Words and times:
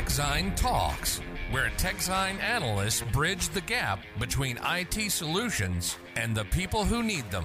TechZine 0.00 0.56
Talks, 0.56 1.20
where 1.50 1.68
TechZine 1.76 2.40
analysts 2.40 3.02
bridge 3.12 3.50
the 3.50 3.60
gap 3.60 4.00
between 4.18 4.58
IT 4.64 5.10
solutions 5.12 5.98
and 6.16 6.34
the 6.34 6.44
people 6.44 6.84
who 6.84 7.02
need 7.02 7.30
them. 7.30 7.44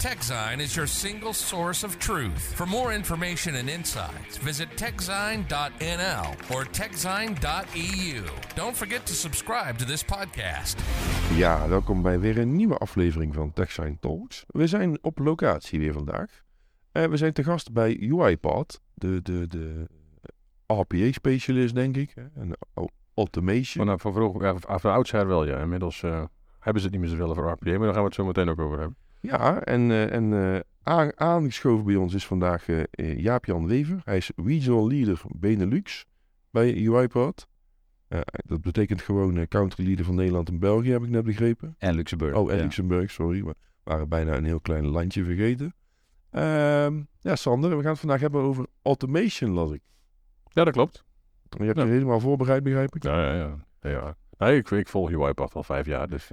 TechZine 0.00 0.58
is 0.58 0.74
your 0.74 0.88
single 0.88 1.32
source 1.32 1.84
of 1.86 1.98
truth. 1.98 2.54
For 2.54 2.66
more 2.66 2.92
information 2.92 3.54
and 3.54 3.70
insights, 3.70 4.38
visit 4.38 4.68
techzine.nl 4.76 6.26
or 6.50 6.64
techzine.eu. 6.64 8.24
Don't 8.56 8.76
forget 8.76 9.06
to 9.06 9.14
subscribe 9.14 9.78
to 9.78 9.84
this 9.84 10.02
podcast. 10.02 10.76
Ja, 11.36 11.68
welkom 11.68 12.02
bij 12.02 12.20
weer 12.20 12.38
een 12.38 12.56
nieuwe 12.56 12.76
aflevering 12.78 13.34
van 13.34 13.52
TechSign 13.52 13.96
Talks. 14.00 14.44
We 14.46 14.66
zijn 14.66 14.98
op 15.02 15.18
locatie 15.18 15.78
weer 15.78 15.92
vandaag. 15.92 16.42
Uh, 16.92 17.04
we 17.04 17.16
zijn 17.16 17.32
te 17.32 17.44
gast 17.44 17.72
bij 17.72 18.10
UiPath, 18.10 18.80
de, 18.94 19.22
de, 19.22 19.46
de 19.46 19.86
RPA-specialist, 20.72 21.74
denk 21.74 21.96
ik. 21.96 22.14
En 22.34 22.56
automation. 23.14 23.86
Van, 23.86 24.00
van, 24.00 24.12
vroeger, 24.12 24.42
ja, 24.42 24.78
van 24.78 24.92
oudsher 24.92 25.26
wel, 25.26 25.46
ja. 25.46 25.60
Inmiddels 25.60 26.02
uh, 26.02 26.24
hebben 26.58 26.82
ze 26.82 26.88
het 26.88 26.98
niet 26.98 27.08
meer 27.08 27.18
zoveel 27.18 27.34
voor 27.34 27.50
RPA, 27.50 27.70
maar 27.70 27.78
daar 27.78 27.92
gaan 27.92 28.02
we 28.02 28.06
het 28.06 28.14
zo 28.14 28.24
meteen 28.24 28.48
ook 28.48 28.60
over 28.60 28.78
hebben. 28.78 28.96
Ja, 29.20 29.60
en, 29.60 29.90
uh, 29.90 30.12
en 30.12 30.32
uh, 30.84 31.08
aangeschoven 31.14 31.84
bij 31.84 31.96
ons 31.96 32.14
is 32.14 32.26
vandaag 32.26 32.66
Jaap-Jan 33.16 33.66
Wever. 33.66 34.00
Hij 34.04 34.16
is 34.16 34.30
Regional 34.36 34.88
Leader 34.88 35.20
Benelux 35.28 36.04
bij 36.50 36.88
UiPath. 36.88 37.48
dat 38.32 38.60
betekent 38.60 39.02
gewoon 39.02 39.48
country 39.48 39.86
leader 39.86 40.04
van 40.04 40.14
Nederland 40.14 40.48
en 40.48 40.58
België, 40.58 40.90
heb 40.90 41.02
ik 41.02 41.08
net 41.08 41.24
begrepen. 41.24 41.74
En 41.78 41.94
Luxemburg. 41.94 42.34
Oh, 42.34 42.50
en 42.50 42.56
ja. 42.56 42.62
Luxemburg, 42.62 43.10
sorry. 43.10 43.44
We 43.44 43.54
waren 43.82 44.08
bijna 44.08 44.36
een 44.36 44.44
heel 44.44 44.60
klein 44.60 44.86
landje 44.86 45.24
vergeten. 45.24 45.74
Ehm, 46.30 47.02
ja, 47.20 47.36
Sander, 47.36 47.76
we 47.76 47.82
gaan 47.82 47.90
het 47.90 48.00
vandaag 48.00 48.20
hebben 48.20 48.40
over 48.40 48.66
automation, 48.82 49.50
las 49.50 49.70
ik. 49.70 49.80
Ja, 50.58 50.64
dat 50.64 50.72
klopt. 50.72 51.04
Je 51.48 51.64
hebt 51.64 51.78
ja. 51.78 51.84
je 51.84 51.90
helemaal 51.90 52.20
voorbereid, 52.20 52.62
begrijp 52.62 52.96
ik? 52.96 53.02
Ja, 53.02 53.32
ja, 53.32 53.34
ja. 53.80 53.90
ja. 53.90 54.16
Nee, 54.38 54.56
ik, 54.56 54.70
ik 54.70 54.88
volg 54.88 55.10
UiPath 55.10 55.54
al 55.54 55.62
vijf 55.62 55.86
jaar, 55.86 56.08
dus 56.08 56.30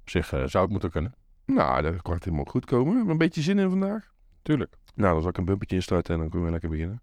op 0.00 0.10
zich 0.10 0.26
zou 0.26 0.58
het 0.58 0.70
moeten 0.70 0.90
kunnen. 0.90 1.14
Nou, 1.44 1.82
dat 1.82 2.02
kan 2.02 2.18
helemaal 2.18 2.44
goed 2.44 2.64
komen. 2.64 2.94
Hebben 2.94 3.12
een 3.12 3.18
beetje 3.18 3.42
zin 3.42 3.58
in 3.58 3.70
vandaag? 3.70 4.12
Tuurlijk. 4.42 4.76
Nou, 4.94 5.12
dan 5.12 5.20
zal 5.20 5.30
ik 5.30 5.38
een 5.38 5.44
bumpertje 5.44 5.76
instarten 5.76 6.14
en 6.14 6.20
dan 6.20 6.28
kunnen 6.28 6.46
we 6.46 6.52
lekker 6.52 6.70
beginnen. 6.70 7.02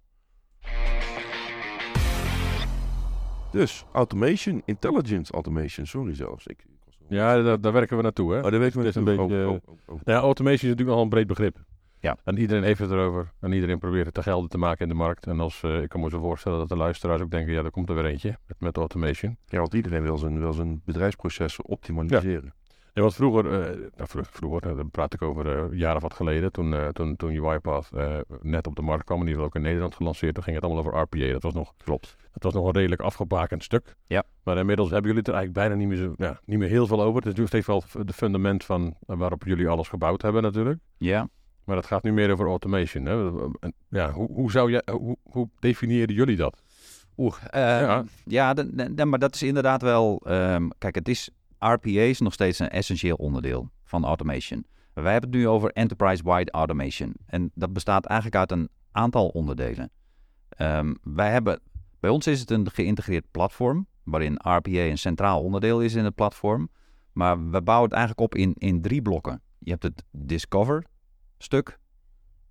Dus, 3.52 3.86
automation, 3.92 4.62
intelligence 4.66 5.34
automation, 5.34 5.86
sorry 5.86 6.16
zelfs. 6.16 6.47
Ik, 6.47 6.66
ja, 7.08 7.42
daar, 7.42 7.62
daar, 7.62 7.73
werken 7.73 7.97
we 7.97 8.03
naartoe, 8.03 8.31
hè? 8.34 8.38
Oh, 8.38 8.52
daar 8.52 8.59
werken 8.59 8.78
we 8.78 8.84
naartoe. 8.84 9.09
Een 9.09 9.17
beetje, 9.17 9.47
oh, 9.47 9.53
oh, 9.66 9.78
oh, 9.86 10.00
ja, 10.03 10.19
automation 10.19 10.72
is 10.72 10.78
natuurlijk 10.78 10.97
al 10.97 11.03
een 11.03 11.09
breed 11.09 11.28
begrip. 11.28 11.58
Ja. 12.02 12.17
En 12.23 12.38
iedereen 12.38 12.63
heeft 12.63 12.80
het 12.80 12.91
erover. 12.91 13.31
En 13.39 13.52
iedereen 13.52 13.80
probeert 13.80 14.05
het 14.05 14.13
te 14.13 14.23
gelden 14.23 14.49
te 14.49 14.57
maken 14.57 14.81
in 14.81 14.89
de 14.89 14.95
markt. 14.95 15.27
En 15.27 15.39
als, 15.39 15.61
uh, 15.63 15.81
ik 15.81 15.89
kan 15.89 16.02
me 16.02 16.09
zo 16.09 16.19
voorstellen 16.19 16.59
dat 16.59 16.69
de 16.69 16.77
luisteraars 16.77 17.21
ook 17.21 17.31
denken, 17.31 17.53
ja, 17.53 17.63
er 17.63 17.71
komt 17.71 17.89
er 17.89 17.95
weer 17.95 18.05
eentje 18.05 18.38
met, 18.47 18.59
met 18.59 18.77
automation. 18.77 19.38
Ja, 19.45 19.59
want 19.59 19.73
iedereen 19.73 20.02
wil 20.02 20.17
zijn, 20.17 20.39
wil 20.39 20.53
zijn 20.53 20.81
bedrijfsprocessen 20.85 21.66
optimaliseren. 21.66 22.53
Ja. 22.55 22.59
Ja, 22.94 23.02
want 23.02 23.16
vroeger, 23.16 23.45
uh, 23.45 23.89
nou, 23.95 24.25
vroeger, 24.31 24.75
dan 24.75 24.91
praat 24.91 25.13
ik 25.13 25.22
over 25.22 25.72
uh, 25.72 25.79
jaren 25.79 25.95
of 25.95 26.02
wat 26.02 26.13
geleden, 26.13 26.52
toen, 26.52 26.73
uh, 26.73 26.88
toen, 26.88 27.16
toen 27.16 27.45
UiPath 27.45 27.89
net 28.41 28.67
op 28.67 28.75
de 28.75 28.81
markt 28.81 29.03
kwam, 29.03 29.19
in 29.19 29.27
ieder 29.27 29.41
geval 29.41 29.47
ook 29.47 29.55
in 29.55 29.61
Nederland 29.61 29.95
gelanceerd, 29.95 30.33
toen 30.33 30.44
ging 30.44 30.55
het 30.55 30.66
allemaal 30.66 30.83
over 30.83 30.99
RPA. 30.99 31.31
Dat 31.31 31.44
was 31.44 31.53
nog, 31.53 31.73
Klopt. 31.83 32.16
Dat 32.31 32.44
was 32.44 32.53
nog 32.53 32.66
een 32.66 32.72
redelijk 32.79 33.02
afgebakend 33.02 33.63
stuk. 33.63 33.95
Ja. 34.07 34.23
Maar 34.44 34.57
inmiddels 34.57 34.89
hebben 34.89 35.07
jullie 35.07 35.23
het 35.25 35.33
er 35.33 35.33
eigenlijk 35.33 35.67
bijna 35.67 35.83
niet 35.83 35.88
meer, 35.88 36.07
zo, 36.07 36.13
ja, 36.17 36.39
niet 36.45 36.59
meer 36.59 36.69
heel 36.69 36.88
veel 36.88 37.02
over. 37.02 37.16
Het 37.16 37.25
is 37.25 37.38
natuurlijk 37.38 37.66
steeds 37.66 37.94
wel 37.94 38.05
de 38.05 38.13
fundament 38.13 38.63
van 38.63 38.95
waarop 39.05 39.44
jullie 39.44 39.67
alles 39.67 39.88
gebouwd 39.88 40.22
hebben 40.22 40.41
natuurlijk. 40.41 40.79
Ja. 40.97 41.29
Maar 41.64 41.76
het 41.76 41.86
gaat 41.86 42.04
nu 42.04 42.14
meer 42.14 42.31
over 42.31 42.48
automation. 42.48 43.06
Hè? 43.06 43.14
Ja, 43.90 44.12
hoe, 44.12 44.31
hoe, 44.31 44.52
zou 44.52 44.81
hoe, 44.92 45.17
hoe 45.23 45.50
definieerden 45.59 46.16
jullie 46.16 46.36
dat? 46.36 46.62
Oeh, 47.18 47.36
ja, 47.52 48.03
ja 48.26 48.53
de, 48.53 48.94
de, 48.94 49.06
maar 49.06 49.20
dat 49.20 49.36
is 49.36 49.44
inderdaad 49.44 49.81
wel. 49.81 50.22
Um, 50.28 50.70
kijk, 50.78 50.95
het 50.95 51.08
is 51.08 51.30
RPA 51.59 51.90
is 51.90 52.20
nog 52.20 52.34
steeds 52.34 52.59
een 52.59 52.70
essentieel 52.70 53.16
onderdeel 53.16 53.70
van 53.84 54.06
automation. 54.06 54.66
Wij 54.94 55.12
hebben 55.12 55.30
het 55.30 55.40
nu 55.40 55.47
over 55.47 55.72
enterprise-wide 55.72 56.52
automation. 56.52 57.13
En 57.25 57.52
dat 57.53 57.74
bestaat 57.74 58.06
eigenlijk 58.06 58.40
uit 58.40 58.52
een 58.52 58.69
aantal 58.91 59.28
onderdelen. 59.28 59.91
Um, 60.58 60.97
wij 61.03 61.31
hebben, 61.31 61.59
bij 62.00 62.09
ons 62.09 62.28
is 62.28 62.40
het 62.40 62.52
een 62.52 62.72
geïntegreerd 62.72 63.25
platform, 63.31 63.88
waarin 64.03 64.34
RPA 64.34 64.69
een 64.69 64.97
centraal 64.97 65.41
onderdeel 65.41 65.81
is 65.81 65.94
in 65.94 66.06
het 66.06 66.16
platform. 66.16 66.69
Maar 67.14 67.50
we 67.50 67.62
bouwen 67.62 67.90
het 67.90 67.97
eigenlijk 67.97 68.34
op 68.34 68.35
in, 68.35 68.53
in 68.58 68.81
drie 68.81 69.02
blokken. 69.02 69.41
Je 69.59 69.72
hebt 69.72 69.84
het 69.84 70.03
discover 70.12 70.84
stuk, 71.44 71.79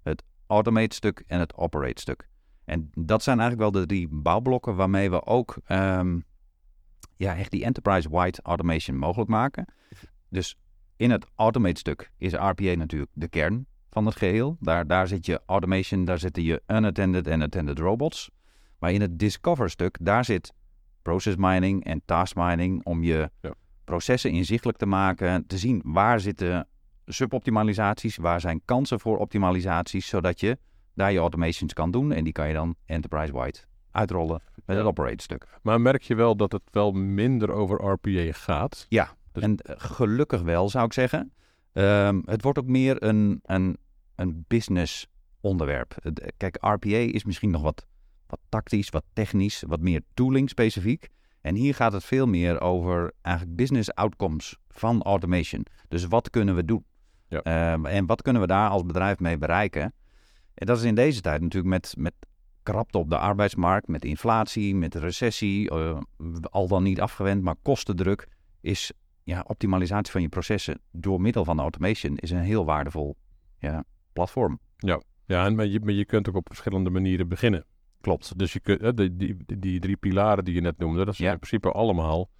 het 0.02 0.22
automate 0.46 0.94
stuk 0.94 1.22
en 1.26 1.38
het 1.38 1.54
operate 1.54 2.00
stuk. 2.00 2.28
En 2.64 2.90
dat 2.94 3.22
zijn 3.22 3.40
eigenlijk 3.40 3.72
wel 3.72 3.82
de 3.82 3.88
drie 3.88 4.08
bouwblokken 4.10 4.76
waarmee 4.76 5.10
we 5.10 5.26
ook 5.26 5.56
um, 5.68 6.24
ja, 7.16 7.36
echt 7.36 7.50
die 7.50 7.64
enterprise-wide 7.64 8.38
automation 8.42 8.96
mogelijk 8.96 9.30
maken. 9.30 9.64
Dus 10.28 10.56
in 10.96 11.10
het 11.10 11.26
automate 11.34 11.78
stuk 11.78 12.10
is 12.18 12.32
RPA 12.32 12.74
natuurlijk 12.74 13.10
de 13.14 13.28
kern 13.28 13.66
van 13.90 14.06
het 14.06 14.16
geheel. 14.16 14.56
Daar, 14.60 14.86
daar 14.86 15.08
zit 15.08 15.26
je 15.26 15.40
automation, 15.46 16.04
daar 16.04 16.18
zitten 16.18 16.42
je 16.42 16.62
unattended 16.66 17.26
en 17.26 17.42
attended 17.42 17.78
robots. 17.78 18.30
Maar 18.78 18.92
in 18.92 19.00
het 19.00 19.18
discover 19.18 19.70
stuk, 19.70 19.98
daar 20.00 20.24
zit 20.24 20.52
process 21.02 21.36
mining 21.36 21.84
en 21.84 22.02
task 22.04 22.36
mining 22.36 22.84
om 22.84 23.02
je 23.02 23.30
ja. 23.40 23.54
processen 23.84 24.30
inzichtelijk 24.30 24.78
te 24.78 24.86
maken, 24.86 25.46
te 25.46 25.58
zien 25.58 25.82
waar 25.84 26.20
zitten 26.20 26.68
suboptimalisaties, 27.12 28.16
waar 28.16 28.40
zijn 28.40 28.62
kansen 28.64 29.00
voor 29.00 29.18
optimalisaties, 29.18 30.06
zodat 30.06 30.40
je 30.40 30.58
daar 30.94 31.12
je 31.12 31.18
automations 31.18 31.72
kan 31.72 31.90
doen 31.90 32.12
en 32.12 32.24
die 32.24 32.32
kan 32.32 32.48
je 32.48 32.54
dan 32.54 32.74
enterprise-wide 32.86 33.58
uitrollen 33.90 34.42
met 34.54 34.64
ja. 34.66 34.74
het 34.74 34.84
operate 34.84 35.22
stuk. 35.22 35.46
Maar 35.62 35.80
merk 35.80 36.02
je 36.02 36.14
wel 36.14 36.36
dat 36.36 36.52
het 36.52 36.62
wel 36.70 36.92
minder 36.92 37.50
over 37.50 37.84
RPA 37.84 38.32
gaat? 38.32 38.86
Ja, 38.88 39.14
dus... 39.32 39.42
en 39.42 39.58
gelukkig 39.64 40.42
wel 40.42 40.68
zou 40.68 40.84
ik 40.84 40.92
zeggen. 40.92 41.32
Um, 41.72 42.22
het 42.24 42.42
wordt 42.42 42.58
ook 42.58 42.66
meer 42.66 43.02
een, 43.02 43.40
een, 43.42 43.76
een 44.14 44.44
business 44.48 45.06
onderwerp. 45.40 45.94
Kijk, 46.36 46.56
RPA 46.60 46.96
is 46.96 47.24
misschien 47.24 47.50
nog 47.50 47.62
wat, 47.62 47.86
wat 48.26 48.40
tactisch, 48.48 48.88
wat 48.88 49.04
technisch, 49.12 49.64
wat 49.66 49.80
meer 49.80 50.02
tooling 50.14 50.48
specifiek. 50.48 51.08
En 51.40 51.54
hier 51.54 51.74
gaat 51.74 51.92
het 51.92 52.04
veel 52.04 52.26
meer 52.26 52.60
over 52.60 53.12
eigenlijk 53.22 53.56
business 53.56 53.94
outcomes 53.94 54.56
van 54.68 55.02
automation. 55.02 55.66
Dus 55.88 56.04
wat 56.04 56.30
kunnen 56.30 56.54
we 56.54 56.64
doen? 56.64 56.84
Ja. 57.30 57.72
Um, 57.72 57.86
en 57.86 58.06
wat 58.06 58.22
kunnen 58.22 58.42
we 58.42 58.48
daar 58.48 58.70
als 58.70 58.84
bedrijf 58.84 59.18
mee 59.18 59.38
bereiken? 59.38 59.92
En 60.54 60.66
dat 60.66 60.78
is 60.78 60.84
in 60.84 60.94
deze 60.94 61.20
tijd 61.20 61.40
natuurlijk 61.40 61.70
met, 61.70 61.94
met 61.98 62.14
krapte 62.62 62.98
op 62.98 63.10
de 63.10 63.18
arbeidsmarkt, 63.18 63.88
met 63.88 64.04
inflatie, 64.04 64.74
met 64.74 64.94
recessie, 64.94 65.72
uh, 65.72 65.98
al 66.42 66.68
dan 66.68 66.82
niet 66.82 67.00
afgewend, 67.00 67.42
maar 67.42 67.54
kostendruk, 67.62 68.28
is 68.60 68.92
ja, 69.22 69.44
optimalisatie 69.46 70.12
van 70.12 70.22
je 70.22 70.28
processen 70.28 70.80
door 70.90 71.20
middel 71.20 71.44
van 71.44 71.60
automation 71.60 72.16
is 72.16 72.30
een 72.30 72.38
heel 72.38 72.64
waardevol 72.64 73.16
ja, 73.58 73.84
platform. 74.12 74.58
Ja, 74.76 75.02
ja 75.26 75.44
en 75.44 75.54
maar 75.54 75.66
je, 75.66 75.80
maar 75.80 75.92
je 75.92 76.04
kunt 76.04 76.28
ook 76.28 76.36
op 76.36 76.46
verschillende 76.46 76.90
manieren 76.90 77.28
beginnen. 77.28 77.64
Klopt. 78.00 78.38
Dus 78.38 78.52
je 78.52 78.60
kunt, 78.60 78.96
die, 78.96 79.16
die, 79.16 79.36
die 79.58 79.80
drie 79.80 79.96
pilaren 79.96 80.44
die 80.44 80.54
je 80.54 80.60
net 80.60 80.78
noemde, 80.78 81.04
dat 81.04 81.14
zijn 81.14 81.28
ja. 81.28 81.34
in 81.34 81.40
principe 81.40 81.72
allemaal 81.72 82.30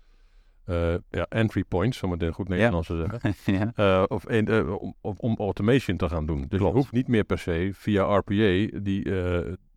uh, 0.70 0.94
ja, 1.10 1.26
entry 1.28 1.64
points, 1.64 2.02
om 2.02 2.10
het 2.10 2.22
in 2.22 2.32
goed 2.32 2.48
Nederlands 2.48 2.86
te 2.86 3.06
zeggen. 3.08 3.34
ja. 3.76 4.00
uh, 4.00 4.04
of 4.08 4.24
een, 4.26 4.50
uh, 4.50 4.74
om, 5.00 5.16
om, 5.16 5.36
automation 5.36 5.96
te 5.96 6.08
gaan 6.08 6.26
doen. 6.26 6.44
Dus 6.48 6.58
Klopt. 6.58 6.74
je 6.74 6.80
hoeft 6.80 6.92
niet 6.92 7.08
meer 7.08 7.24
per 7.24 7.38
se 7.38 7.70
via 7.72 8.16
RPA 8.16 8.78
die, 8.82 9.04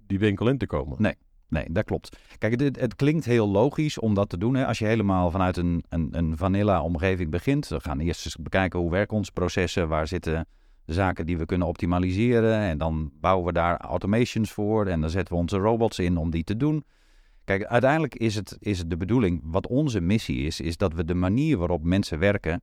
die 0.07 0.19
winkel 0.19 0.47
in 0.47 0.57
te 0.57 0.65
komen. 0.65 1.01
Nee, 1.01 1.15
nee 1.47 1.65
dat 1.69 1.83
klopt. 1.83 2.17
Kijk, 2.37 2.59
het, 2.59 2.79
het 2.79 2.95
klinkt 2.95 3.25
heel 3.25 3.49
logisch 3.49 3.99
om 3.99 4.13
dat 4.13 4.29
te 4.29 4.37
doen. 4.37 4.55
Hè. 4.55 4.65
Als 4.65 4.79
je 4.79 4.85
helemaal 4.85 5.31
vanuit 5.31 5.57
een, 5.57 5.83
een, 5.89 6.07
een 6.11 6.37
vanilla-omgeving 6.37 7.31
begint, 7.31 7.67
we 7.67 7.79
gaan 7.79 7.99
eerst 7.99 8.25
eens 8.25 8.35
bekijken 8.35 8.79
hoe 8.79 8.91
werken 8.91 9.17
onze 9.17 9.31
processen, 9.31 9.87
waar 9.87 10.07
zitten 10.07 10.47
zaken 10.85 11.25
die 11.25 11.37
we 11.37 11.45
kunnen 11.45 11.67
optimaliseren. 11.67 12.59
En 12.59 12.77
dan 12.77 13.11
bouwen 13.19 13.45
we 13.45 13.53
daar 13.53 13.77
automations 13.77 14.51
voor 14.51 14.87
en 14.87 15.01
dan 15.01 15.09
zetten 15.09 15.33
we 15.33 15.39
onze 15.39 15.57
robots 15.57 15.99
in 15.99 16.17
om 16.17 16.29
die 16.29 16.43
te 16.43 16.57
doen. 16.57 16.83
Kijk, 17.43 17.63
uiteindelijk 17.65 18.15
is 18.15 18.35
het, 18.35 18.57
is 18.59 18.77
het 18.77 18.89
de 18.89 18.97
bedoeling, 18.97 19.41
wat 19.43 19.67
onze 19.67 20.01
missie 20.01 20.45
is, 20.45 20.61
is 20.61 20.77
dat 20.77 20.93
we 20.93 21.05
de 21.05 21.13
manier 21.13 21.57
waarop 21.57 21.83
mensen 21.83 22.19
werken, 22.19 22.61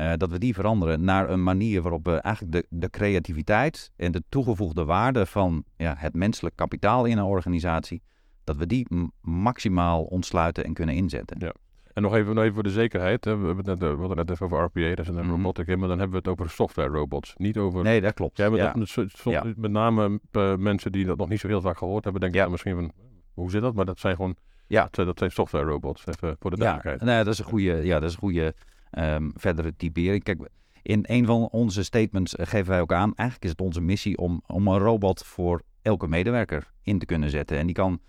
uh, 0.00 0.12
dat 0.16 0.30
we 0.30 0.38
die 0.38 0.54
veranderen 0.54 1.04
naar 1.04 1.30
een 1.30 1.42
manier 1.42 1.82
waarop 1.82 2.04
we 2.04 2.16
eigenlijk 2.16 2.54
de, 2.54 2.66
de 2.78 2.90
creativiteit 2.90 3.92
en 3.96 4.12
de 4.12 4.22
toegevoegde 4.28 4.84
waarde 4.84 5.26
van 5.26 5.64
ja, 5.76 5.94
het 5.98 6.14
menselijk 6.14 6.56
kapitaal 6.56 7.04
in 7.04 7.18
een 7.18 7.24
organisatie, 7.24 8.02
dat 8.44 8.56
we 8.56 8.66
die 8.66 8.86
maximaal 9.20 10.02
ontsluiten 10.02 10.64
en 10.64 10.72
kunnen 10.72 10.94
inzetten. 10.94 11.36
Ja. 11.38 11.54
En 11.92 12.02
nog 12.02 12.14
even, 12.14 12.34
nog 12.34 12.42
even 12.42 12.54
voor 12.54 12.62
de 12.62 12.70
zekerheid, 12.70 13.24
hè. 13.24 13.36
we, 13.36 13.46
hebben 13.46 13.64
het 13.66 13.80
net, 13.80 13.90
we 13.90 13.98
hadden 13.98 14.16
net 14.16 14.30
even 14.30 14.46
over 14.46 14.64
RPA, 14.64 14.94
daar 14.94 15.04
zit 15.04 15.06
een 15.06 15.14
mm 15.14 15.20
-hmm. 15.20 15.30
robotic 15.30 15.66
in, 15.66 15.78
maar 15.78 15.88
dan 15.88 15.98
hebben 15.98 16.22
we 16.22 16.28
het 16.28 16.38
over 16.38 16.50
software 16.50 16.88
robots, 16.88 17.34
niet 17.36 17.56
over... 17.56 17.82
Nee, 17.82 18.00
dat 18.00 18.14
klopt. 18.14 18.36
Ja, 18.36 18.54
ja. 18.54 18.72
Dat. 18.72 19.56
Met 19.56 19.70
name 19.70 20.20
uh, 20.32 20.56
mensen 20.56 20.92
die 20.92 21.04
dat 21.04 21.16
nog 21.16 21.28
niet 21.28 21.40
zo 21.40 21.48
heel 21.48 21.60
vaak 21.60 21.78
gehoord 21.78 22.04
hebben, 22.04 22.22
denken 22.22 22.40
ja. 22.40 22.48
misschien 22.48 22.74
van, 22.74 22.92
hoe 23.34 23.50
zit 23.50 23.62
dat? 23.62 23.74
Maar 23.74 23.84
dat 23.84 23.98
zijn 23.98 24.16
gewoon, 24.16 24.36
ja. 24.66 24.88
dat, 24.90 25.06
dat 25.06 25.18
zijn 25.18 25.30
software 25.30 25.64
robots, 25.64 26.06
even 26.06 26.36
voor 26.40 26.50
de 26.50 26.56
duidelijkheid. 26.56 27.00
Ja, 27.00 27.06
nee, 27.06 27.24
dat 27.24 27.32
is 27.32 27.38
een 27.38 27.44
goede, 27.44 27.84
ja, 27.84 28.00
dat 28.00 28.08
is 28.08 28.14
een 28.14 28.20
goede 28.20 28.54
um, 28.98 29.32
verdere 29.34 29.76
typering. 29.76 30.22
Kijk, 30.22 30.48
in 30.82 31.04
een 31.08 31.26
van 31.26 31.48
onze 31.48 31.82
statements 31.82 32.34
geven 32.38 32.68
wij 32.68 32.80
ook 32.80 32.92
aan, 32.92 33.14
eigenlijk 33.14 33.44
is 33.44 33.50
het 33.50 33.60
onze 33.60 33.80
missie 33.80 34.18
om, 34.18 34.42
om 34.46 34.68
een 34.68 34.78
robot 34.78 35.24
voor 35.24 35.62
elke 35.82 36.08
medewerker 36.08 36.70
in 36.82 36.98
te 36.98 37.06
kunnen 37.06 37.30
zetten. 37.30 37.58
En 37.58 37.66
die 37.66 37.74
kan 37.74 38.00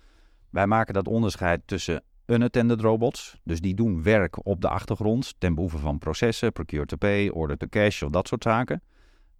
Wij 0.52 0.66
maken 0.66 0.94
dat 0.94 1.08
onderscheid 1.08 1.60
tussen 1.64 2.02
unattended 2.26 2.80
robots. 2.80 3.40
Dus 3.44 3.60
die 3.60 3.74
doen 3.74 4.02
werk 4.02 4.46
op 4.46 4.60
de 4.60 4.68
achtergrond 4.68 5.34
ten 5.38 5.54
behoeve 5.54 5.78
van 5.78 5.98
processen, 5.98 6.52
procure 6.52 6.86
to 6.86 6.96
pay, 6.96 7.28
order 7.28 7.56
to 7.56 7.66
cash 7.70 8.02
of 8.02 8.10
dat 8.10 8.28
soort 8.28 8.42
zaken. 8.42 8.82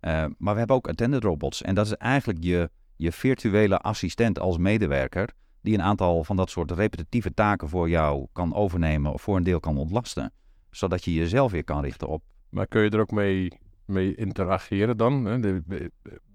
Uh, 0.00 0.24
maar 0.38 0.52
we 0.52 0.58
hebben 0.58 0.76
ook 0.76 0.88
attended 0.88 1.22
robots. 1.22 1.62
En 1.62 1.74
dat 1.74 1.86
is 1.86 1.96
eigenlijk 1.96 2.44
je, 2.44 2.70
je 2.96 3.12
virtuele 3.12 3.78
assistent 3.78 4.38
als 4.38 4.58
medewerker. 4.58 5.28
Die 5.62 5.74
een 5.74 5.82
aantal 5.82 6.24
van 6.24 6.36
dat 6.36 6.50
soort 6.50 6.70
repetitieve 6.70 7.34
taken 7.34 7.68
voor 7.68 7.88
jou 7.88 8.26
kan 8.32 8.54
overnemen 8.54 9.12
of 9.12 9.22
voor 9.22 9.36
een 9.36 9.42
deel 9.42 9.60
kan 9.60 9.78
ontlasten. 9.78 10.32
Zodat 10.70 11.04
je 11.04 11.14
jezelf 11.14 11.52
weer 11.52 11.64
kan 11.64 11.82
richten 11.82 12.08
op. 12.08 12.22
Maar 12.48 12.66
kun 12.66 12.82
je 12.82 12.90
er 12.90 13.00
ook 13.00 13.10
mee, 13.10 13.52
mee 13.84 14.14
interageren 14.14 14.96
dan? 14.96 15.24
Hè? 15.24 15.40
De, 15.40 15.90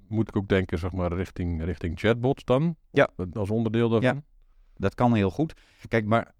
moet 0.08 0.28
ik 0.28 0.36
ook 0.36 0.48
denken, 0.48 0.80
zeg 0.80 0.92
maar, 0.92 1.14
richting, 1.14 1.64
richting 1.64 2.00
chatbots 2.00 2.44
dan? 2.44 2.76
Ja. 2.92 3.10
Als 3.34 3.50
onderdeel 3.50 3.90
daarvan? 3.90 4.16
Ja, 4.16 4.24
dat 4.76 4.96
kan 4.96 5.14
heel 5.14 5.30
goed. 5.30 5.54
Kijk, 5.88 6.06
maar 6.06 6.34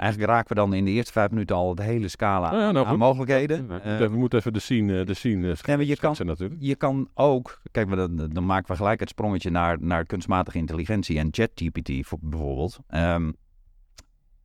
Eigenlijk 0.00 0.30
raken 0.30 0.48
we 0.48 0.54
dan 0.54 0.74
in 0.74 0.84
de 0.84 0.90
eerste 0.90 1.12
vijf 1.12 1.30
minuten 1.30 1.56
al 1.56 1.74
de 1.74 1.82
hele 1.82 2.08
scala 2.08 2.52
ja, 2.52 2.70
nou 2.70 2.86
aan 2.86 2.98
mogelijkheden. 2.98 3.68
we 3.68 3.98
uh, 4.00 4.08
moeten 4.08 4.38
even 4.38 4.52
de 4.52 4.58
scene, 4.58 5.04
de 5.04 5.14
scene 5.14 5.56
uh, 5.66 5.88
je 5.88 5.96
kan, 5.96 6.16
natuurlijk. 6.18 6.60
Je 6.60 6.74
kan 6.74 7.08
ook, 7.14 7.60
kijk, 7.70 7.90
dan, 7.90 8.16
dan 8.16 8.46
maken 8.46 8.70
we 8.70 8.76
gelijk 8.76 9.00
het 9.00 9.08
sprongetje 9.08 9.50
naar, 9.50 9.76
naar 9.80 10.04
kunstmatige 10.04 10.58
intelligentie 10.58 11.18
en 11.18 11.28
ChatGPT 11.30 11.88
bijvoorbeeld. 12.20 12.78
Um, 12.88 13.34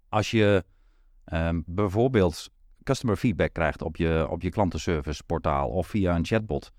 als 0.10 0.32
je 0.32 0.64
um, 1.34 1.64
bijvoorbeeld 1.66 2.50
customer 2.84 3.16
feedback 3.16 3.54
krijgt 3.54 3.82
op 3.82 3.96
je, 3.96 4.28
op 4.30 4.42
je 4.42 4.50
klantenservice 4.50 5.24
portaal 5.24 5.70
of 5.70 5.88
via 5.88 6.16
een 6.16 6.26
chatbot, 6.26 6.72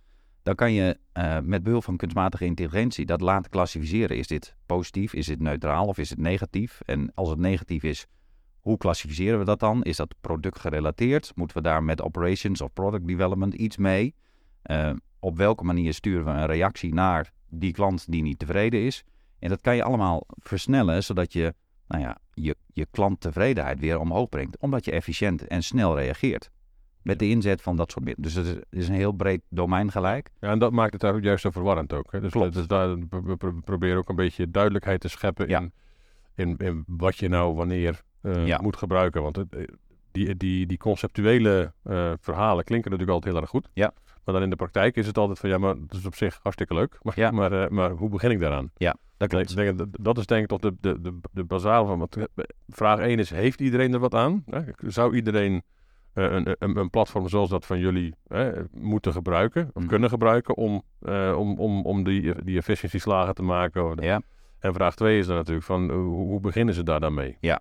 dan 0.42 0.54
kan 0.54 0.72
je 0.72 0.98
uh, 1.18 1.38
met 1.42 1.62
behulp 1.62 1.84
van 1.84 1.96
kunstmatige 1.96 2.44
intelligentie 2.44 3.06
dat 3.06 3.20
laten 3.20 3.50
klassificeren. 3.50 4.16
Is 4.16 4.26
dit 4.26 4.56
positief, 4.66 5.14
is 5.14 5.26
dit 5.26 5.40
neutraal 5.40 5.86
of 5.86 5.98
is 5.98 6.10
het 6.10 6.18
negatief? 6.18 6.80
En 6.84 7.12
als 7.14 7.28
het 7.28 7.38
negatief 7.38 7.82
is, 7.82 8.06
hoe 8.66 8.76
klassificeren 8.76 9.38
we 9.38 9.44
dat 9.44 9.60
dan? 9.60 9.82
Is 9.82 9.96
dat 9.96 10.14
productgerelateerd? 10.20 11.32
Moeten 11.34 11.56
we 11.56 11.62
daar 11.62 11.82
met 11.82 12.02
operations 12.02 12.60
of 12.60 12.72
product 12.72 13.06
development 13.06 13.54
iets 13.54 13.76
mee? 13.76 14.14
Uh, 14.70 14.90
op 15.18 15.36
welke 15.36 15.64
manier 15.64 15.94
sturen 15.94 16.24
we 16.24 16.30
een 16.30 16.46
reactie 16.46 16.94
naar 16.94 17.32
die 17.48 17.72
klant 17.72 18.10
die 18.10 18.22
niet 18.22 18.38
tevreden 18.38 18.80
is? 18.80 19.04
En 19.38 19.48
dat 19.48 19.60
kan 19.60 19.76
je 19.76 19.82
allemaal 19.82 20.26
versnellen, 20.28 21.04
zodat 21.04 21.32
je 21.32 21.54
nou 21.88 22.02
ja, 22.02 22.18
je, 22.32 22.56
je 22.72 22.86
klanttevredenheid 22.90 23.80
weer 23.80 23.98
omhoog 23.98 24.28
brengt. 24.28 24.58
Omdat 24.58 24.84
je 24.84 24.90
efficiënt 24.90 25.46
en 25.46 25.62
snel 25.62 25.96
reageert. 25.96 26.50
Met 27.02 27.18
de 27.18 27.28
inzet 27.28 27.62
van 27.62 27.76
dat 27.76 27.90
soort 27.90 28.04
middelen. 28.04 28.32
Dus 28.32 28.46
het 28.46 28.66
is, 28.70 28.88
een 28.88 28.94
heel 28.94 29.12
breed 29.12 29.40
domein 29.48 29.90
gelijk. 29.90 30.30
Ja, 30.40 30.50
en 30.50 30.58
dat 30.58 30.72
maakt 30.72 30.92
het 30.92 31.00
daar 31.00 31.18
juist 31.18 31.42
zo 31.42 31.50
verwarrend 31.50 31.92
ook. 31.92 32.12
Hè? 32.12 32.20
Dus, 32.20 32.32
Klopt. 32.32 32.54
dus 32.54 32.66
daar, 32.66 32.98
we 33.08 33.60
proberen 33.64 33.96
ook 33.96 34.08
een 34.08 34.16
beetje 34.16 34.50
duidelijkheid 34.50 35.00
te 35.00 35.08
scheppen 35.08 35.48
in, 35.48 35.72
in, 36.34 36.56
in 36.56 36.84
wat 36.86 37.16
je 37.16 37.28
nou 37.28 37.54
wanneer 37.54 38.04
uh, 38.22 38.58
moet 38.58 38.76
gebruiken. 38.76 39.22
Want 39.22 39.36
het, 39.36 39.54
eh, 39.54 39.64
die, 40.12 40.36
die, 40.36 40.66
die 40.66 40.78
conceptuele 40.78 41.72
uh, 41.84 42.12
verhalen 42.20 42.64
klinken 42.64 42.90
natuurlijk 42.90 43.16
altijd 43.16 43.32
heel 43.32 43.42
erg 43.42 43.50
goed. 43.50 43.68
Ja. 43.72 43.92
Maar 44.24 44.34
dan 44.34 44.44
in 44.44 44.50
de 44.50 44.56
praktijk 44.56 44.96
is 44.96 45.06
het 45.06 45.18
altijd 45.18 45.38
van 45.38 45.48
ja, 45.48 45.58
maar 45.58 45.74
dat 45.74 45.98
is 45.98 46.06
op 46.06 46.14
zich 46.14 46.38
hartstikke 46.42 46.74
leuk. 46.74 46.98
Maar, 47.02 47.14
ja. 47.24 47.30
maar, 47.30 47.52
uh, 47.52 47.68
maar 47.68 47.90
hoe 47.90 48.08
begin 48.08 48.30
ik 48.30 48.40
daaraan? 48.40 48.70
Ja, 48.76 48.96
dat 49.16 49.28
klopt. 49.28 49.56
Denk, 49.56 49.84
dat 50.00 50.18
is 50.18 50.26
denk 50.26 50.42
ik 50.42 50.48
toch 50.48 50.60
de, 50.60 50.74
de, 50.80 51.00
de, 51.00 51.18
de 51.32 51.44
bazaal 51.44 51.86
van. 51.86 51.98
Wat, 51.98 52.18
vraag 52.68 52.98
1 52.98 53.18
is: 53.18 53.30
heeft 53.30 53.60
iedereen 53.60 53.92
er 53.92 53.98
wat 53.98 54.14
aan? 54.14 54.44
Zou 54.86 55.14
iedereen 55.14 55.62
een, 56.12 56.54
een, 56.58 56.76
een, 56.78 56.90
platform 56.90 57.28
zoals 57.28 57.50
dat 57.50 57.66
van 57.66 57.78
jullie 57.78 58.14
moeten 58.72 59.12
gebruiken 59.12 59.70
of 59.72 59.82
mm. 59.82 59.88
kunnen 59.88 60.08
gebruiken 60.08 60.56
om, 60.56 60.82
om, 61.36 61.58
om, 61.58 61.84
om 61.84 62.04
die, 62.04 62.44
die 62.44 62.56
efficiëntieslagen 62.56 63.34
te 63.34 63.42
maken? 63.42 64.02
Ja. 64.02 64.20
En 64.58 64.74
vraag 64.74 64.94
2 64.94 65.18
is 65.18 65.26
dan 65.26 65.36
natuurlijk 65.36 65.66
van 65.66 65.90
hoe, 65.90 66.26
hoe 66.26 66.40
beginnen 66.40 66.74
ze 66.74 66.82
daar 66.82 67.00
dan 67.00 67.14
mee? 67.14 67.36
Ja, 67.40 67.60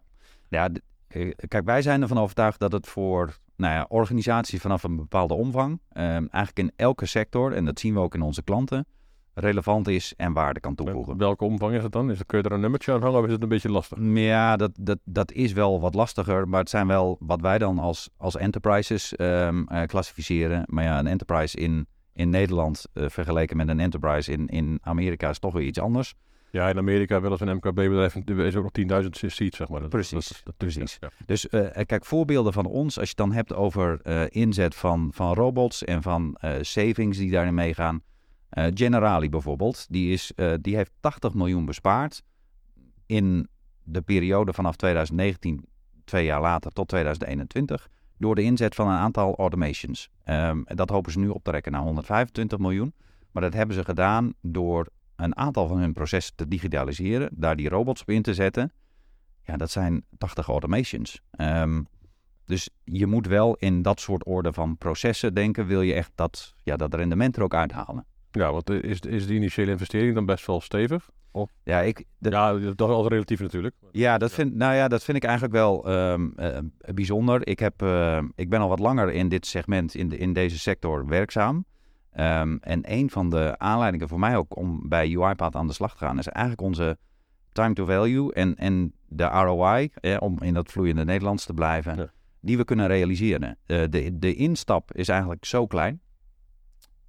ja, 0.49 0.69
eh, 1.07 1.31
kijk, 1.47 1.65
wij 1.65 1.81
zijn 1.81 2.01
ervan 2.01 2.17
overtuigd 2.17 2.59
dat 2.59 2.71
het 2.71 2.87
voor 2.87 3.37
nou 3.55 3.73
ja, 3.73 3.85
organisaties 3.89 4.61
vanaf 4.61 4.83
een 4.83 4.95
bepaalde 4.95 5.33
omvang, 5.33 5.79
eh, 5.89 6.03
eigenlijk 6.15 6.59
in 6.59 6.71
elke 6.75 7.05
sector, 7.05 7.53
en 7.53 7.65
dat 7.65 7.79
zien 7.79 7.93
we 7.93 7.99
ook 7.99 8.15
in 8.15 8.21
onze 8.21 8.43
klanten, 8.43 8.85
relevant 9.33 9.87
is 9.87 10.13
en 10.17 10.33
waarde 10.33 10.59
kan 10.59 10.75
toevoegen. 10.75 11.17
welke 11.17 11.43
omvang 11.43 11.75
is 11.75 11.83
het 11.83 11.91
dan? 11.91 12.11
Is 12.11 12.17
het, 12.17 12.27
kun 12.27 12.37
je 12.37 12.43
er 12.43 12.51
een 12.51 12.59
nummertje 12.59 12.93
aan 12.93 13.01
hangen 13.01 13.19
of 13.19 13.25
is 13.25 13.31
het 13.31 13.41
een 13.41 13.49
beetje 13.49 13.71
lastig? 13.71 13.97
Ja, 14.01 14.55
dat, 14.55 14.71
dat, 14.79 14.99
dat 15.03 15.31
is 15.31 15.53
wel 15.53 15.79
wat 15.79 15.93
lastiger, 15.93 16.47
maar 16.47 16.59
het 16.59 16.69
zijn 16.69 16.87
wel 16.87 17.17
wat 17.19 17.41
wij 17.41 17.57
dan 17.57 17.79
als, 17.79 18.09
als 18.17 18.37
enterprises 18.37 19.13
um, 19.19 19.65
uh, 19.71 19.81
klassificeren. 19.83 20.63
Maar 20.65 20.83
ja, 20.83 20.99
een 20.99 21.07
enterprise 21.07 21.57
in, 21.57 21.87
in 22.13 22.29
Nederland 22.29 22.85
uh, 22.93 23.09
vergeleken 23.09 23.57
met 23.57 23.67
een 23.67 23.79
enterprise 23.79 24.31
in, 24.31 24.47
in 24.47 24.79
Amerika 24.81 25.29
is 25.29 25.39
toch 25.39 25.53
weer 25.53 25.65
iets 25.65 25.79
anders. 25.79 26.15
Ja, 26.55 26.69
in 26.69 26.77
Amerika 26.77 27.21
wel 27.21 27.31
eens 27.31 27.39
een 27.39 27.55
MKB-bedrijf 27.55 28.15
is 28.15 28.55
ook 28.55 28.75
nog 28.75 29.03
10.000 29.03 29.09
seats, 29.09 29.57
zeg 29.57 29.69
maar. 29.69 29.79
Dat, 29.79 29.89
precies, 29.89 30.41
dat, 30.43 30.57
precies. 30.57 30.99
Dus 31.25 31.47
uh, 31.51 31.67
kijk, 31.85 32.05
voorbeelden 32.05 32.53
van 32.53 32.65
ons, 32.65 32.99
als 32.99 33.09
je 33.09 33.15
het 33.17 33.27
dan 33.27 33.31
hebt 33.31 33.53
over 33.53 33.99
uh, 34.03 34.23
inzet 34.29 34.75
van, 34.75 35.09
van 35.13 35.33
robots 35.33 35.83
en 35.83 36.01
van 36.01 36.37
uh, 36.41 36.51
savings 36.61 37.17
die 37.17 37.31
daarin 37.31 37.53
meegaan. 37.53 38.01
Generali 38.49 39.29
bijvoorbeeld, 39.29 39.85
die, 39.89 40.11
is, 40.11 40.31
die 40.61 40.75
heeft 40.75 40.91
80 40.99 41.33
miljoen 41.33 41.65
bespaard 41.65 42.23
in 43.05 43.47
de 43.83 44.01
periode 44.01 44.53
vanaf 44.53 44.75
2019, 44.75 45.65
twee 46.03 46.25
jaar 46.25 46.41
later, 46.41 46.71
tot 46.71 46.87
2021, 46.87 47.87
door 48.17 48.35
de 48.35 48.41
inzet 48.41 48.75
van 48.75 48.87
een 48.87 48.97
aantal 48.97 49.35
automations. 49.35 50.09
Um, 50.25 50.63
dat 50.65 50.89
hopen 50.89 51.11
ze 51.11 51.19
nu 51.19 51.27
op 51.27 51.43
te 51.43 51.51
rekken 51.51 51.71
naar 51.71 51.81
125 51.81 52.57
miljoen. 52.57 52.93
Maar 53.31 53.43
dat 53.43 53.53
hebben 53.53 53.75
ze 53.75 53.83
gedaan 53.83 54.33
door 54.41 54.87
een 55.15 55.37
aantal 55.37 55.67
van 55.67 55.77
hun 55.77 55.93
processen 55.93 56.35
te 56.35 56.47
digitaliseren, 56.47 57.29
daar 57.31 57.55
die 57.55 57.69
robots 57.69 58.01
op 58.01 58.09
in 58.09 58.21
te 58.21 58.33
zetten. 58.33 58.71
Ja, 59.41 59.57
dat 59.57 59.71
zijn 59.71 60.05
80 60.17 60.47
automations. 60.47 61.21
Um, 61.37 61.87
dus 62.45 62.69
je 62.83 63.05
moet 63.05 63.27
wel 63.27 63.55
in 63.55 63.81
dat 63.81 63.99
soort 63.99 64.25
orde 64.25 64.53
van 64.53 64.77
processen 64.77 65.33
denken, 65.33 65.65
wil 65.65 65.81
je 65.81 65.93
echt 65.93 66.11
dat, 66.15 66.55
ja, 66.63 66.75
dat 66.75 66.93
rendement 66.93 67.35
er 67.35 67.43
ook 67.43 67.53
uithalen. 67.53 68.05
Ja, 68.31 68.51
want 68.51 68.69
is, 68.69 68.99
is 68.99 69.27
die 69.27 69.35
initiële 69.35 69.71
investering 69.71 70.15
dan 70.15 70.25
best 70.25 70.45
wel 70.45 70.61
stevig? 70.61 71.09
Of? 71.31 71.51
Ja, 71.63 71.81
ik, 71.81 72.05
dat, 72.19 72.31
ja, 72.31 72.53
dat 72.53 72.89
is 72.89 72.95
al 72.95 73.07
relatief 73.07 73.39
natuurlijk. 73.39 73.75
Ja, 73.91 74.17
dat 74.17 74.31
vind, 74.31 74.55
nou 74.55 74.75
ja, 74.75 74.87
dat 74.87 75.03
vind 75.03 75.17
ik 75.17 75.23
eigenlijk 75.23 75.53
wel 75.53 75.91
um, 75.91 76.33
uh, 76.37 76.57
bijzonder. 76.93 77.47
Ik, 77.47 77.59
heb, 77.59 77.81
uh, 77.81 78.21
ik 78.35 78.49
ben 78.49 78.59
al 78.59 78.69
wat 78.69 78.79
langer 78.79 79.11
in 79.11 79.29
dit 79.29 79.45
segment, 79.45 79.95
in, 79.95 80.09
de, 80.09 80.17
in 80.17 80.33
deze 80.33 80.59
sector 80.59 81.05
werkzaam. 81.05 81.65
Um, 82.19 82.57
en 82.57 82.91
een 82.91 83.09
van 83.09 83.29
de 83.29 83.55
aanleidingen 83.57 84.07
voor 84.07 84.19
mij 84.19 84.37
ook 84.37 84.57
om 84.57 84.89
bij 84.89 85.17
UiPath 85.17 85.55
aan 85.55 85.67
de 85.67 85.73
slag 85.73 85.91
te 85.91 86.05
gaan, 86.05 86.17
is 86.17 86.27
eigenlijk 86.27 86.67
onze 86.67 86.97
time 87.51 87.73
to 87.73 87.85
value 87.85 88.33
en, 88.33 88.55
en 88.55 88.93
de 89.05 89.23
ROI, 89.23 89.89
om 90.19 90.41
in 90.41 90.53
dat 90.53 90.71
vloeiende 90.71 91.05
Nederlands 91.05 91.45
te 91.45 91.53
blijven, 91.53 92.11
die 92.39 92.57
we 92.57 92.63
kunnen 92.63 92.87
realiseren. 92.87 93.57
Uh, 93.67 93.83
de, 93.89 94.19
de 94.19 94.35
instap 94.35 94.93
is 94.93 95.07
eigenlijk 95.07 95.45
zo 95.45 95.67
klein 95.67 96.01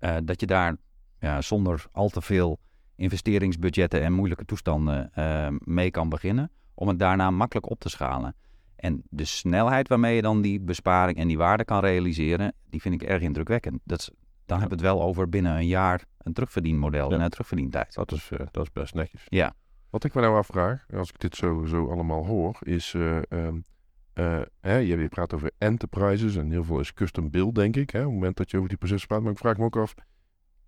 uh, 0.01 0.17
dat 0.25 0.41
je 0.41 0.47
daar 0.47 0.77
ja, 1.21 1.41
zonder 1.41 1.87
al 1.93 2.09
te 2.09 2.23
veel 2.23 2.59
investeringsbudgetten 2.97 4.03
en 4.03 4.13
moeilijke 4.13 4.45
toestanden 4.45 5.11
uh, 5.19 5.49
mee 5.59 5.91
kan 5.91 6.09
beginnen, 6.09 6.51
om 6.75 6.89
het 6.89 6.99
daarna 6.99 7.31
makkelijk 7.31 7.71
op 7.71 7.81
te 7.81 7.89
schalen. 7.89 8.35
En 8.77 9.03
de 9.09 9.25
snelheid 9.25 9.89
waarmee 9.89 10.15
je 10.15 10.23
dan 10.23 10.43
die 10.43 10.61
besparing 10.61 11.19
en 11.19 11.29
die 11.29 11.39
waarde 11.39 11.65
kan 11.65 11.81
realiseren, 11.81 12.55
die 12.71 12.81
vind 12.81 12.95
ik 12.95 13.09
erg 13.09 13.23
indrukwekkend. 13.23 13.81
Dat 13.85 13.99
is 13.99 14.11
dan 14.47 14.59
hebben 14.59 14.79
we 14.79 14.85
het 14.85 14.95
wel 14.95 15.07
over 15.07 15.29
binnen 15.29 15.57
een 15.57 15.67
jaar 15.67 16.05
een 16.19 16.33
terugverdienmodel 16.33 17.13
en 17.13 17.21
een 17.21 17.31
terugverdientijd. 17.31 17.95
Dat 17.95 18.13
is, 18.13 18.31
uh, 18.31 18.39
dat 18.51 18.63
is 18.63 18.73
best 18.73 18.95
netjes. 18.95 19.27
Ja. 19.29 19.55
Wat 19.91 20.05
ik 20.05 20.15
me 20.15 20.21
nou 20.21 20.37
afvraag, 20.37 20.87
als 20.95 21.09
ik 21.09 21.21
dit 21.21 21.37
zo, 21.37 21.65
zo 21.65 21.91
allemaal 21.91 22.27
hoor, 22.27 22.57
is... 22.61 22.93
Uh, 22.93 23.19
uh, 23.31 24.41
hè, 24.61 24.77
je 24.77 25.09
praat 25.09 25.35
over 25.35 25.51
enterprises 25.59 26.37
en 26.37 26.51
heel 26.51 26.65
veel 26.65 26.81
is 26.81 26.95
custom 26.95 27.31
build, 27.31 27.55
denk 27.55 27.77
ik. 27.77 27.91
Hè, 27.91 27.99
op 27.99 28.05
het 28.05 28.15
moment 28.15 28.37
dat 28.37 28.51
je 28.51 28.57
over 28.57 28.69
die 28.69 28.79
processen 28.79 29.09
praat. 29.09 29.23
Maar 29.23 29.33
ik 29.33 29.39
vraag 29.39 29.57
me 29.57 29.65
ook 29.65 29.77
af, 29.77 29.95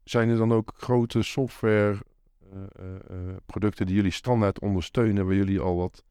zijn 0.04 0.28
er 0.28 0.36
dan 0.36 0.52
ook 0.52 0.72
grote 0.76 1.22
software 1.22 1.98
producten 3.46 3.86
die 3.86 3.94
jullie 3.94 4.10
standaard 4.10 4.60
ondersteunen, 4.60 5.26
waar 5.26 5.34
jullie 5.34 5.60
al 5.60 5.76
wat 5.76 6.04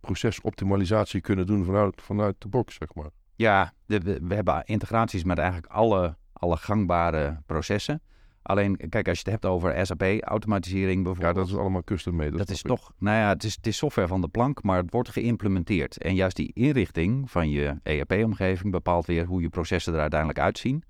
procesoptimalisatie 0.00 1.20
kunnen 1.20 1.46
doen 1.46 1.64
vanuit, 1.64 2.02
vanuit 2.02 2.34
de 2.38 2.48
box, 2.48 2.74
zeg 2.74 2.94
maar? 2.94 3.10
Ja, 3.34 3.72
de, 3.86 4.00
we 4.22 4.34
hebben 4.34 4.64
integraties 4.64 5.24
met 5.24 5.38
eigenlijk 5.38 5.72
alle 5.72 6.16
alle 6.44 6.56
gangbare 6.56 7.42
processen. 7.46 8.02
Alleen, 8.42 8.76
kijk, 8.88 9.08
als 9.08 9.18
je 9.18 9.30
het 9.30 9.32
hebt 9.32 9.46
over 9.46 9.86
SAP-automatisering 9.86 11.02
bijvoorbeeld. 11.02 11.34
Ja, 11.34 11.40
dat 11.42 11.50
is 11.50 11.56
allemaal 11.56 11.84
custom 11.84 12.14
made. 12.14 12.30
Dat, 12.30 12.38
dat 12.38 12.50
is 12.50 12.62
toch, 12.62 12.92
nou 12.98 13.16
ja, 13.16 13.28
het 13.28 13.44
is, 13.44 13.54
het 13.54 13.66
is 13.66 13.76
software 13.76 14.08
van 14.08 14.20
de 14.20 14.28
plank, 14.28 14.62
maar 14.62 14.76
het 14.76 14.90
wordt 14.90 15.08
geïmplementeerd. 15.08 15.98
En 15.98 16.14
juist 16.14 16.36
die 16.36 16.50
inrichting 16.54 17.30
van 17.30 17.50
je 17.50 17.76
ERP-omgeving 17.82 18.72
bepaalt 18.72 19.06
weer 19.06 19.24
hoe 19.26 19.40
je 19.40 19.48
processen 19.48 19.94
er 19.94 20.00
uiteindelijk 20.00 20.38
uitzien. 20.40 20.84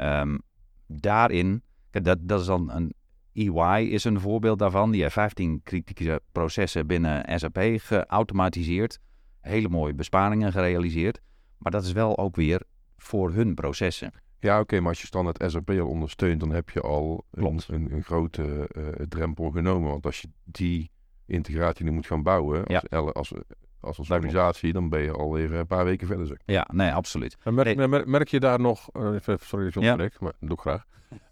Um, 0.00 0.40
daarin, 0.86 1.62
dat, 1.90 2.18
dat 2.20 2.40
is 2.40 2.46
dan 2.46 2.70
een 2.70 2.94
EY 3.32 3.82
is 3.84 4.04
een 4.04 4.20
voorbeeld 4.20 4.58
daarvan. 4.58 4.90
Die 4.90 5.02
heeft 5.02 5.12
15 5.12 5.60
kritische 5.62 6.20
processen 6.32 6.86
binnen 6.86 7.38
SAP 7.38 7.58
geautomatiseerd. 7.76 8.98
Hele 9.40 9.68
mooie 9.68 9.94
besparingen 9.94 10.52
gerealiseerd. 10.52 11.20
Maar 11.58 11.72
dat 11.72 11.84
is 11.84 11.92
wel 11.92 12.18
ook 12.18 12.36
weer 12.36 12.62
voor 12.96 13.32
hun 13.32 13.54
processen. 13.54 14.12
Ja, 14.46 14.60
oké, 14.60 14.80
maar 14.80 14.88
als 14.88 15.00
je 15.00 15.06
standaard 15.06 15.50
SAP 15.50 15.70
al 15.70 15.86
ondersteunt, 15.88 16.40
dan 16.40 16.50
heb 16.50 16.70
je 16.70 16.80
al 16.80 17.24
een, 17.30 17.60
een, 17.68 17.92
een, 17.92 18.02
grote 18.02 18.68
uh, 18.76 18.88
drempel 19.08 19.50
genomen. 19.50 19.90
Want 19.90 20.06
als 20.06 20.20
je 20.20 20.28
die 20.44 20.90
integratie 21.26 21.84
nu 21.84 21.90
moet 21.90 22.06
gaan 22.06 22.22
bouwen, 22.22 22.62
Ja. 22.66 22.82
als, 22.90 23.12
als, 23.12 23.32
als, 23.80 23.98
als 23.98 24.10
organisatie, 24.10 24.72
dan 24.72 24.88
ben 24.88 25.00
je 25.00 25.12
alweer 25.12 25.54
een 25.54 25.66
paar 25.66 25.84
weken 25.84 26.06
verder. 26.06 26.26
Zeg. 26.26 26.36
Ja, 26.44 26.68
nee, 26.72 26.92
absoluut. 26.92 27.36
En 27.42 27.54
merk, 27.54 27.76
Nee. 27.76 27.88
merk, 27.88 28.06
merk 28.06 28.28
je 28.28 28.40
daar 28.40 28.60
nog, 28.60 28.88
eh, 28.92 29.12
even, 29.14 29.38
sorry 29.40 29.64
dat 29.64 29.74
je 29.74 29.80
Ja. 29.80 29.90
onderbreek, 29.90 30.20
maar 30.20 30.32
dat 30.40 30.48
doe 30.48 30.56
ik 30.56 30.60
graag. 30.62 30.84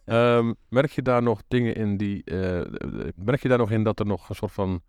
Ehm, 0.05 0.53
merk 0.69 0.91
je 0.91 1.03
daar 1.03 1.23
nog 1.23 1.43
dingen 1.49 1.75
in 1.75 1.97
die, 1.97 2.25
eh, 2.25 2.61
eh, 2.61 2.67
merk 3.17 3.43
je 3.43 3.49
daar 3.49 3.59
nog 3.59 3.71
in 3.71 3.83
dat 3.83 4.01
er 4.01 4.07
nog 4.07 4.29
een 4.29 4.35
soort 4.35 4.53
van 4.53 4.81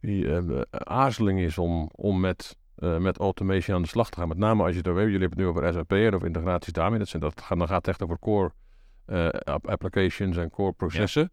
die, 0.00 0.32
eh, 0.36 0.60
aarzeling 0.70 1.40
is 1.40 1.58
om, 1.58 1.88
om 1.94 2.20
met, 2.20 2.56
eh, 2.76 2.98
met 2.98 3.18
automation 3.18 3.76
aan 3.76 3.82
de 3.82 3.88
slag 3.88 4.10
te 4.10 4.18
gaan? 4.18 4.28
Met 4.28 4.38
name 4.38 4.62
als 4.62 4.72
je 4.72 4.78
het 4.78 4.88
over 4.88 5.00
hebt, 5.00 5.12
jullie 5.12 5.28
hebben 5.28 5.46
het 5.46 5.56
nu 5.56 5.62
over 5.64 5.72
SAP 5.74 5.92
en 5.92 6.14
over 6.14 6.26
integraties 6.26 6.72
daarmee. 6.72 6.98
Dat 6.98 7.08
zijn, 7.08 7.22
dat 7.22 7.40
gaat, 7.40 7.58
dan 7.58 7.68
gaat 7.68 7.76
het 7.76 7.88
echt 7.88 8.02
over 8.02 8.18
core 8.18 8.52
eh, 9.04 9.28
app- 9.28 9.68
applications 9.68 10.36
en 10.36 10.50
core 10.50 10.72
processen. 10.72 11.30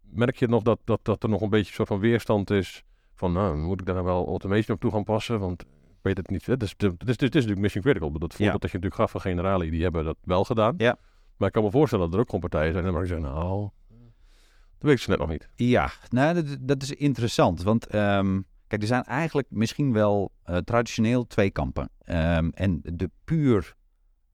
Merk 0.00 0.36
je 0.36 0.48
nog 0.48 0.62
dat, 0.62 0.78
dat, 0.84 1.00
dat 1.02 1.22
er 1.22 1.28
nog 1.28 1.40
een 1.40 1.48
beetje 1.50 1.68
een 1.68 1.74
soort 1.74 1.88
van 1.88 1.98
weerstand 1.98 2.50
is 2.50 2.84
van, 3.14 3.32
nou, 3.32 3.56
moet 3.56 3.80
ik 3.80 3.86
daar 3.86 4.04
wel 4.04 4.26
automation 4.26 4.74
op 4.76 4.80
toe 4.82 4.90
gaan 4.90 5.04
passen? 5.04 5.40
Want 5.40 5.62
ik 5.62 5.68
weet 6.02 6.16
het 6.16 6.30
niet. 6.30 6.46
Het 6.46 6.62
is, 6.62 6.70
het 6.70 6.82
is, 6.82 6.90
het 6.98 7.08
is, 7.08 7.08
het 7.08 7.22
is 7.22 7.28
natuurlijk 7.30 7.60
mission 7.60 7.82
critical. 7.82 8.10
Dat 8.10 8.20
voorbeeld 8.20 8.38
Ja. 8.52 8.58
dat 8.58 8.70
je 8.70 8.76
natuurlijk 8.78 8.94
gaf 8.94 9.10
van 9.10 9.20
Generali, 9.20 9.70
die 9.70 9.82
hebben 9.82 10.04
dat 10.04 10.16
wel 10.22 10.44
gedaan. 10.44 10.74
Ja. 10.76 10.98
Maar 11.36 11.48
ik 11.48 11.54
kan 11.54 11.64
me 11.64 11.70
voorstellen 11.70 12.04
dat 12.04 12.14
er 12.14 12.20
ook 12.20 12.26
gewoon 12.26 12.40
partijen 12.40 12.72
zijn 12.72 12.92
waar 12.92 13.02
ik 13.02 13.08
zeg, 13.08 13.18
nou, 13.18 13.68
dat 13.88 14.90
weet 14.90 14.92
ik 14.92 15.00
zo 15.00 15.10
net 15.10 15.18
nog 15.20 15.28
niet. 15.28 15.48
Ja, 15.54 15.90
nou, 16.08 16.34
dat, 16.34 16.56
dat 16.60 16.82
is 16.82 16.92
interessant. 16.92 17.62
Want 17.62 17.86
ehm, 17.86 18.40
kijk, 18.72 18.84
er 18.84 18.88
zijn 18.88 19.04
eigenlijk 19.04 19.48
misschien 19.50 19.92
wel 19.92 20.32
eh, 20.42 20.56
traditioneel 20.56 21.26
twee 21.26 21.50
kampen. 21.50 21.90
Ehm, 21.98 22.48
en 22.54 22.80
de 22.82 23.10
puur 23.24 23.74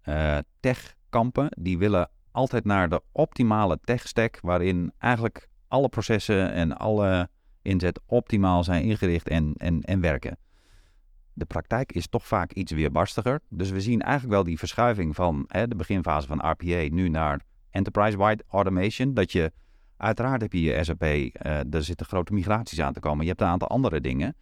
eh 0.02 0.38
tech-kampen, 0.60 1.48
die 1.58 1.78
willen 1.78 2.10
altijd 2.30 2.64
naar 2.64 2.88
de 2.88 3.02
optimale 3.12 3.78
tech-stack, 3.84 4.38
waarin 4.42 4.92
eigenlijk 4.98 5.48
alle 5.68 5.88
processen 5.88 6.52
en 6.52 6.76
alle 6.76 7.28
inzet 7.62 8.00
optimaal 8.06 8.64
zijn 8.64 8.82
ingericht 8.82 9.28
en, 9.28 9.54
en, 9.56 9.80
en 9.80 10.00
werken. 10.00 10.38
De 11.32 11.44
praktijk 11.44 11.92
is 11.92 12.08
toch 12.08 12.26
vaak 12.26 12.52
iets 12.52 12.72
weerbarstiger. 12.72 13.40
Dus 13.48 13.70
we 13.70 13.80
zien 13.80 14.02
eigenlijk 14.02 14.32
wel 14.32 14.44
die 14.44 14.58
verschuiving 14.58 15.14
van 15.14 15.44
hè, 15.48 15.68
de 15.68 15.76
beginfase 15.76 16.26
van 16.26 16.50
RPA 16.50 16.94
nu 16.94 17.08
naar 17.08 17.40
enterprise-wide 17.70 18.44
automation. 18.48 19.14
Dat 19.14 19.32
je 19.32 19.52
Uiteraard 19.98 20.42
heb 20.42 20.52
je 20.52 20.60
je 20.60 20.84
SAP, 20.84 21.02
eh 21.02 21.74
er 21.74 21.84
zitten 21.84 22.06
grote 22.06 22.32
migraties 22.32 22.80
aan 22.80 22.92
te 22.92 23.00
komen. 23.00 23.22
Je 23.22 23.28
hebt 23.28 23.40
een 23.40 23.46
aantal 23.46 23.68
andere 23.68 24.00
dingen. 24.00 24.36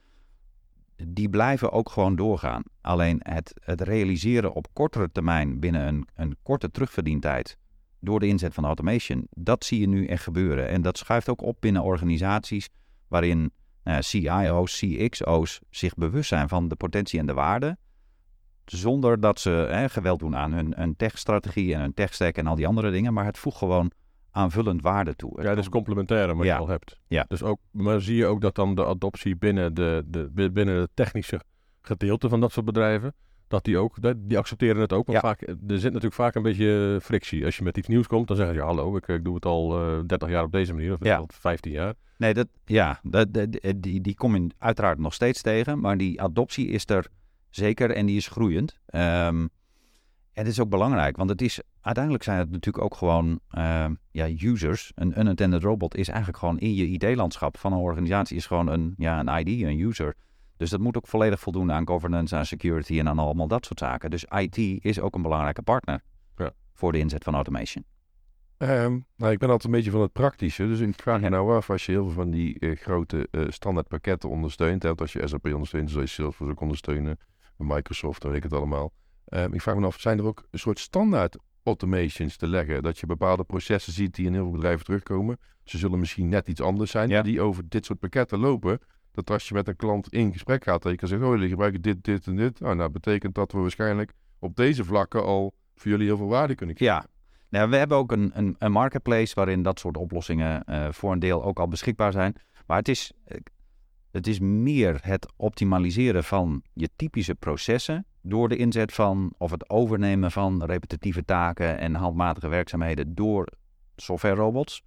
Die 1.07 1.29
blijven 1.29 1.73
ook 1.73 1.91
gewoon 1.91 2.17
doorgaan. 2.17 2.63
Alleen 2.81 3.21
het, 3.23 3.55
het 3.61 3.81
realiseren 3.81 4.53
op 4.53 4.67
kortere 4.73 5.13
termijn 5.13 5.61
binnen 5.61 5.87
een, 5.87 6.09
een 6.15 6.37
korte 6.43 6.71
terugverdientijd 6.71 7.59
door 8.01 8.21
de 8.21 8.27
inzet 8.27 8.55
van 8.55 8.65
automation, 8.65 9.27
dat 9.31 9.65
zie 9.65 9.81
je 9.81 9.89
nu 9.89 10.07
echt 10.07 10.23
gebeuren. 10.23 10.69
En 10.69 10.83
dat 10.83 10.99
schuift 10.99 11.29
ook 11.29 11.43
op 11.43 11.57
binnen 11.61 11.83
organisaties 11.83 12.69
waarin 13.09 13.51
nou 13.83 14.03
CIO's, 14.03 14.79
CXO's 14.79 15.61
zich 15.71 15.95
bewust 15.95 16.29
zijn 16.29 16.49
van 16.49 16.69
de 16.69 16.77
potentie 16.77 17.19
en 17.19 17.27
de 17.27 17.35
waarde. 17.35 17.77
Zonder 18.65 19.21
dat 19.21 19.41
ze 19.41 19.87
geweld 19.91 20.19
doen 20.19 20.37
aan 20.37 20.53
hun, 20.53 20.75
hun 20.77 20.97
tech-strategie 20.97 21.75
en 21.75 21.81
hun 21.81 21.95
tech-stack 21.95 22.37
en 22.37 22.47
al 22.47 22.55
die 22.55 22.67
andere 22.67 22.91
dingen. 22.91 23.13
Maar 23.13 23.25
het 23.25 23.39
voegt 23.39 23.57
gewoon 23.57 23.91
aanvullend 24.37 24.83
waarde 24.83 25.15
toe. 25.17 25.43
Ja, 25.43 25.49
dat 25.49 25.59
is 25.59 25.69
complementaire 25.69 26.35
wat 26.35 26.45
Ja. 26.47 26.55
je 26.55 26.61
al 26.61 26.69
hebt. 26.69 27.01
Ja. 27.07 27.25
Dus 27.29 27.43
ook, 27.43 27.59
maar 27.71 28.01
zie 28.01 28.17
je 28.17 28.27
ook 28.27 28.41
dat 28.41 28.55
dan 28.55 28.75
de 28.75 28.87
adoptie 28.87 29.37
binnen, 29.37 29.75
de, 29.75 30.03
de, 30.07 30.51
binnen 30.53 30.75
het 30.81 30.91
technische 30.95 31.41
gedeelte 31.83 32.29
van 32.29 32.41
dat 32.41 32.53
soort 32.53 32.67
bedrijven, 32.67 33.15
dat 33.49 33.65
die 33.65 33.79
ook, 33.79 34.01
dat- 34.03 34.17
die 34.19 34.39
accepteren 34.39 34.81
het 34.81 34.93
ook. 34.93 35.07
Want 35.07 35.19
Ja. 35.23 35.29
vaak, 35.29 35.41
er 35.43 35.57
zit 35.79 35.83
natuurlijk 35.85 36.15
vaak 36.15 36.35
een 36.35 36.43
beetje 36.43 36.99
frictie. 37.03 37.45
Als 37.45 37.57
je 37.57 37.63
met 37.63 37.77
iets 37.77 37.89
nieuws 37.89 38.07
komt, 38.07 38.29
dan 38.29 38.37
zeggen 38.37 38.55
ze, 38.55 38.61
hallo, 38.61 38.97
ik, 38.97 39.09
ik 39.09 39.25
doe 39.25 39.35
het 39.35 39.45
al 39.47 39.79
eh 39.79 39.99
30 40.07 40.29
jaar 40.29 40.45
op 40.45 40.53
deze 40.53 40.73
manier, 40.75 40.93
of 40.93 41.05
Ja. 41.05 41.17
al 41.17 41.29
15 41.33 41.73
jaar. 41.73 41.95
Nee, 42.19 42.35
dat, 42.35 42.47
ja, 42.65 43.01
dat, 43.03 43.33
dat- 43.35 43.59
die, 43.77 44.01
die 44.01 44.15
kom 44.15 44.37
je 44.37 44.47
uiteraard 44.59 44.99
nog 44.99 45.15
steeds 45.15 45.43
tegen. 45.43 45.81
Maar 45.81 45.97
die 45.97 46.23
adoptie 46.23 46.69
is 46.69 46.87
er 46.87 47.07
zeker 47.51 47.91
en 47.91 48.07
die 48.07 48.17
is 48.17 48.29
groeiend. 48.29 48.79
Ehm, 48.87 49.47
en 50.37 50.43
het 50.43 50.53
is 50.53 50.61
ook 50.61 50.69
belangrijk, 50.69 51.17
want 51.17 51.31
het 51.31 51.43
is, 51.43 51.61
uiteindelijk 51.81 52.25
zijn 52.25 52.39
het 52.39 52.51
natuurlijk 52.51 52.85
ook 52.85 52.95
gewoon 52.95 53.41
ehm, 53.51 53.95
ja, 54.11 54.29
users. 54.29 54.93
Een 54.95 55.21
unattended 55.21 55.63
robot 55.63 55.97
is 55.97 56.09
eigenlijk 56.09 56.39
gewoon 56.39 56.59
in 56.59 56.75
je 56.75 56.87
ID-landschap 56.87 57.59
van 57.59 57.73
een 57.73 57.79
organisatie 57.79 58.37
is 58.37 58.47
gewoon 58.47 58.67
een, 58.69 58.95
ja, 58.97 59.21
een 59.21 59.47
ID, 59.47 59.63
een 59.63 59.79
user. 59.81 60.15
Dus 60.57 60.71
dat 60.71 60.81
moet 60.81 60.97
ook 60.97 61.07
volledig 61.07 61.41
voldoen 61.41 61.73
aan 61.73 61.87
governance, 61.87 62.37
aan 62.37 62.47
security 62.47 62.99
en 62.99 63.09
aan 63.09 63.19
allemaal 63.19 63.49
dat 63.49 63.67
soort 63.67 63.79
zaken. 63.79 64.11
Dus 64.11 64.25
IT 64.25 64.85
is 64.85 65.01
ook 65.01 65.15
een 65.15 65.23
belangrijke 65.23 65.63
partner 65.63 66.03
Ja. 66.37 66.51
voor 66.73 66.93
de 66.93 66.99
inzet 66.99 67.25
van 67.25 67.35
automation. 67.35 67.85
Ehm, 68.57 68.99
nou, 69.17 69.33
ik 69.33 69.39
ben 69.39 69.49
altijd 69.51 69.65
een 69.65 69.71
beetje 69.71 69.91
van 69.91 70.01
het 70.01 70.13
praktische. 70.13 70.67
Dus 70.67 70.81
ik 70.81 71.01
vraag 71.03 71.21
me 71.21 71.29
nou 71.29 71.57
af 71.57 71.71
als 71.71 71.87
je 71.87 71.93
heel 71.93 72.05
veel 72.05 72.13
van 72.15 72.31
die 72.31 72.59
eh, 72.59 72.77
grote 72.77 73.29
eh 73.31 73.45
standaard 73.49 73.89
pakketten 73.89 74.31
ondersteunt. 74.31 75.01
Als 75.01 75.13
je 75.13 75.27
SAP 75.27 75.47
ondersteunt, 75.47 75.91
zou 75.91 76.03
je 76.03 76.09
Salesforce 76.09 76.53
ook 76.53 76.61
ondersteunen. 76.61 77.19
Microsoft, 77.57 78.23
dan 78.23 78.31
weet 78.31 78.45
ik 78.45 78.51
het 78.51 78.59
allemaal. 78.59 78.93
Ehm, 79.27 79.53
ik 79.53 79.61
vraag 79.63 79.77
me 79.77 79.87
af, 79.87 80.01
zijn 80.01 80.19
er 80.19 80.25
ook 80.25 80.47
een 80.51 80.59
soort 80.59 80.79
standaard 80.79 81.37
automations 81.63 82.37
te 82.37 82.47
leggen? 82.47 82.83
Dat 82.83 82.99
je 82.99 83.07
bepaalde 83.07 83.45
processen 83.45 83.93
ziet 83.93 84.15
die 84.15 84.27
in 84.27 84.33
heel 84.33 84.43
veel 84.43 84.53
bedrijven 84.53 84.85
terugkomen. 84.85 85.39
Ze 85.65 85.79
zullen 85.79 85.99
misschien 85.99 86.29
net 86.29 86.49
iets 86.49 86.61
anders 86.61 86.91
zijn, 86.91 87.09
Ja. 87.09 87.23
die 87.23 87.41
over 87.41 87.63
dit 87.69 87.85
soort 87.85 87.99
pakketten 87.99 88.39
lopen. 88.39 88.79
Dat 89.13 89.31
als 89.31 89.49
je 89.49 89.55
met 89.55 89.69
een 89.69 89.77
klant 89.77 90.13
in 90.13 90.33
gesprek 90.33 90.65
gaat, 90.65 90.83
dat 90.83 90.93
je 90.93 90.99
kan 90.99 91.09
zeggen, 91.09 91.27
oh, 91.27 91.35
jullie 91.35 91.49
gebruiken 91.49 91.83
dit, 91.83 92.05
dit 92.05 92.27
en 92.27 92.37
dit. 92.37 92.61
Nou, 92.61 92.77
dat 92.77 92.93
betekent 92.93 93.35
dat 93.35 93.53
we 93.53 93.59
waarschijnlijk 93.59 94.13
op 94.39 94.57
deze 94.57 94.85
vlakken 94.85 95.25
al 95.25 95.55
voor 95.75 95.91
jullie 95.91 96.07
heel 96.07 96.17
veel 96.17 96.27
waarde 96.29 96.55
kunnen 96.55 96.75
krijgen. 96.75 96.97
Ja, 96.97 97.07
nou, 97.49 97.71
we 97.71 97.77
hebben 97.77 97.97
ook 97.97 98.13
een, 98.13 98.31
een, 98.35 98.57
een 98.59 98.73
marketplace 98.73 99.35
waarin 99.35 99.63
dat 99.63 99.79
soort 99.79 99.97
oplossingen 99.97 100.65
eh, 100.65 100.89
voor 100.93 101.13
een 101.13 101.19
deel 101.19 101.45
ook 101.45 101.59
al 101.59 101.69
beschikbaar 101.69 102.13
zijn. 102.13 102.35
Maar 102.67 102.77
het 102.79 102.89
is, 102.89 103.13
eh, 103.25 103.39
het 104.11 104.27
is 104.27 104.39
meer 104.39 104.99
het 105.03 105.33
optimaliseren 105.37 106.25
van 106.25 106.63
je 106.73 106.89
typische 106.97 107.35
processen 107.35 108.07
door 108.29 108.49
de 108.49 108.57
inzet 108.57 108.93
van 108.93 109.35
of 109.39 109.51
het 109.51 109.71
overnemen 109.71 110.31
van 110.31 110.65
repetitieve 110.65 111.25
taken 111.25 111.79
en 111.79 111.95
handmatige 111.95 112.49
werkzaamheden 112.49 113.15
door 113.15 113.49
software 113.97 114.35
robots. 114.35 114.83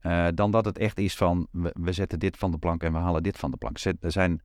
eh, 0.00 0.26
dan 0.34 0.50
dat 0.50 0.64
het 0.64 0.78
echt 0.78 0.98
is 0.98 1.16
van 1.16 1.46
we, 1.50 1.74
we 1.80 1.92
zetten 1.92 2.18
dit 2.18 2.36
van 2.36 2.50
de 2.50 2.58
plank 2.58 2.82
en 2.82 2.92
we 2.92 2.98
halen 2.98 3.22
dit 3.22 3.38
van 3.38 3.50
de 3.50 3.56
plank. 3.56 3.78
Er 3.78 4.12
zijn, 4.12 4.42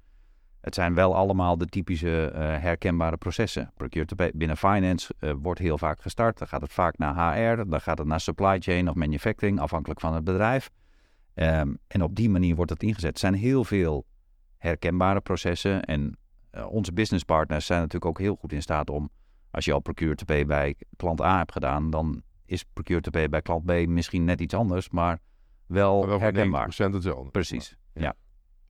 het 0.62 0.76
zijn 0.76 0.94
wel 0.94 1.16
allemaal 1.16 1.58
de 1.58 1.66
typische 1.66 2.32
eh, 2.32 2.40
herkenbare 2.42 3.18
processen. 3.18 3.72
Procure 3.76 4.32
binnen 4.34 4.58
finance 4.58 5.14
eh, 5.20 5.34
wordt 5.42 5.60
heel 5.60 5.78
vaak 5.78 6.02
gestart. 6.02 6.38
Dan 6.38 6.48
gaat 6.48 6.62
het 6.62 6.74
vaak 6.74 6.98
naar 6.98 7.36
HR, 7.36 7.70
dan 7.70 7.82
gaat 7.82 7.98
het 7.98 8.08
naar 8.08 8.20
supply 8.20 8.60
chain 8.60 8.90
of 8.90 8.96
manufacturing, 8.96 9.60
afhankelijk 9.60 10.00
van 10.00 10.14
het 10.14 10.24
bedrijf. 10.24 10.70
Ehm, 11.34 11.74
en 11.88 12.04
op 12.04 12.16
die 12.16 12.30
manier 12.30 12.56
wordt 12.56 12.72
het 12.72 12.84
ingezet. 12.84 13.14
Er 13.14 13.20
zijn 13.20 13.34
heel 13.34 13.64
veel 13.64 14.06
herkenbare 14.58 15.22
processen. 15.22 15.84
En 15.84 16.18
onze 16.68 16.94
business 16.94 17.24
partners 17.24 17.66
zijn 17.66 17.80
natuurlijk 17.80 18.06
ook 18.12 18.20
heel 18.20 18.36
goed 18.36 18.54
in 18.54 18.62
staat 18.62 18.90
om, 18.90 19.10
als 19.52 19.66
je 19.66 19.74
al 19.74 19.80
procure 19.80 20.16
to 20.16 20.26
pay 20.26 20.46
bij 20.46 20.76
klant 20.98 21.22
A 21.22 21.38
hebt 21.38 21.52
gedaan, 21.52 21.90
dan 21.90 22.22
is 22.46 22.64
procure 22.74 23.02
to 23.02 23.10
pay 23.10 23.30
bij 23.30 23.42
klant 23.42 23.66
B 23.66 23.88
misschien 23.88 24.24
net 24.24 24.42
iets 24.42 24.54
anders, 24.54 24.90
maar 24.90 25.20
wel, 25.66 26.00
Maar 26.00 26.08
wel 26.08 26.20
herkenbaar. 26.20 26.72
90% 26.72 26.76
hetzelfde. 26.76 27.32
Precies. 27.32 27.78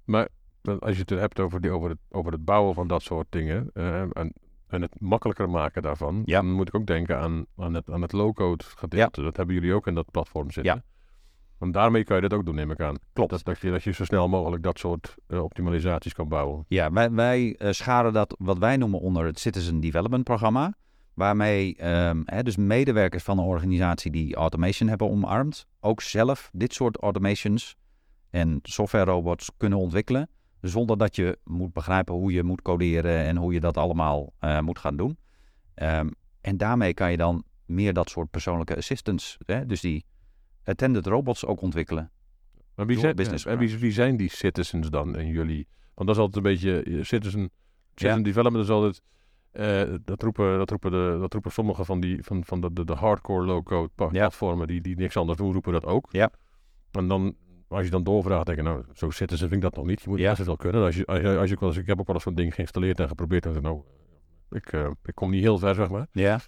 Maar 0.06 0.28
dan 0.62 0.80
als 0.80 0.94
je 0.96 1.00
het 1.00 1.10
hebt 1.10 1.40
over, 1.40 1.62
die, 1.62 1.72
over, 1.72 1.90
het, 1.90 1.98
over 2.10 2.32
het 2.32 2.46
bouwen 2.46 2.74
van 2.74 2.88
dat 2.88 3.02
soort 3.02 3.28
dingen 3.30 3.70
eh, 3.74 4.02
en, 4.02 4.34
en 4.68 4.82
het 4.82 5.00
makkelijker 5.00 5.50
maken 5.50 5.82
daarvan, 5.82 6.22
Ja. 6.26 6.42
dan 6.42 6.52
moet 6.52 6.68
ik 6.68 6.76
ook 6.76 6.86
denken 6.86 7.18
aan, 7.20 7.46
aan 7.56 7.74
het, 7.74 7.90
aan 7.90 8.02
het 8.02 8.12
low-code 8.12 8.64
gedeelte. 8.64 9.22
Dat 9.22 9.38
hebben 9.38 9.56
jullie 9.56 9.74
ook 9.74 9.88
in 9.88 9.94
dat 9.96 10.12
platform 10.12 10.52
zitten. 10.52 10.74
Ja. 10.76 10.84
Want 11.60 11.74
daarmee 11.74 12.04
kan 12.04 12.16
je 12.16 12.22
dit 12.22 12.34
ook 12.34 12.46
doen, 12.46 12.56
neem 12.56 12.72
ik 12.72 12.80
aan. 12.80 12.96
Klopt. 13.14 13.30
Dat, 13.30 13.44
dat, 13.44 13.60
je, 13.60 13.72
dat 13.72 13.84
je 13.84 13.92
zo 13.92 14.04
snel 14.04 14.28
mogelijk 14.28 14.64
dat 14.64 14.80
soort 14.80 15.16
eh, 15.28 15.44
optimalisaties 15.44 16.14
kan 16.14 16.28
bouwen. 16.28 16.66
Ja, 16.68 16.92
wij, 16.92 17.12
wij 17.12 17.56
eh, 17.56 17.72
scharen 17.72 18.14
dat 18.14 18.36
wat 18.40 18.58
wij 18.58 18.78
noemen 18.78 19.00
onder 19.00 19.26
het 19.26 19.40
Citizen 19.40 19.80
Development 19.80 20.24
Programma. 20.24 20.74
Waarmee 21.14 21.76
ehm, 21.76 22.22
hè, 22.26 22.44
dus 22.44 22.58
medewerkers 22.58 23.24
van 23.24 23.38
een 23.38 23.46
organisatie 23.46 24.12
die 24.12 24.36
automation 24.36 24.90
hebben 24.90 25.10
omarmd, 25.10 25.68
ook 25.80 26.02
zelf 26.02 26.50
dit 26.54 26.74
soort 26.74 26.98
automations 26.98 27.76
en 28.30 28.60
software 28.64 29.12
robots 29.12 29.50
kunnen 29.58 29.80
ontwikkelen. 29.80 30.30
Zonder 30.62 30.98
dat 30.98 31.16
je 31.16 31.38
moet 31.44 31.74
begrijpen 31.74 32.14
hoe 32.14 32.32
je 32.32 32.44
moet 32.44 32.62
coderen 32.62 33.18
en 33.18 33.38
hoe 33.38 33.54
je 33.54 33.60
dat 33.60 33.78
allemaal 33.78 34.34
eh, 34.40 34.60
moet 34.60 34.80
gaan 34.80 34.98
doen. 34.98 35.18
Ehm, 35.74 36.10
en 36.42 36.58
daarmee 36.58 36.94
kan 36.94 37.12
je 37.12 37.18
dan 37.18 37.44
meer 37.66 37.94
dat 37.94 38.10
soort 38.10 38.30
persoonlijke 38.30 38.76
assistants, 38.76 39.38
hè, 39.46 39.66
dus 39.66 39.82
die 39.82 40.06
attended 40.70 41.06
robots 41.08 41.46
ook 41.46 41.62
ontwikkelen. 41.62 42.12
Maar 42.76 42.86
wie 42.86 43.00
zijn, 43.00 43.16
business 43.16 43.46
en 43.46 43.58
wie, 43.58 43.78
wie 43.78 43.92
zijn 43.92 44.18
die 44.18 44.30
citizens 44.30 44.90
dan 44.90 45.16
in 45.18 45.28
jullie? 45.28 45.68
Want 45.96 46.08
dat 46.08 46.18
is 46.18 46.22
altijd 46.24 46.36
een 46.46 46.52
beetje 46.52 46.84
eh, 46.84 47.04
citizen, 47.04 47.50
citizen 47.96 48.24
development 48.24 48.64
is 48.64 48.70
altijd. 48.70 49.02
eh, 49.52 49.82
dat, 50.06 50.22
roepen, 50.24 50.58
dat, 50.58 50.70
roepen 50.70 50.92
de, 50.92 51.18
dat 51.20 51.34
roepen 51.34 51.52
sommige 51.52 51.86
van, 51.86 52.00
die, 52.00 52.24
van, 52.24 52.46
van 52.46 52.62
de, 52.62 52.74
de, 52.74 52.86
de 52.86 52.94
hardcore 52.94 53.46
low-code 53.46 53.90
Ja. 53.98 54.08
platformen 54.08 54.68
die, 54.68 54.82
die 54.82 54.96
niks 54.96 55.18
anders 55.18 55.38
doen, 55.38 55.52
roepen 55.54 55.74
dat 55.74 55.86
ook. 55.86 56.08
Ja. 56.12 56.32
En 56.92 57.08
dan, 57.08 57.36
als 57.68 57.84
je 57.84 57.90
dan 57.90 58.04
doorvraagt, 58.04 58.46
denk 58.46 58.58
je, 58.58 58.64
nou, 58.64 58.84
zo 58.94 59.10
citizen 59.10 59.50
vind 59.50 59.64
ik 59.64 59.70
dat 59.70 59.76
nog 59.76 59.86
niet. 59.86 60.02
Je 60.02 60.10
moet 60.10 60.20
Ja. 60.20 60.34
best 60.34 60.46
wel 60.46 60.56
kunnen. 60.56 60.84
Als 60.84 60.96
je, 60.96 61.06
als 61.06 61.20
je, 61.20 61.58
als 61.60 61.76
je 61.76 61.82
ik 61.82 61.88
heb 61.88 62.00
ook 62.00 62.06
wel 62.08 62.16
eens 62.16 62.24
zo'n 62.24 62.36
ding 62.36 62.54
geïnstalleerd 62.54 63.00
en 63.00 63.08
geprobeerd. 63.08 63.46
En 63.46 63.62
nou, 63.62 63.82
ik, 64.50 64.72
eh, 64.72 64.90
ik 65.04 65.16
kom 65.16 65.30
niet 65.30 65.42
heel 65.42 65.58
ver, 65.58 65.76
zeg 65.76 65.90
maar. 65.90 66.08
Ja. 66.12 66.40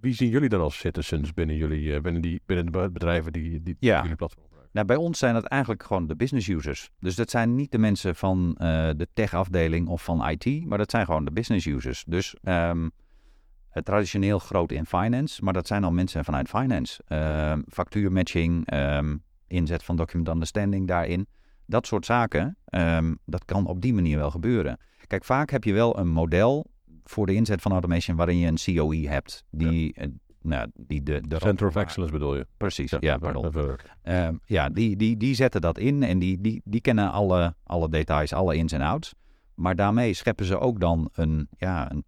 Wie 0.00 0.14
zien 0.14 0.28
jullie 0.28 0.48
dan 0.48 0.60
als 0.60 0.78
citizens 0.78 1.32
binnen 1.32 1.56
jullie, 1.56 1.94
eh, 1.94 2.00
binnen, 2.00 2.22
die, 2.22 2.40
binnen 2.46 2.72
de 2.72 2.90
bedrijven 2.90 3.32
die, 3.32 3.62
die 3.62 3.76
Ja. 3.80 4.02
jullie 4.02 4.16
platform 4.16 4.42
gebruiken? 4.44 4.70
Nou, 4.72 4.86
bij 4.86 4.96
ons 4.96 5.18
zijn 5.18 5.34
het 5.34 5.44
eigenlijk 5.44 5.82
gewoon 5.82 6.06
de 6.06 6.16
business 6.16 6.48
users. 6.48 6.90
Dus 7.00 7.14
dat 7.14 7.30
zijn 7.30 7.54
niet 7.54 7.72
de 7.72 7.78
mensen 7.78 8.16
van 8.16 8.48
uh, 8.48 8.56
de 8.96 9.08
tech-afdeling 9.12 9.88
of 9.88 10.04
van 10.04 10.28
IT, 10.28 10.66
maar 10.66 10.78
dat 10.78 10.90
zijn 10.90 11.04
gewoon 11.04 11.24
de 11.24 11.32
business 11.32 11.66
users. 11.66 12.04
Dus 12.06 12.34
um, 12.42 12.90
traditioneel 13.82 14.38
groot 14.38 14.72
in 14.72 14.86
finance, 14.86 15.44
maar 15.44 15.52
dat 15.52 15.66
zijn 15.66 15.84
al 15.84 15.92
mensen 15.92 16.24
vanuit 16.24 16.48
finance. 16.48 17.02
Uh, 17.08 17.52
factuurmatching, 17.68 18.72
um, 18.74 19.22
inzet 19.46 19.82
van 19.82 19.96
document 19.96 20.28
understanding 20.28 20.86
daarin. 20.86 21.26
Dat 21.66 21.86
soort 21.86 22.06
zaken, 22.06 22.56
um, 22.70 23.18
dat 23.24 23.44
kan 23.44 23.66
op 23.66 23.80
die 23.80 23.94
manier 23.94 24.16
wel 24.16 24.30
gebeuren. 24.30 24.78
Kijk, 25.06 25.24
vaak 25.24 25.50
heb 25.50 25.64
je 25.64 25.72
wel 25.72 25.98
een 25.98 26.08
model 26.08 26.66
voor 27.08 27.26
de 27.26 27.34
inzet 27.34 27.62
van 27.62 27.72
automation 27.72 28.16
waarin 28.16 28.38
je 28.38 28.46
een 28.46 28.76
COE 28.76 29.08
hebt. 29.08 29.44
Die, 29.50 29.92
ja. 29.96 30.06
nou, 30.42 30.70
die 30.74 31.02
de, 31.02 31.20
de 31.28 31.36
Center 31.38 31.66
of 31.66 31.76
Excellence 31.76 32.12
bedoel 32.12 32.36
je? 32.36 32.46
Precies, 32.56 32.90
ja, 32.90 32.98
ja 33.00 33.18
pardon. 33.18 33.52
Uh, 34.04 34.28
ja, 34.44 34.68
die, 34.68 34.96
die, 34.96 35.16
die 35.16 35.34
zetten 35.34 35.60
dat 35.60 35.78
in 35.78 36.02
en 36.02 36.18
die, 36.18 36.40
die, 36.40 36.60
die 36.64 36.80
kennen 36.80 37.12
alle, 37.12 37.54
alle 37.64 37.88
details, 37.88 38.32
alle 38.32 38.56
ins 38.56 38.72
en 38.72 38.80
outs. 38.80 39.14
Maar 39.54 39.76
daarmee 39.76 40.14
scheppen 40.14 40.46
ze 40.46 40.58
ook 40.58 40.80
dan 40.80 41.08
een, 41.12 41.48
ja, 41.58 41.90
een, 41.90 42.04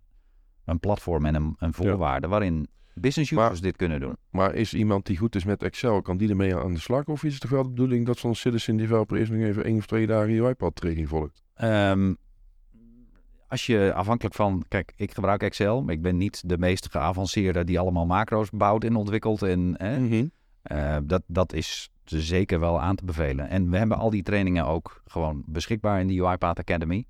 een 0.64 0.80
platform 0.80 1.26
en 1.26 1.34
een, 1.34 1.54
een 1.58 1.74
voorwaarde 1.74 2.26
ja. 2.26 2.32
waarin 2.32 2.68
business 3.00 3.30
users 3.30 3.50
maar, 3.50 3.60
dit 3.60 3.76
kunnen 3.76 4.00
doen. 4.00 4.16
Maar 4.30 4.54
is 4.54 4.74
iemand 4.74 5.06
die 5.06 5.16
goed 5.16 5.34
is 5.34 5.44
met 5.44 5.62
Excel, 5.62 6.02
kan 6.02 6.16
die 6.16 6.28
ermee 6.28 6.56
aan 6.56 6.74
de 6.74 6.80
slag? 6.80 7.04
Of 7.04 7.24
is 7.24 7.32
het 7.32 7.40
toch 7.40 7.50
wel 7.50 7.62
de 7.62 7.68
bedoeling 7.68 8.06
dat 8.06 8.18
zo'n 8.18 8.34
citizen 8.34 8.76
developer 8.76 9.18
eerst 9.18 9.32
nog 9.32 9.40
even 9.40 9.64
één 9.64 9.76
of 9.76 9.86
twee 9.86 10.06
dagen 10.06 10.32
je 10.32 10.48
iPad 10.48 10.74
training 10.74 11.08
volgt? 11.08 11.42
Um, 11.62 12.16
als 13.48 13.66
je 13.66 13.92
afhankelijk 13.94 14.34
van, 14.34 14.64
kijk, 14.68 14.92
ik 14.96 15.14
gebruik 15.14 15.42
Excel, 15.42 15.82
maar 15.82 15.94
ik 15.94 16.02
ben 16.02 16.16
niet 16.16 16.48
de 16.48 16.58
meest 16.58 16.90
geavanceerde 16.90 17.64
die 17.64 17.78
allemaal 17.78 18.06
macro's 18.06 18.50
bouwt 18.50 18.84
en 18.84 18.96
ontwikkelt. 18.96 19.42
En, 19.42 19.74
hè, 19.76 19.98
mm 19.98 20.10
-hmm. 20.10 20.30
uh, 20.72 20.96
dat, 21.02 21.22
dat 21.26 21.52
is 21.52 21.90
zeker 22.04 22.60
wel 22.60 22.80
aan 22.80 22.96
te 22.96 23.04
bevelen. 23.04 23.48
En 23.48 23.70
we 23.70 23.76
hebben 23.76 23.96
al 23.96 24.10
die 24.10 24.22
trainingen 24.22 24.66
ook 24.66 25.02
gewoon 25.06 25.42
beschikbaar 25.46 26.00
in 26.00 26.06
de 26.06 26.24
UiPath 26.24 26.58
Academy. 26.58 27.06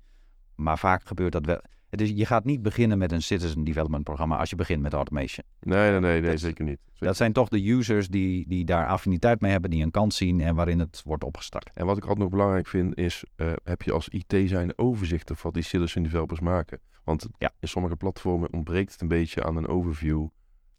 Maar 0.55 0.77
vaak 0.77 1.03
gebeurt 1.07 1.31
dat 1.31 1.45
wel. 1.45 1.61
Dus 1.89 2.09
je 2.15 2.25
gaat 2.25 2.45
niet 2.45 2.61
beginnen 2.61 2.97
met 2.97 3.11
een 3.11 3.21
citizen 3.21 3.63
development 3.63 4.03
programma 4.03 4.37
als 4.37 4.49
je 4.49 4.55
begint 4.55 4.81
met 4.81 4.93
automation. 4.93 5.45
Nee, 5.59 5.91
nee, 5.91 5.99
nee, 5.99 6.21
nee 6.21 6.31
dat, 6.31 6.39
zeker 6.39 6.65
niet. 6.65 6.79
Zeker. 6.85 7.05
Dat 7.07 7.17
zijn 7.17 7.33
toch 7.33 7.49
de 7.49 7.69
users 7.69 8.07
die, 8.07 8.47
die 8.47 8.65
daar 8.65 8.87
affiniteit 8.87 9.41
mee 9.41 9.51
hebben, 9.51 9.69
die 9.69 9.83
een 9.83 9.91
kans 9.91 10.17
zien 10.17 10.41
en 10.41 10.55
waarin 10.55 10.79
het 10.79 11.01
wordt 11.05 11.23
opgestart. 11.23 11.69
En 11.73 11.85
wat 11.85 11.97
ik 11.97 12.03
altijd 12.03 12.21
nog 12.21 12.29
belangrijk 12.29 12.67
vind 12.67 12.97
is, 12.97 13.23
uh, 13.35 13.51
heb 13.63 13.81
je 13.81 13.91
als 13.91 14.09
IT 14.09 14.49
zijn 14.49 14.77
overzicht 14.77 15.31
of 15.31 15.41
wat 15.41 15.53
die 15.53 15.63
citizen 15.63 16.03
developers 16.03 16.39
maken? 16.39 16.79
Want 17.03 17.27
ja. 17.37 17.51
in 17.59 17.67
sommige 17.67 17.95
platformen 17.95 18.53
ontbreekt 18.53 18.91
het 18.91 19.01
een 19.01 19.07
beetje 19.07 19.43
aan 19.43 19.55
een 19.55 19.67
overview. 19.67 20.27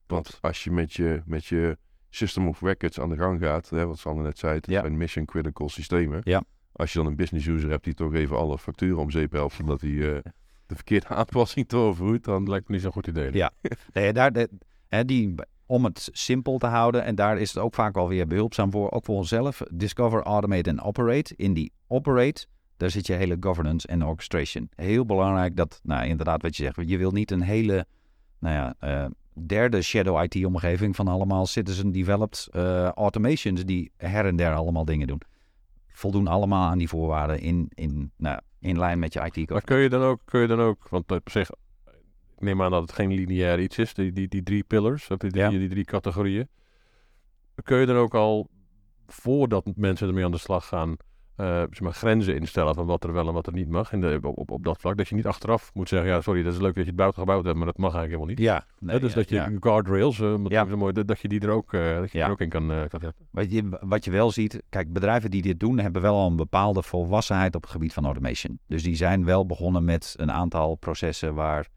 Want 0.06 0.38
als 0.40 0.64
je 0.64 0.70
met 0.70 0.92
je, 0.92 1.22
met 1.26 1.44
je 1.44 1.78
system 2.10 2.48
of 2.48 2.60
records 2.60 3.00
aan 3.00 3.08
de 3.08 3.16
gang 3.16 3.40
gaat, 3.40 3.70
hè, 3.70 3.86
wat 3.86 3.98
Sander 3.98 4.24
net 4.24 4.38
zei, 4.38 4.54
het 4.54 4.66
ja. 4.66 4.80
zijn 4.80 4.96
mission 4.96 5.24
critical 5.24 5.68
systemen. 5.68 6.20
Ja. 6.24 6.42
Als 6.72 6.92
je 6.92 6.98
dan 6.98 7.06
een 7.06 7.16
business 7.16 7.46
user 7.46 7.70
hebt 7.70 7.84
die 7.84 7.94
toch 7.94 8.14
even 8.14 8.36
alle 8.36 8.58
facturen 8.58 8.98
om 8.98 9.10
zeep 9.10 9.32
helpt, 9.32 9.60
omdat 9.60 9.80
hij... 9.80 9.90
Uh, 9.90 10.18
de 10.70 10.76
verkeerde 10.76 11.06
aanpassing 11.20 11.66
doorvoert, 11.66 12.24
dan 12.24 12.48
lijkt 12.48 12.68
me 12.68 12.74
niet 12.74 12.82
zo'n 12.82 12.92
goed 12.92 13.06
idee. 13.06 13.32
Ja, 13.32 13.50
nee, 13.92 14.12
daar, 14.12 14.46
hè, 14.88 15.04
die, 15.04 15.34
om 15.66 15.84
het 15.84 16.08
simpel 16.12 16.58
te 16.58 16.66
houden, 16.66 17.04
en 17.04 17.14
daar 17.14 17.38
is 17.38 17.48
het 17.54 17.62
ook 17.62 17.74
vaak 17.74 17.94
wel 17.94 18.08
weer 18.08 18.26
behulpzaam 18.26 18.70
voor, 18.70 18.90
ook 18.90 19.04
voor 19.04 19.16
onszelf. 19.16 19.62
Discover, 19.72 20.22
automate 20.22 20.70
en 20.70 20.80
operate. 20.80 21.34
In 21.36 21.54
die 21.54 21.72
operate, 21.86 22.46
daar 22.76 22.90
zit 22.90 23.06
je 23.06 23.12
hele 23.12 23.36
governance 23.40 23.86
en 23.86 24.04
orchestration. 24.04 24.70
Heel 24.74 25.06
belangrijk 25.06 25.56
dat, 25.56 25.80
nou 25.82 26.06
inderdaad 26.06 26.42
wat 26.42 26.56
je 26.56 26.62
zegt, 26.62 26.88
je 26.88 26.98
wil 26.98 27.10
niet 27.10 27.30
een 27.30 27.42
hele, 27.42 27.86
nou 28.38 28.54
ja, 28.54 28.74
uh, 29.04 29.10
derde 29.46 29.82
shadow 29.82 30.22
IT-omgeving 30.22 30.96
van 30.96 31.08
allemaal 31.08 31.46
citizen 31.46 31.92
developed 31.92 32.48
uh, 32.52 32.88
automations 32.88 33.64
die 33.64 33.92
her 33.96 34.26
en 34.26 34.36
der 34.36 34.54
allemaal 34.54 34.84
dingen 34.84 35.06
doen. 35.06 35.20
Voldoen 35.88 36.26
allemaal 36.26 36.70
aan 36.70 36.78
die 36.78 36.88
voorwaarden 36.88 37.40
in, 37.40 37.70
in 37.74 38.12
nou, 38.16 38.40
in 38.60 38.78
lijn 38.78 38.98
met 38.98 39.12
je 39.12 39.20
IT-code. 39.20 39.52
Maar 39.52 39.62
kun 39.62 39.78
je 39.78 39.88
dan 39.88 40.02
ook, 40.02 40.20
kun 40.24 40.40
je 40.40 40.46
dan 40.46 40.60
ook 40.60 40.88
want 40.88 41.12
op 41.12 41.30
zich, 41.30 41.50
ik 42.36 42.40
neem 42.40 42.62
aan 42.62 42.70
dat 42.70 42.82
het 42.82 42.92
geen 42.92 43.12
lineair 43.12 43.60
iets 43.60 43.78
is, 43.78 43.94
die, 43.94 44.12
die, 44.12 44.28
die 44.28 44.42
drie 44.42 44.62
pillars, 44.64 45.10
of 45.10 45.16
die, 45.16 45.30
die, 45.30 45.40
Ja. 45.40 45.48
die, 45.48 45.68
drie 45.68 45.84
categorieën. 45.84 46.48
Kun 47.62 47.78
je 47.78 47.86
dan 47.86 47.96
ook 47.96 48.14
al, 48.14 48.48
voordat 49.06 49.66
mensen 49.76 50.08
ermee 50.08 50.24
aan 50.24 50.30
de 50.30 50.38
slag 50.38 50.66
gaan, 50.66 50.90
eh, 50.90 50.96
zeg 51.40 51.80
maar, 51.80 51.92
grenzen 51.92 52.36
instellen 52.36 52.74
van 52.74 52.86
wat 52.86 53.04
er 53.04 53.12
wel 53.12 53.28
en 53.28 53.32
wat 53.34 53.46
er 53.46 53.52
niet 53.52 53.68
mag 53.68 53.92
in 53.92 54.00
de, 54.00 54.18
op, 54.22 54.38
op, 54.38 54.50
op 54.50 54.64
dat 54.64 54.80
vlak. 54.80 54.96
Dat 54.96 55.08
je 55.08 55.14
niet 55.14 55.26
achteraf 55.26 55.70
moet 55.74 55.88
zeggen, 55.88 56.08
ja 56.08 56.20
sorry, 56.20 56.42
dat 56.42 56.52
is 56.52 56.58
leuk 56.58 56.74
dat 56.74 56.82
je 56.82 56.88
het 56.90 56.98
buiten 56.98 57.20
gebouwd 57.20 57.44
hebt, 57.44 57.56
maar 57.56 57.66
dat 57.66 57.78
mag 57.78 57.94
eigenlijk 57.94 58.22
helemaal 58.22 58.54
niet. 58.54 58.66
Ja, 58.78 58.86
nee, 58.86 59.00
dus 59.00 59.08
ja, 59.08 59.14
dat 59.16 59.28
je 59.28 59.34
ja. 59.34 59.50
guardrails, 59.60 60.20
eh, 60.20 60.34
Ja. 60.48 60.64
mooi, 60.64 60.92
dat, 60.92 61.08
dat 61.08 61.20
je 61.20 61.28
die 61.28 61.40
er 61.40 61.50
ook, 61.50 61.72
eh, 61.74 61.96
dat 61.96 62.12
je 62.12 62.22
er 62.22 62.30
ook 62.30 62.40
in 62.40 62.48
kan, 62.48 62.72
eh, 62.72 62.88
kan 62.88 63.00
zetten. 63.00 63.26
Wat 63.30 63.52
je, 63.52 63.78
wat 63.80 64.04
je 64.04 64.10
wel 64.10 64.30
ziet, 64.30 64.62
kijk, 64.68 64.92
bedrijven 64.92 65.30
die 65.30 65.42
dit 65.42 65.60
doen, 65.60 65.78
hebben 65.78 66.02
wel 66.02 66.14
al 66.14 66.26
een 66.26 66.36
bepaalde 66.36 66.82
volwassenheid 66.82 67.54
op 67.54 67.62
het 67.62 67.70
gebied 67.70 67.92
van 67.92 68.04
automation. 68.04 68.58
Dus 68.66 68.82
die 68.82 68.94
zijn 68.94 69.24
wel 69.24 69.46
begonnen 69.46 69.84
met 69.84 70.14
een 70.16 70.32
aantal 70.32 70.74
processen 70.74 71.34
waar 71.34 71.68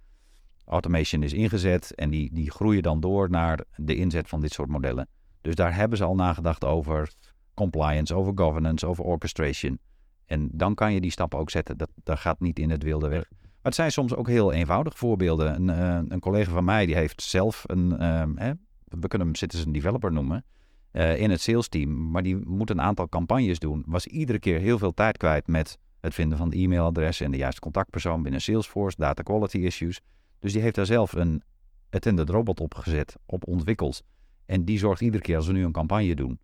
automation 0.65 1.23
is 1.23 1.33
ingezet 1.33 1.95
en 1.95 2.09
die, 2.09 2.29
die 2.33 2.51
groeien 2.51 2.83
dan 2.83 2.99
door 2.99 3.29
naar 3.29 3.59
de 3.75 3.95
inzet 3.95 4.29
van 4.29 4.41
dit 4.41 4.51
soort 4.53 4.69
modellen. 4.69 5.07
Dus 5.41 5.55
daar 5.55 5.75
hebben 5.75 5.97
ze 5.97 6.03
al 6.03 6.15
nagedacht 6.15 6.65
over 6.65 7.11
compliance, 7.53 8.15
over 8.15 8.31
governance, 8.35 8.87
over 8.87 9.03
orchestration. 9.03 9.79
En 10.25 10.49
dan 10.51 10.75
kan 10.75 10.93
je 10.93 11.01
die 11.01 11.11
stappen 11.11 11.39
ook 11.39 11.49
zetten. 11.49 11.77
Dat, 11.77 11.89
dat 12.03 12.19
gaat 12.19 12.39
niet 12.39 12.59
in 12.59 12.69
het 12.69 12.83
wilde 12.83 13.07
weg. 13.07 13.29
Maar 13.31 13.71
het 13.71 13.75
zijn 13.75 13.91
soms 13.91 14.15
ook 14.15 14.27
heel 14.27 14.51
eenvoudige 14.51 14.97
voorbeelden. 14.97 15.55
Een, 15.55 15.69
eh, 15.69 15.99
een 16.07 16.19
collega 16.19 16.51
van 16.51 16.63
mij 16.63 16.85
die 16.85 16.95
heeft 16.95 17.21
zelf 17.21 17.63
een, 17.65 17.97
ehm, 17.97 18.35
hè, 18.35 18.51
we 18.83 19.07
kunnen 19.07 19.27
hem 19.27 19.35
citizen 19.35 19.71
developer 19.71 20.11
noemen, 20.11 20.45
eh, 20.91 21.19
in 21.19 21.29
het 21.29 21.41
sales 21.41 21.67
team. 21.67 22.11
Maar 22.11 22.23
die 22.23 22.35
moet 22.35 22.69
een 22.69 22.81
aantal 22.81 23.09
campagnes 23.09 23.59
doen. 23.59 23.83
Was 23.85 24.07
iedere 24.07 24.39
keer 24.39 24.59
heel 24.59 24.77
veel 24.77 24.93
tijd 24.93 25.17
kwijt 25.17 25.47
met 25.47 25.77
het 25.99 26.13
vinden 26.13 26.37
van 26.37 26.49
de 26.49 26.57
e-mailadres 26.57 27.21
en 27.21 27.31
de 27.31 27.37
juiste 27.37 27.61
contactpersoon 27.61 28.23
binnen 28.23 28.41
Salesforce, 28.41 28.97
data 28.99 29.21
quality 29.21 29.57
issues. 29.57 30.01
Dus 30.39 30.53
die 30.53 30.61
heeft 30.61 30.75
daar 30.75 30.85
zelf 30.85 31.13
een 31.13 31.43
attended 31.89 32.29
robot 32.29 32.59
op 32.59 32.75
gezet, 32.75 33.15
op 33.25 33.47
ontwikkeld. 33.47 34.03
En 34.45 34.65
die 34.65 34.77
zorgt 34.77 35.01
iedere 35.01 35.23
keer 35.23 35.35
als 35.35 35.47
we 35.47 35.53
nu 35.53 35.65
een 35.65 35.71
campagne 35.71 36.15
doen, 36.15 36.39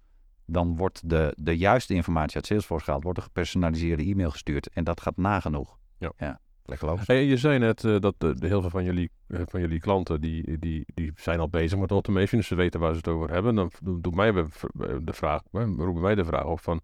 dan 0.52 0.76
wordt 0.78 1.10
de, 1.10 1.34
de 1.38 1.58
juiste 1.58 1.94
informatie 1.94 2.36
uit 2.36 2.46
Salesforce 2.46 2.84
gehaald, 2.84 3.04
wordt 3.04 3.18
een 3.18 3.24
gepersonaliseerde 3.24 4.04
e-mail 4.04 4.30
gestuurd 4.32 4.70
en 4.70 4.84
dat 4.84 5.02
gaat 5.02 5.18
nagenoeg. 5.18 5.78
Ja. 5.98 6.12
ja. 6.18 6.40
Hey, 7.06 7.26
je 7.26 7.38
zei 7.38 7.60
net 7.60 7.84
eh, 7.84 8.00
dat 8.00 8.16
de, 8.18 8.36
de 8.40 8.48
heel 8.48 8.62
veel 8.62 8.70
van 8.70 8.84
jullie, 8.84 9.12
eh, 9.28 9.42
van 9.46 9.60
jullie 9.60 9.80
klanten, 9.80 10.22
die, 10.22 10.60
die, 10.60 10.84
die 10.94 11.12
zijn 11.16 11.40
al 11.40 11.50
bezig 11.50 11.80
met 11.80 11.92
automation, 11.92 12.40
dus 12.40 12.48
ze 12.48 12.56
weten 12.56 12.80
waar 12.80 12.92
ze 12.92 12.98
het 12.98 13.08
over 13.08 13.32
hebben. 13.32 13.56
Dan 13.56 13.72
do- 13.82 14.00
doet 14.02 14.16
mij 14.16 14.34
eh, 14.34 14.46
de 15.02 15.14
vraag, 15.14 15.42
roepen 15.52 16.02
mij 16.02 16.16
de 16.16 16.26
vraag 16.26 16.46
op 16.46 16.60
van, 16.60 16.82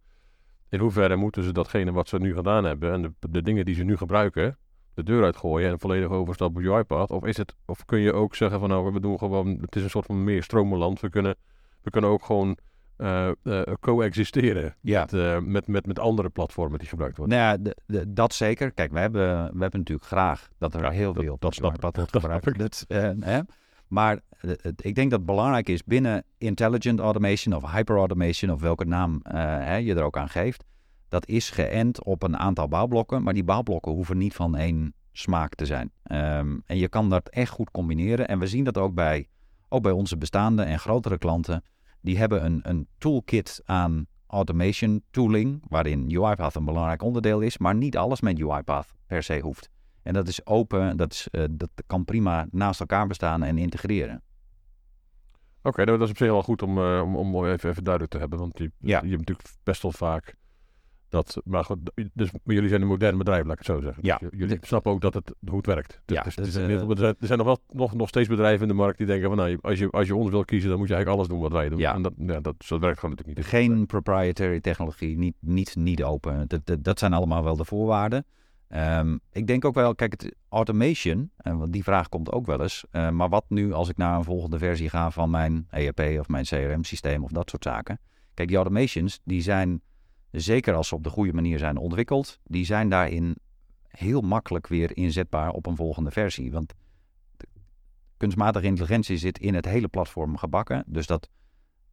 in 0.69 0.80
hoeverre 0.80 1.15
moeten 1.15 1.43
ze 1.43 1.51
datgene 1.51 1.91
wat 1.91 2.08
ze 2.08 2.17
nu 2.17 2.34
gedaan 2.34 2.63
hebben 2.63 2.91
en 2.91 3.01
de, 3.01 3.30
de 3.30 3.41
dingen 3.41 3.65
die 3.65 3.75
ze 3.75 3.84
nu 3.84 3.97
gebruiken, 3.97 4.58
de 4.93 5.04
deur 5.04 5.23
uitgooien 5.23 5.69
en 5.69 5.80
volledig 5.80 6.10
overstappen 6.10 6.67
op 6.67 6.73
UiPath? 6.73 7.12
Of, 7.12 7.25
is 7.25 7.38
het, 7.38 7.56
of 7.65 7.86
kun 7.86 7.99
je 7.99 8.13
ook 8.13 8.36
zeggen 8.36 8.60
van, 8.60 8.69
nou, 8.69 8.93
we 8.93 8.99
doen 8.99 9.17
gewoon, 9.17 9.58
het 9.62 9.75
is 9.75 9.84
een 9.84 9.89
soort 9.89 10.06
van 10.06 10.23
meer 10.23 10.43
stromenland, 10.43 10.99
we 10.99 11.10
kunnen, 11.10 11.36
we 11.82 11.89
kunnen 11.89 12.10
ook 12.10 12.25
gewoon 12.25 12.58
eh, 12.97 13.27
eh, 13.43 13.62
coexisteren 13.79 14.75
Ja. 14.81 14.99
met, 15.01 15.13
eh, 15.13 15.39
met, 15.39 15.67
met, 15.67 15.86
met 15.88 15.99
andere 15.99 16.29
platformen 16.29 16.79
die 16.79 16.88
gebruikt 16.88 17.17
worden. 17.17 17.38
Nou 17.38 17.49
ja, 17.51 17.58
de, 17.63 17.75
de- 17.86 18.13
dat 18.13 18.34
zeker. 18.34 18.71
Kijk, 18.71 18.91
we 18.91 18.99
hebben, 18.99 19.43
we 19.43 19.60
hebben 19.62 19.79
natuurlijk 19.79 20.08
graag 20.08 20.49
dat 20.58 20.73
er 20.73 20.84
Ja, 20.84 20.89
heel 20.89 21.13
dat- 21.13 21.23
veel 21.23 21.36
dat 21.39 21.53
snap 21.53 21.75
snap 21.79 21.97
gebruikt. 22.10 22.58
Dat, 22.58 22.86
hè? 23.19 23.39
Maar 23.88 24.19
ik 24.81 24.95
denk 24.95 25.10
dat 25.10 25.19
het 25.19 25.25
belangrijk 25.25 25.69
is 25.69 25.84
binnen 25.84 26.23
intelligent 26.38 26.99
automation 26.99 27.55
of 27.55 27.71
hyperautomation 27.71 28.51
of 28.51 28.62
welke 28.62 28.86
naam 28.86 29.19
hè, 29.29 29.75
je 29.75 29.95
er 29.95 30.03
ook 30.03 30.17
aan 30.17 30.29
geeft. 30.29 30.63
Dat 31.10 31.27
is 31.27 31.49
geënt 31.49 32.03
op 32.03 32.23
een 32.23 32.38
aantal 32.38 32.67
bouwblokken, 32.67 33.23
maar 33.23 33.34
die 33.34 33.43
bouwblokken 33.43 33.91
hoeven 33.91 34.17
niet 34.17 34.34
van 34.34 34.55
één 34.55 34.93
smaak 35.12 35.55
te 35.55 35.65
zijn. 35.65 35.91
Ehm, 36.03 36.58
en 36.65 36.77
je 36.77 36.88
kan 36.89 37.10
dat 37.10 37.29
echt 37.29 37.51
goed 37.51 37.71
combineren. 37.71 38.27
En 38.27 38.39
we 38.39 38.47
zien 38.47 38.63
dat 38.63 38.77
ook 38.77 38.93
bij, 38.93 39.27
ook 39.69 39.81
bij 39.84 39.91
onze 39.91 40.17
bestaande 40.17 40.63
en 40.63 40.79
grotere 40.79 41.17
klanten. 41.17 41.63
Die 42.06 42.18
hebben 42.18 42.46
een, 42.46 42.60
een 42.63 42.88
toolkit 42.98 43.62
aan 43.65 44.06
automation 44.28 45.04
tooling, 45.12 45.63
waarin 45.68 46.12
UiPath 46.24 46.56
een 46.56 46.65
belangrijk 46.65 47.02
onderdeel 47.02 47.39
is, 47.41 47.58
maar 47.58 47.76
niet 47.76 47.98
alles 47.98 48.22
met 48.22 48.41
UiPath 48.41 48.94
per 49.08 49.24
se 49.24 49.39
hoeft. 49.39 49.70
En 50.04 50.13
dat 50.13 50.28
is 50.28 50.46
open, 50.46 50.98
dat, 50.98 51.12
is, 51.12 51.28
eh, 51.32 51.44
dat 51.52 51.70
kan 51.88 52.06
prima 52.06 52.48
naast 52.52 52.80
elkaar 52.80 53.08
bestaan 53.08 53.44
en 53.44 53.58
integreren. 53.58 54.22
Oké, 55.62 55.84
nou, 55.86 55.98
dat 55.98 56.08
is 56.08 56.12
op 56.13 56.18
zich 56.18 56.28
wel 56.28 56.44
goed 56.44 56.62
om, 56.62 56.78
eh, 56.78 57.02
om, 57.04 57.15
om 57.15 57.46
even, 57.46 57.70
even 57.70 57.84
duidelijk 57.84 58.13
te 58.13 58.20
hebben. 58.20 58.39
Want 58.39 58.58
je, 58.58 58.72
Ja. 58.80 59.02
je 59.02 59.10
hebt 59.10 59.18
natuurlijk 59.20 59.50
best 59.63 59.82
wel 59.82 59.91
vaak 59.91 60.36
dat... 61.10 61.41
Maar 61.44 61.63
goed, 61.63 61.91
dus 62.13 62.32
maar 62.32 62.56
jullie 62.56 62.70
zijn 62.70 62.82
een 62.82 62.88
modern 62.88 63.18
bedrijf, 63.18 63.44
laat 63.44 63.52
ik 63.52 63.58
het 63.58 63.68
zo 63.68 63.80
zeggen. 63.82 64.04
Ja. 64.06 64.18
Dus 64.18 64.30
jullie 64.32 64.58
snappen 64.62 64.91
ook 64.91 65.02
dat 65.02 65.13
het, 65.13 65.34
hoe 65.48 65.58
het 65.58 65.65
werkt. 65.65 66.02
Ja, 66.06 66.24
dus, 66.24 66.34
zijn 66.36 66.70
eh, 66.70 66.86
bedrijven- 66.86 67.18
er 67.20 67.28
zijn 67.28 67.38
nog, 67.38 67.48
wel, 67.48 67.60
nog, 67.72 67.94
nog 67.94 68.08
steeds 68.08 68.28
bedrijven 68.28 68.62
in 68.62 68.68
de 68.68 68.74
markt 68.82 68.98
die 68.98 69.08
denken 69.08 69.28
van... 69.28 69.38
Nou, 69.38 69.58
als 69.62 69.80
je, 69.80 69.89
als 69.89 70.08
je 70.08 70.15
ons 70.15 70.30
wil 70.30 70.46
kiezen, 70.46 70.70
dan 70.70 70.78
moet 70.80 70.88
je 70.88 70.94
eigenlijk 70.94 71.24
alles 71.24 71.38
doen 71.39 71.50
wat 71.50 71.60
wij 71.60 71.70
doen. 71.70 71.80
Ja. 71.80 71.94
En 71.94 72.02
dat, 72.02 72.13
ja, 72.18 72.39
dat, 72.39 72.56
zo 72.60 72.80
werkt 72.80 73.00
gewoon 73.00 73.15
natuurlijk 73.15 73.38
niet. 73.52 73.62
Geen 73.62 73.86
proprietary 73.86 74.60
technologie, 74.60 75.18
niet, 75.18 75.36
niet, 75.39 75.76
niet 75.76 76.04
open. 76.04 76.48
Dat, 76.48 76.65
dat, 76.65 76.84
dat 76.84 77.00
zijn 77.00 77.13
allemaal 77.13 77.44
wel 77.44 77.56
de 77.56 77.65
voorwaarden. 77.65 78.26
Ehm, 78.68 79.18
ik 79.32 79.48
denk 79.48 79.65
ook 79.65 79.76
wel, 79.76 79.96
kijk, 79.96 80.12
het 80.12 80.36
automation, 80.50 81.32
en 81.38 81.58
want 81.58 81.74
die 81.74 81.84
vraag 81.84 82.10
komt 82.10 82.32
ook 82.32 82.46
wel 82.46 82.62
eens. 82.62 82.86
eh, 82.91 83.10
maar 83.10 83.30
wat 83.30 83.46
nu 83.48 83.74
als 83.74 83.89
ik 83.89 83.98
naar 83.98 84.18
een 84.18 84.24
volgende 84.24 84.58
versie 84.58 84.89
ga 84.89 85.12
van 85.12 85.30
mijn 85.30 85.68
ERP 85.70 86.00
of 86.20 86.28
mijn 86.28 86.44
CRM-systeem 86.46 87.24
of 87.24 87.32
dat 87.32 87.50
soort 87.50 87.63
zaken? 87.63 88.00
Kijk, 88.34 88.48
die 88.48 88.58
automations, 88.58 89.20
die 89.24 89.41
zijn, 89.41 89.82
zeker 90.36 90.74
als 90.74 90.88
ze 90.88 90.95
op 90.95 91.04
de 91.04 91.10
goede 91.10 91.34
manier 91.34 91.60
zijn 91.60 91.78
ontwikkeld, 91.78 92.39
die 92.43 92.65
zijn 92.65 92.89
daarin 92.89 93.36
heel 93.88 94.21
makkelijk 94.21 94.67
weer 94.67 94.98
inzetbaar 94.98 95.50
op 95.50 95.65
een 95.65 95.76
volgende 95.76 96.12
versie. 96.12 96.52
Want 96.52 96.74
kunstmatige 98.17 98.65
intelligentie 98.65 99.17
zit 99.17 99.39
in 99.39 99.54
het 99.54 99.65
hele 99.65 99.88
platform 99.88 100.38
gebakken. 100.38 100.84
Dus 100.88 101.08
dat 101.08 101.30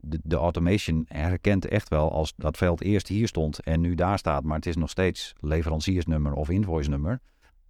de, 0.00 0.20
de, 0.22 0.36
automation 0.36 1.04
herkent 1.08 1.66
echt 1.66 1.88
wel 1.88 2.12
als 2.12 2.32
dat 2.36 2.56
veld 2.56 2.80
eerst 2.80 3.08
hier 3.08 3.28
stond 3.28 3.60
en 3.60 3.80
nu 3.80 3.94
daar 3.94 4.18
staat, 4.18 4.44
maar 4.44 4.56
het 4.56 4.66
is 4.66 4.76
nog 4.76 4.90
steeds 4.90 5.32
leveranciersnummer 5.40 6.32
of 6.32 6.48
invoice 6.48 6.90
nummer, 6.90 7.20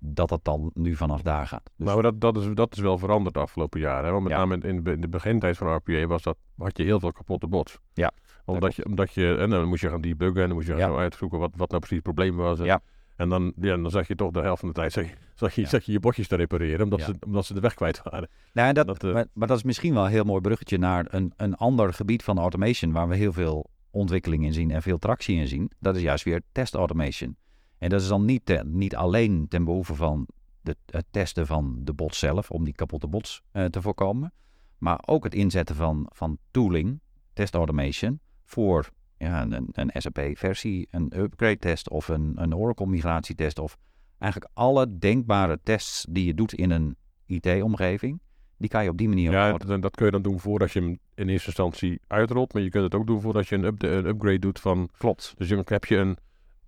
dat 0.05 0.31
het 0.31 0.45
dan 0.45 0.71
nu 0.75 0.97
vanaf 0.97 1.23
daar 1.23 1.47
gaat. 1.47 1.71
Dus... 1.77 1.87
Maar 1.87 2.03
dat, 2.03 2.21
dat, 2.21 2.37
is, 2.37 2.55
dat 2.55 2.73
is 2.73 2.79
wel 2.79 2.99
veranderd 2.99 3.35
de 3.35 3.41
afgelopen 3.41 3.81
jaren. 3.81 4.05
Hè? 4.05 4.11
Want 4.11 4.23
met 4.23 4.33
name 4.33 4.59
in 4.59 4.83
de, 4.85 4.93
in 4.93 5.01
de 5.01 5.09
begintijd 5.09 5.57
van 5.57 5.75
RPA 5.75 6.07
was 6.07 6.23
dat, 6.23 6.37
had 6.57 6.77
je 6.77 6.83
heel 6.83 7.01
veel 7.01 7.13
kapotte 7.13 7.47
bots. 7.47 7.79
Ja. 7.93 8.13
Omdat 8.45 8.75
je, 8.75 8.85
omdat 8.85 9.13
je, 9.13 9.37
en 9.37 9.51
dan 9.51 9.69
moest 9.69 9.83
je 9.83 9.89
gaan 9.89 10.01
debuggen 10.01 10.41
en 10.41 10.47
dan 10.47 10.57
moest 10.57 10.69
je 10.69 10.77
gaan 10.77 10.97
uitzoeken 10.97 11.39
wat, 11.39 11.51
wat 11.57 11.69
nou 11.69 11.81
precies 11.81 11.97
het 12.05 12.15
probleem 12.15 12.37
was. 12.37 12.59
ja. 12.59 12.81
En 13.17 13.29
dan, 13.29 13.53
ja, 13.61 13.77
dan 13.77 13.91
zag 13.91 14.09
je 14.09 14.15
toch 14.15 14.31
de 14.31 14.41
helft 14.41 14.61
van 14.61 14.69
de 14.69 14.75
tijd 14.75 14.93
zag 14.93 15.05
je, 15.05 15.15
zag 15.35 15.55
je, 15.55 15.67
zag 15.67 15.85
je, 15.85 15.93
je 15.93 16.01
botjes 16.01 16.29
te 16.29 16.37
repareren, 16.37 16.85
omdat, 16.85 17.03
ze, 17.03 17.15
omdat 17.27 17.45
ze 17.47 17.55
de 17.55 17.61
weg 17.61 17.75
kwijt 17.75 18.03
waren. 18.03 18.29
Nou, 18.53 18.73
dat, 18.73 18.87
dat 18.87 19.05
uh... 19.05 19.13
maar, 19.13 19.27
maar, 19.33 19.49
dat 19.49 19.57
is 19.57 19.63
misschien 19.63 19.95
wel 19.95 20.05
een 20.05 20.11
heel 20.11 20.25
mooi 20.25 20.41
bruggetje 20.41 20.79
naar 20.79 21.07
een, 21.09 21.33
een 21.37 21.55
ander 21.55 21.93
gebied 21.93 22.23
van 22.23 22.39
automation, 22.39 22.93
waar 22.93 23.09
we 23.09 23.17
heel 23.17 23.33
veel 23.33 23.71
ontwikkeling 23.91 24.45
in 24.45 24.53
zien 24.53 24.71
en 24.71 24.83
veel 24.83 24.99
tractie 24.99 25.37
in 25.37 25.49
zien. 25.49 25.71
Dat 25.79 25.97
is 25.97 26.03
juist 26.03 26.25
weer 26.25 26.43
test 26.53 26.75
automation. 26.75 27.37
En 27.83 27.89
dat 27.89 28.01
is 28.01 28.09
dan 28.09 28.25
niet, 28.25 28.47
te, 28.47 28.63
niet 28.67 28.97
alleen 28.97 29.49
ten 29.49 29.65
behoeve 29.65 29.95
van 29.95 30.27
de, 30.61 30.77
het 30.87 31.05
testen 31.11 31.47
van 31.47 31.81
de 31.85 31.93
bot 31.93 32.15
zelf, 32.15 32.51
om 32.51 32.65
die 32.65 32.75
kapotte 32.75 33.07
bots 33.07 33.43
uh, 33.53 33.65
te 33.65 33.83
voorkomen, 33.83 34.33
maar 34.79 35.01
ook 35.07 35.25
het 35.25 35.35
inzetten 35.35 35.77
van, 35.77 36.07
van 36.13 36.39
tooling, 36.51 37.01
test 37.33 37.55
automation, 37.55 38.21
voor 38.45 38.91
ja, 39.19 39.43
een, 39.43 39.69
een 39.73 39.91
SAP-versie, 39.95 40.89
een 40.91 41.19
upgrade-test 41.19 41.91
of 41.91 42.09
een, 42.09 42.33
een 42.35 42.55
Oracle-migratietest 42.55 43.59
of 43.59 43.77
eigenlijk 44.19 44.53
alle 44.55 44.99
denkbare 44.99 45.61
tests 45.63 46.07
die 46.11 46.25
je 46.25 46.35
doet 46.35 46.55
in 46.55 46.71
een 46.71 46.97
IT-omgeving, 47.27 48.21
die 48.57 48.69
kan 48.69 48.83
je 48.83 48.91
op 48.91 48.99
die 48.99 49.09
manier... 49.09 49.33
Ja, 49.33 49.53
dat, 49.53 49.83
dat 49.83 49.97
kun 49.97 50.07
je 50.07 50.13
dan 50.13 50.23
doen 50.23 50.41
voordat 50.41 50.73
je 50.73 50.81
hem 50.81 50.99
in 51.15 51.29
eerste 51.29 51.47
instantie 51.47 52.01
uitrolt, 52.07 52.53
maar 52.53 52.63
je 52.63 52.71
kunt 52.71 52.85
het 52.85 52.95
ook 52.95 53.07
doen 53.07 53.21
voordat 53.21 53.49
je 53.49 53.57
een, 53.57 53.65
up, 53.65 53.83
een 53.83 54.07
upgrade 54.07 54.39
doet 54.39 54.61
van... 54.61 54.89
Klopt. 54.99 55.35
Dus 55.37 55.49
dan 55.49 55.63
heb 55.65 55.85
je 55.85 55.97
een, 55.97 56.17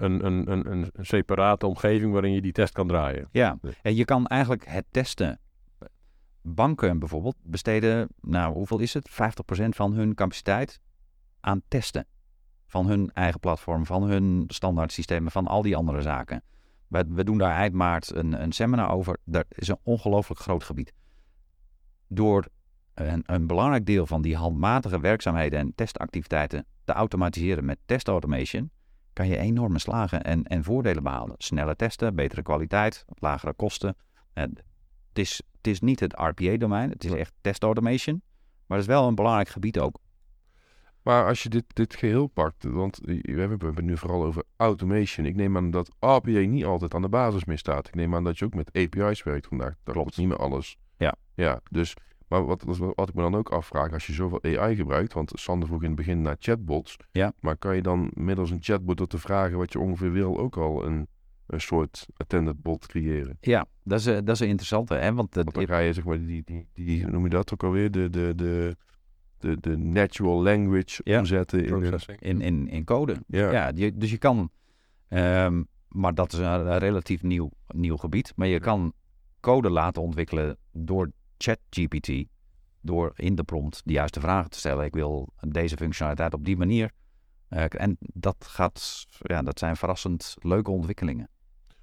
een, 0.04 0.26
een, 0.26 0.50
een, 0.50 0.70
een, 0.70 0.90
separate 1.00 1.66
omgeving 1.66 2.12
waarin 2.12 2.32
je 2.32 2.40
die 2.40 2.52
test 2.52 2.72
kan 2.72 2.86
draaien. 2.86 3.28
Ja, 3.30 3.58
en 3.82 3.94
je 3.94 4.04
kan 4.04 4.26
eigenlijk 4.26 4.66
het 4.68 4.84
testen... 4.90 5.38
Banken 6.46 6.98
bijvoorbeeld 6.98 7.36
besteden, 7.42 8.08
nou 8.20 8.54
hoeveel 8.54 8.78
is 8.78 8.94
het? 8.94 9.10
50% 9.10 9.14
van 9.68 9.92
hun 9.92 10.14
capaciteit 10.14 10.80
aan 11.40 11.62
testen 11.68 12.06
van 12.66 12.86
hun 12.86 13.10
eigen 13.12 13.40
platform, 13.40 13.86
van 13.86 14.02
hun 14.02 14.44
standaard 14.46 14.92
systemen, 14.92 15.32
van 15.32 15.46
al 15.46 15.62
die 15.62 15.76
andere 15.76 16.02
zaken. 16.02 16.42
We, 16.88 17.04
we 17.08 17.24
doen 17.24 17.38
daar 17.38 17.56
eind 17.56 17.74
maart 17.74 18.14
een, 18.14 18.42
een 18.42 18.52
seminar 18.52 18.90
over. 18.90 19.16
Dat 19.24 19.44
is 19.48 19.68
een 19.68 19.78
ongelooflijk 19.82 20.40
groot 20.40 20.64
gebied. 20.64 20.92
Door 22.08 22.48
een, 22.94 23.22
een, 23.26 23.46
belangrijk 23.46 23.86
deel 23.86 24.06
van 24.06 24.22
die 24.22 24.36
handmatige 24.36 25.00
werkzaamheden 25.00 25.58
en 25.58 25.74
testactiviteiten 25.74 26.66
te 26.84 26.92
automatiseren 26.92 27.64
met 27.64 27.78
test 27.86 28.08
automation, 28.08 28.70
kan 29.14 29.28
je 29.28 29.38
enorme 29.38 29.78
slagen 29.78 30.22
en, 30.22 30.44
en 30.44 30.64
voordelen 30.64 31.02
behalen. 31.02 31.34
Snelle 31.38 31.76
testen, 31.76 32.14
betere 32.14 32.42
kwaliteit, 32.42 33.04
lagere 33.14 33.52
kosten. 33.52 33.96
het, 34.32 34.62
is, 35.12 35.42
het 35.56 35.66
is 35.66 35.80
niet 35.80 36.00
het 36.00 36.12
RPA-domein, 36.12 36.90
het 36.90 37.04
is 37.04 37.12
echt 37.12 37.32
test 37.40 37.62
automation. 37.62 38.22
Maar 38.66 38.78
het 38.78 38.86
is 38.88 38.94
wel 38.94 39.08
een 39.08 39.14
belangrijk 39.14 39.48
gebied 39.48 39.78
ook. 39.78 39.98
Maar 41.02 41.26
als 41.26 41.42
je 41.42 41.48
dit, 41.48 41.64
dit 41.72 41.94
geheel 41.94 42.26
pakt, 42.26 42.64
want 42.64 42.98
we 43.02 43.34
hebben 43.40 43.74
het 43.74 43.84
nu 43.84 43.96
vooral 43.96 44.24
over 44.24 44.42
automation. 44.56 45.26
Ik 45.26 45.34
neem 45.34 45.56
aan 45.56 45.70
dat 45.70 45.88
RPA 45.98 46.30
niet 46.30 46.64
altijd 46.64 46.94
aan 46.94 47.02
de 47.02 47.08
basis 47.08 47.44
meer 47.44 47.58
staat. 47.58 47.88
Ik 47.88 47.94
neem 47.94 48.14
aan 48.14 48.24
dat 48.24 48.38
je 48.38 48.44
ook 48.44 48.54
met 48.54 48.72
API's 48.72 49.22
werkt 49.22 49.46
vandaag. 49.46 49.74
Dat 49.82 49.94
klopt 49.94 50.16
niet 50.16 50.28
meer 50.28 50.36
alles. 50.36 50.76
Ja. 50.96 51.14
Ja, 51.34 51.60
dus, 51.70 51.94
maar 52.28 52.44
wat, 52.44 52.64
wat 52.94 53.08
ik 53.08 53.14
me 53.14 53.22
dan 53.22 53.34
ook 53.34 53.48
afvraag, 53.48 53.92
als 53.92 54.06
je 54.06 54.12
zoveel 54.12 54.42
AI 54.42 54.76
gebruikt, 54.76 55.12
want 55.12 55.32
Sander 55.34 55.68
vroeg 55.68 55.82
in 55.82 55.86
het 55.86 55.96
begin 55.96 56.22
naar 56.22 56.36
chatbots. 56.38 56.96
Ja. 57.10 57.32
Maar 57.40 57.56
kan 57.56 57.74
je 57.74 57.82
dan 57.82 58.10
middels 58.14 58.50
een 58.50 58.62
chatbot 58.62 58.96
door 58.96 59.06
te 59.06 59.18
vragen 59.18 59.58
wat 59.58 59.72
je 59.72 59.78
ongeveer 59.78 60.12
wil 60.12 60.38
ook 60.38 60.56
al 60.56 60.86
een, 60.86 61.06
een 61.46 61.60
soort 61.60 62.06
attended 62.16 62.62
bot 62.62 62.86
creëren? 62.86 63.36
Ja, 63.40 63.66
dat 63.82 63.98
is, 63.98 64.04
dat 64.04 64.28
is 64.28 64.40
een 64.40 64.48
interessante, 64.48 64.94
hè? 64.94 65.14
Want, 65.14 65.34
want 65.34 65.54
dan 65.54 65.66
ga 65.66 65.78
je 65.78 65.92
zeg 65.92 66.04
maar 66.04 66.18
die, 66.18 66.42
die, 66.44 66.66
die, 66.74 67.06
noem 67.06 67.24
je 67.24 67.30
dat 67.30 67.52
ook 67.52 67.62
alweer, 67.62 67.90
de, 67.90 68.10
de, 68.10 68.32
de 68.34 68.76
de, 69.44 69.60
de 69.60 69.76
natural 69.76 70.42
language 70.42 71.00
ja. 71.04 71.18
omzetten 71.18 71.64
in, 71.64 72.18
in, 72.18 72.40
in, 72.40 72.68
in 72.68 72.84
code. 72.84 73.22
Ja. 73.26 73.50
ja 73.50 73.90
dus 73.94 74.10
je 74.10 74.18
kan, 74.18 74.50
um, 75.08 75.66
maar 75.88 76.14
dat 76.14 76.32
is 76.32 76.38
een, 76.38 76.78
relatief 76.78 77.22
nieuw, 77.22 77.50
nieuw 77.66 77.96
gebied, 77.96 78.32
maar 78.36 78.46
je 78.46 78.60
kan 78.60 78.92
code 79.40 79.70
laten 79.70 80.02
ontwikkelen 80.02 80.56
door 80.72 81.10
ChatGPT, 81.44 82.24
door 82.80 83.12
in 83.16 83.34
de 83.34 83.42
prompt 83.42 83.82
de 83.84 83.92
juiste 83.92 84.20
vragen 84.20 84.50
te 84.50 84.58
stellen. 84.58 84.84
Ik 84.84 84.94
wil 84.94 85.32
deze 85.40 85.76
functionaliteit 85.76 86.34
op 86.34 86.44
die 86.44 86.56
manier. 86.56 86.90
Uh, 87.50 87.64
en 87.68 87.96
dat, 88.00 88.36
gaat, 88.48 89.06
ja, 89.18 89.42
dat 89.42 89.58
zijn 89.58 89.76
verrassend 89.76 90.34
leuke 90.38 90.70
ontwikkelingen. 90.70 91.28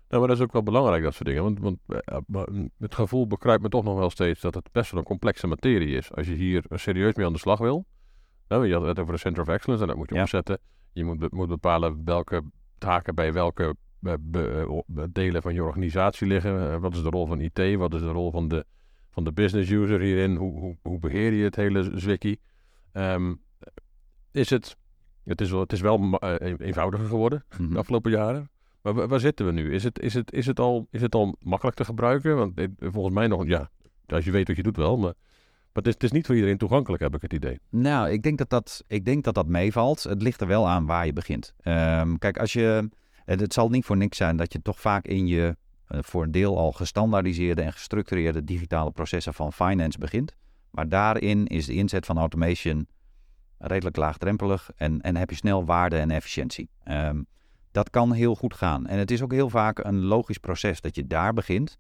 Ja, 0.08 0.20
maar 0.20 0.28
dat 0.28 0.38
is 0.38 0.44
ook 0.44 0.52
wel 0.52 0.64
belangrijk, 0.64 1.04
dat 1.04 1.14
soort 1.14 1.28
dingen. 1.28 1.44
Want, 1.44 1.60
want 1.60 1.80
uh, 1.88 2.62
het 2.78 2.96
gevoel 2.96 3.28
bekruipt 3.28 3.64
me 3.64 3.70
toch 3.70 3.84
nog 3.84 3.98
wel 3.98 4.10
steeds 4.10 4.42
dat 4.42 4.54
het 4.54 4.70
best 4.72 4.92
wel 4.92 5.00
een 5.00 5.06
complexe 5.06 5.48
materie 5.48 5.98
is. 5.98 6.14
Als 6.14 6.28
je 6.28 6.34
hier 6.34 6.66
serieus 6.70 7.14
mee 7.14 7.26
aan 7.26 7.34
de 7.34 7.40
slag 7.40 7.60
wil. 7.60 7.86
Nou, 8.48 8.68
je 8.68 8.74
had 8.74 8.86
het 8.86 9.00
over 9.00 9.14
de 9.14 9.20
Center 9.20 9.42
of 9.42 9.48
Excellence 9.48 9.84
en 9.84 9.90
dat 9.90 9.98
moet 9.98 10.10
je 10.10 10.16
ja. 10.16 10.22
opzetten. 10.22 10.60
Je 10.94 11.04
moet, 11.04 11.32
moet 11.32 11.48
bepalen 11.48 12.02
welke 12.06 12.44
taken 12.78 13.16
bij 13.16 13.34
welke 13.34 13.76
delen 15.10 15.42
van 15.42 15.54
je 15.54 15.64
organisatie 15.64 16.28
liggen. 16.28 16.82
wat 16.82 16.96
is 16.96 17.02
de 17.02 17.10
rol 17.10 17.26
van 17.28 17.40
IT? 17.40 17.76
Wat 17.76 17.94
is 17.94 18.02
de 18.02 18.12
rol 18.12 18.32
van 18.32 18.48
de, 18.48 18.66
van 19.12 19.24
de 19.24 19.32
business 19.32 19.72
user 19.72 20.00
hierin? 20.00 20.36
Hoe, 20.36 20.60
hoe, 20.60 20.78
hoe 20.82 21.00
beheer 21.00 21.34
je 21.34 21.44
het 21.44 21.56
hele 21.56 21.92
zwikkie? 21.96 22.40
Um, 22.94 23.42
is 24.32 24.50
het, 24.50 24.78
het, 25.24 25.42
is 25.42 25.52
wel, 25.52 25.60
het 25.60 25.74
is 25.74 25.82
wel 25.82 26.20
eenvoudiger 26.58 27.08
geworden 27.08 27.46
mm 27.50 27.58
-hmm. 27.58 27.74
de 27.74 27.80
afgelopen 27.80 28.12
jaren. 28.12 28.50
Maar 28.82 29.08
waar, 29.08 29.20
zitten 29.20 29.46
we 29.46 29.52
nu? 29.52 29.74
Is 29.74 29.84
het, 29.84 30.00
is, 30.00 30.14
het, 30.14 30.34
is, 30.34 30.46
het 30.46 30.60
al, 30.60 30.88
is 30.92 31.02
het 31.02 31.16
al 31.16 31.36
makkelijk 31.40 31.78
te 31.78 31.86
gebruiken? 31.86 32.36
Want 32.36 32.62
volgens 32.78 33.16
mij 33.16 33.28
nog, 33.28 33.48
ja, 33.48 33.70
als 34.06 34.26
je 34.26 34.32
weet 34.32 34.48
wat 34.48 34.56
je 34.56 34.64
doet 34.64 34.78
wel, 34.78 34.98
maar... 34.98 35.14
Maar 35.74 35.84
het 35.84 35.88
is, 35.88 35.94
het 35.94 36.04
is, 36.04 36.12
niet 36.12 36.26
voor 36.26 36.36
iedereen 36.36 36.58
toegankelijk, 36.58 37.04
heb 37.04 37.16
ik 37.16 37.22
het 37.22 37.34
idee. 37.34 37.60
Nou, 37.70 38.10
ik 38.10 38.24
denk 38.24 38.38
dat 38.38 38.50
dat, 38.50 38.84
ik 38.88 39.06
denk 39.06 39.24
dat, 39.24 39.36
dat 39.36 39.48
meevalt. 39.48 40.04
Het 40.04 40.22
ligt 40.22 40.42
er 40.42 40.48
wel 40.48 40.68
aan 40.68 40.86
waar 40.86 41.06
je 41.06 41.14
begint. 41.14 41.54
Um, 41.64 42.18
kijk, 42.18 42.38
als 42.38 42.54
je. 42.54 42.90
Het 43.26 43.54
zal 43.54 43.70
niet 43.70 43.86
voor 43.86 43.98
niks 43.98 44.18
zijn 44.18 44.38
dat 44.38 44.54
je 44.54 44.62
toch 44.62 44.80
vaak 44.80 45.06
in 45.06 45.28
je. 45.28 45.56
Uh, 45.92 46.00
voor 46.02 46.24
een 46.24 46.32
deel 46.32 46.58
al 46.58 46.72
gestandaardiseerde 46.72 47.62
en 47.62 47.74
gestructureerde 47.74 48.44
digitale 48.44 48.92
processen 48.92 49.34
van 49.34 49.54
finance 49.54 49.98
begint. 49.98 50.36
Maar 50.70 50.90
daarin 50.90 51.46
is 51.48 51.66
de 51.66 51.74
inzet 51.74 52.06
van 52.06 52.18
automation 52.18 52.88
redelijk 53.58 53.96
laagdrempelig. 53.96 54.70
En, 54.76 55.02
en 55.02 55.16
heb 55.16 55.30
je 55.30 55.36
snel 55.36 55.66
waarde 55.66 55.98
en 55.98 56.12
efficiëntie. 56.12 56.70
Um, 56.84 57.26
dat 57.72 57.90
kan 57.90 58.12
heel 58.12 58.36
goed 58.36 58.54
gaan. 58.54 58.88
En 58.88 58.98
het 58.98 59.12
is 59.12 59.22
ook 59.22 59.32
heel 59.32 59.50
vaak 59.50 59.80
een 59.84 60.02
logisch 60.02 60.38
proces 60.38 60.82
dat 60.82 60.96
je 60.96 61.08
daar 61.08 61.34
begint, 61.34 61.78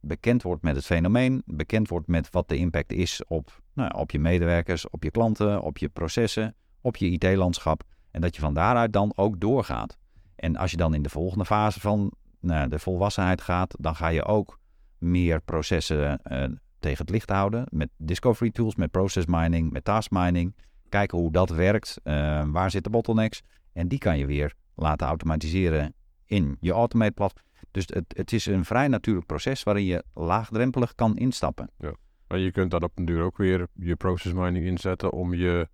bekend 0.00 0.42
wordt 0.42 0.62
met 0.62 0.76
het 0.76 0.84
fenomeen, 0.84 1.42
bekend 1.46 1.88
wordt 1.88 2.06
met 2.06 2.30
wat 2.30 2.48
de 2.48 2.56
impact 2.56 2.92
is 2.92 3.24
op, 3.26 3.62
nou, 3.72 3.94
op 3.94 4.10
je 4.10 4.18
medewerkers, 4.18 4.90
op 4.90 5.02
je 5.02 5.10
klanten, 5.10 5.62
op 5.62 5.78
je 5.78 5.88
processen, 5.88 6.54
op 6.80 6.96
je 6.96 7.10
IT-landschap. 7.10 7.82
En 8.10 8.20
dat 8.20 8.34
je 8.34 8.40
van 8.40 8.54
daaruit 8.54 8.92
dan 8.92 9.12
ook 9.16 9.40
doorgaat. 9.40 9.96
En 10.36 10.56
als 10.56 10.70
je 10.70 10.76
dan 10.76 10.94
in 10.94 11.02
de 11.02 11.08
volgende 11.08 11.44
fase 11.44 11.80
van 11.80 12.12
nou, 12.40 12.68
de 12.68 12.78
volwassenheid 12.78 13.40
gaat, 13.40 13.74
dan 13.78 13.96
ga 13.96 14.08
je 14.08 14.24
ook 14.24 14.58
meer 14.98 15.40
processen 15.40 16.20
uh, 16.32 16.44
tegen 16.78 16.98
het 16.98 17.10
licht 17.10 17.30
houden. 17.30 17.64
Met 17.70 17.88
discovery 17.96 18.50
tools, 18.50 18.76
met 18.76 18.90
process 18.90 19.26
mining, 19.26 19.70
met 19.72 19.84
task 19.84 20.10
mining. 20.10 20.54
Kijken 20.88 21.18
hoe 21.18 21.32
dat 21.32 21.50
werkt, 21.50 22.00
uh, 22.04 22.44
waar 22.46 22.70
zitten 22.70 22.92
bottlenecks. 22.92 23.42
En 23.72 23.88
die 23.88 23.98
kan 23.98 24.18
je 24.18 24.26
weer 24.26 24.54
laten 24.74 25.06
automatiseren 25.06 25.94
in 26.24 26.56
je 26.60 26.72
automate 26.72 27.12
platform. 27.12 27.46
Dus 27.70 27.84
het, 27.86 28.04
het 28.08 28.32
is 28.32 28.46
een 28.46 28.64
vrij 28.64 28.88
natuurlijk 28.88 29.26
proces 29.26 29.62
waarin 29.62 29.84
je 29.84 30.04
laagdrempelig 30.14 30.94
kan 30.94 31.16
instappen. 31.16 31.70
Ja. 31.78 31.92
Maar 32.28 32.38
je 32.38 32.50
kunt 32.50 32.70
dan 32.70 32.82
op 32.82 32.92
een 32.94 33.04
duur 33.04 33.22
ook 33.22 33.36
weer 33.36 33.66
je 33.74 33.96
process 33.96 34.34
mining 34.34 34.66
inzetten 34.66 35.12
om 35.12 35.34
je, 35.34 35.68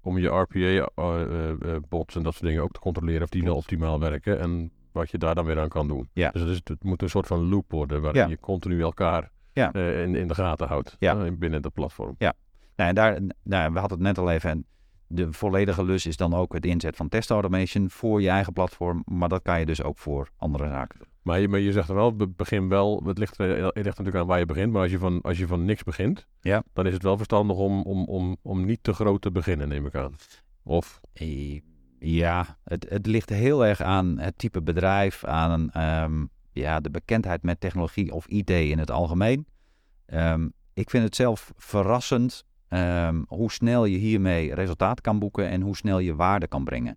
om 0.00 0.18
je 0.18 0.28
RPA-bots 0.28 2.14
uh, 2.14 2.14
uh, 2.14 2.16
en 2.16 2.22
dat 2.22 2.32
soort 2.32 2.46
dingen 2.46 2.62
ook 2.62 2.72
te 2.72 2.80
controleren 2.80 3.22
of 3.22 3.28
die 3.28 3.42
wel 3.42 3.56
optimaal 3.56 4.00
werken 4.00 4.40
en 4.40 4.70
wat 4.96 5.10
je 5.10 5.18
daar 5.18 5.34
dan 5.34 5.44
weer 5.44 5.60
aan 5.60 5.68
kan 5.68 5.88
doen. 5.88 6.08
Ja. 6.12 6.30
Dus 6.30 6.40
het, 6.40 6.50
is, 6.50 6.60
het 6.64 6.84
moet 6.84 7.02
een 7.02 7.10
soort 7.10 7.26
van 7.26 7.48
loop 7.48 7.70
worden 7.70 8.02
waarin 8.02 8.20
ja. 8.20 8.28
je 8.28 8.40
continu 8.40 8.80
elkaar 8.80 9.30
ja. 9.52 9.70
uh, 9.72 10.02
in, 10.02 10.14
in 10.14 10.28
de 10.28 10.34
gaten 10.34 10.66
houdt 10.68 10.96
ja. 10.98 11.30
binnen 11.30 11.62
het 11.62 11.72
platform. 11.72 12.14
Ja, 12.18 12.34
nou, 12.76 12.88
en 12.88 12.94
daar, 12.94 13.20
nou, 13.42 13.72
we 13.72 13.78
hadden 13.78 13.98
het 13.98 14.06
net 14.06 14.18
al 14.18 14.30
even. 14.30 14.50
En 14.50 14.66
de 15.06 15.32
volledige 15.32 15.84
lus 15.84 16.06
is 16.06 16.16
dan 16.16 16.34
ook 16.34 16.52
het 16.52 16.66
inzet 16.66 16.96
van 16.96 17.08
test 17.08 17.30
automation 17.30 17.90
voor 17.90 18.22
je 18.22 18.28
eigen 18.28 18.52
platform. 18.52 19.02
Maar 19.04 19.28
dat 19.28 19.42
kan 19.42 19.58
je 19.58 19.66
dus 19.66 19.82
ook 19.82 19.98
voor 19.98 20.28
andere 20.36 20.68
zaken 20.68 20.98
doen. 20.98 21.08
Maar 21.22 21.40
je, 21.40 21.48
maar 21.48 21.60
je 21.60 21.72
zegt 21.72 21.88
wel, 21.88 22.16
begin 22.16 22.68
wel, 22.68 23.02
het 23.04 23.18
ligt, 23.18 23.36
het 23.38 23.74
ligt 23.74 23.74
natuurlijk 23.74 24.16
aan 24.16 24.26
waar 24.26 24.38
je 24.38 24.46
begint. 24.46 24.72
Maar 24.72 24.82
als 24.82 24.90
je 24.90 24.98
van, 24.98 25.20
als 25.20 25.38
je 25.38 25.46
van 25.46 25.64
niks 25.64 25.82
begint, 25.82 26.26
ja. 26.40 26.62
dan 26.72 26.86
is 26.86 26.92
het 26.92 27.02
wel 27.02 27.16
verstandig 27.16 27.56
om, 27.56 27.82
om, 27.82 28.04
om, 28.04 28.36
om 28.42 28.64
niet 28.64 28.82
te 28.82 28.92
groot 28.92 29.22
te 29.22 29.30
beginnen, 29.30 29.68
neem 29.68 29.86
ik 29.86 29.94
aan. 29.94 30.16
Of? 30.62 31.00
Eh, 31.12 31.60
Ja, 31.98 32.58
het, 32.64 32.86
het 32.88 33.06
ligt 33.06 33.28
heel 33.28 33.66
erg 33.66 33.80
aan 33.80 34.18
het 34.18 34.38
type 34.38 34.62
bedrijf, 34.62 35.24
aan 35.24 35.70
ehm, 35.70 36.24
ja, 36.52 36.80
de 36.80 36.90
bekendheid 36.90 37.42
met 37.42 37.60
technologie 37.60 38.12
of 38.12 38.26
IT 38.26 38.50
in 38.50 38.78
het 38.78 38.90
algemeen. 38.90 39.46
Ehm, 40.06 40.48
ik 40.74 40.90
vind 40.90 41.04
het 41.04 41.16
zelf 41.16 41.52
verrassend 41.56 42.44
ehm, 42.68 43.22
hoe 43.26 43.50
snel 43.50 43.84
je 43.84 43.96
hiermee 43.96 44.54
resultaat 44.54 45.00
kan 45.00 45.18
boeken 45.18 45.48
en 45.48 45.60
hoe 45.60 45.76
snel 45.76 45.98
je 45.98 46.14
waarde 46.14 46.46
kan 46.46 46.64
brengen. 46.64 46.96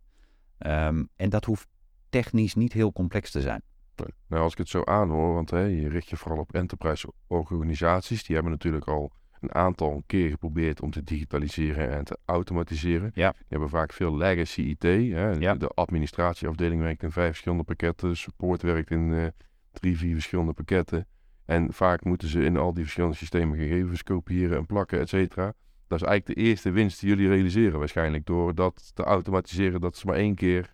En 1.16 1.30
dat 1.30 1.46
hoeft 1.46 1.68
technisch 2.10 2.56
niet 2.56 2.74
heel 2.74 2.92
complex 2.92 3.32
te 3.32 3.42
zijn. 3.42 3.62
Nou, 4.28 4.44
als 4.44 4.52
ik 4.52 4.58
het 4.58 4.70
zo 4.70 4.84
aanhoor, 4.84 5.34
want 5.34 5.50
hè, 5.50 5.64
je 5.64 5.90
richt 5.90 6.10
je 6.10 6.18
vooral 6.18 6.40
op 6.40 6.54
enterprise 6.54 7.14
organisaties. 7.28 8.24
Die 8.24 8.36
hebben 8.36 8.54
natuurlijk 8.54 8.88
al 8.88 9.12
een 9.42 9.54
aantal 9.54 10.04
keer 10.06 10.30
geprobeerd 10.30 10.82
om 10.82 10.92
te 10.92 11.04
digitaliseren 11.04 11.90
en 11.90 12.04
te 12.04 12.18
automatiseren. 12.26 13.12
Ja. 13.14 13.32
Die 13.32 13.46
hebben 13.48 13.70
vaak 13.70 13.94
veel 13.94 14.18
legacy 14.18 14.62
IT. 14.62 14.84
Hè. 14.84 15.30
Ja. 15.32 15.56
De 15.56 15.68
administratieafdeling 15.68 16.82
werkt 16.82 17.04
in 17.04 17.12
vijf 17.12 17.28
verschillende 17.28 17.64
pakketten. 17.64 18.18
Support 18.18 18.62
werkt 18.62 18.92
in 18.92 19.14
eh, 19.14 19.26
drie, 19.72 19.98
vier 19.98 20.14
verschillende 20.14 20.54
pakketten. 20.54 21.08
En 21.46 21.74
vaak 21.74 22.04
moeten 22.04 22.28
ze 22.28 22.44
in 22.44 22.58
al 22.58 22.74
die 22.74 22.84
verschillende 22.84 23.16
systemen 23.16 23.58
gegevens 23.58 24.04
kopiëren 24.04 24.58
en 24.58 24.66
plakken, 24.66 25.00
et 25.00 25.10
cetera. 25.10 25.54
Dat 25.88 26.02
is 26.02 26.08
eigenlijk 26.08 26.40
de 26.40 26.46
eerste 26.46 26.72
winst 26.72 27.00
die 27.00 27.10
jullie 27.10 27.28
realiseren 27.28 27.80
waarschijnlijk. 27.80 28.26
Door 28.26 28.56
dat 28.56 28.92
te 28.96 29.04
automatiseren, 29.04 29.82
dat 29.82 29.98
ze 29.98 30.06
maar 30.06 30.16
één 30.16 30.36
keer 30.36 30.74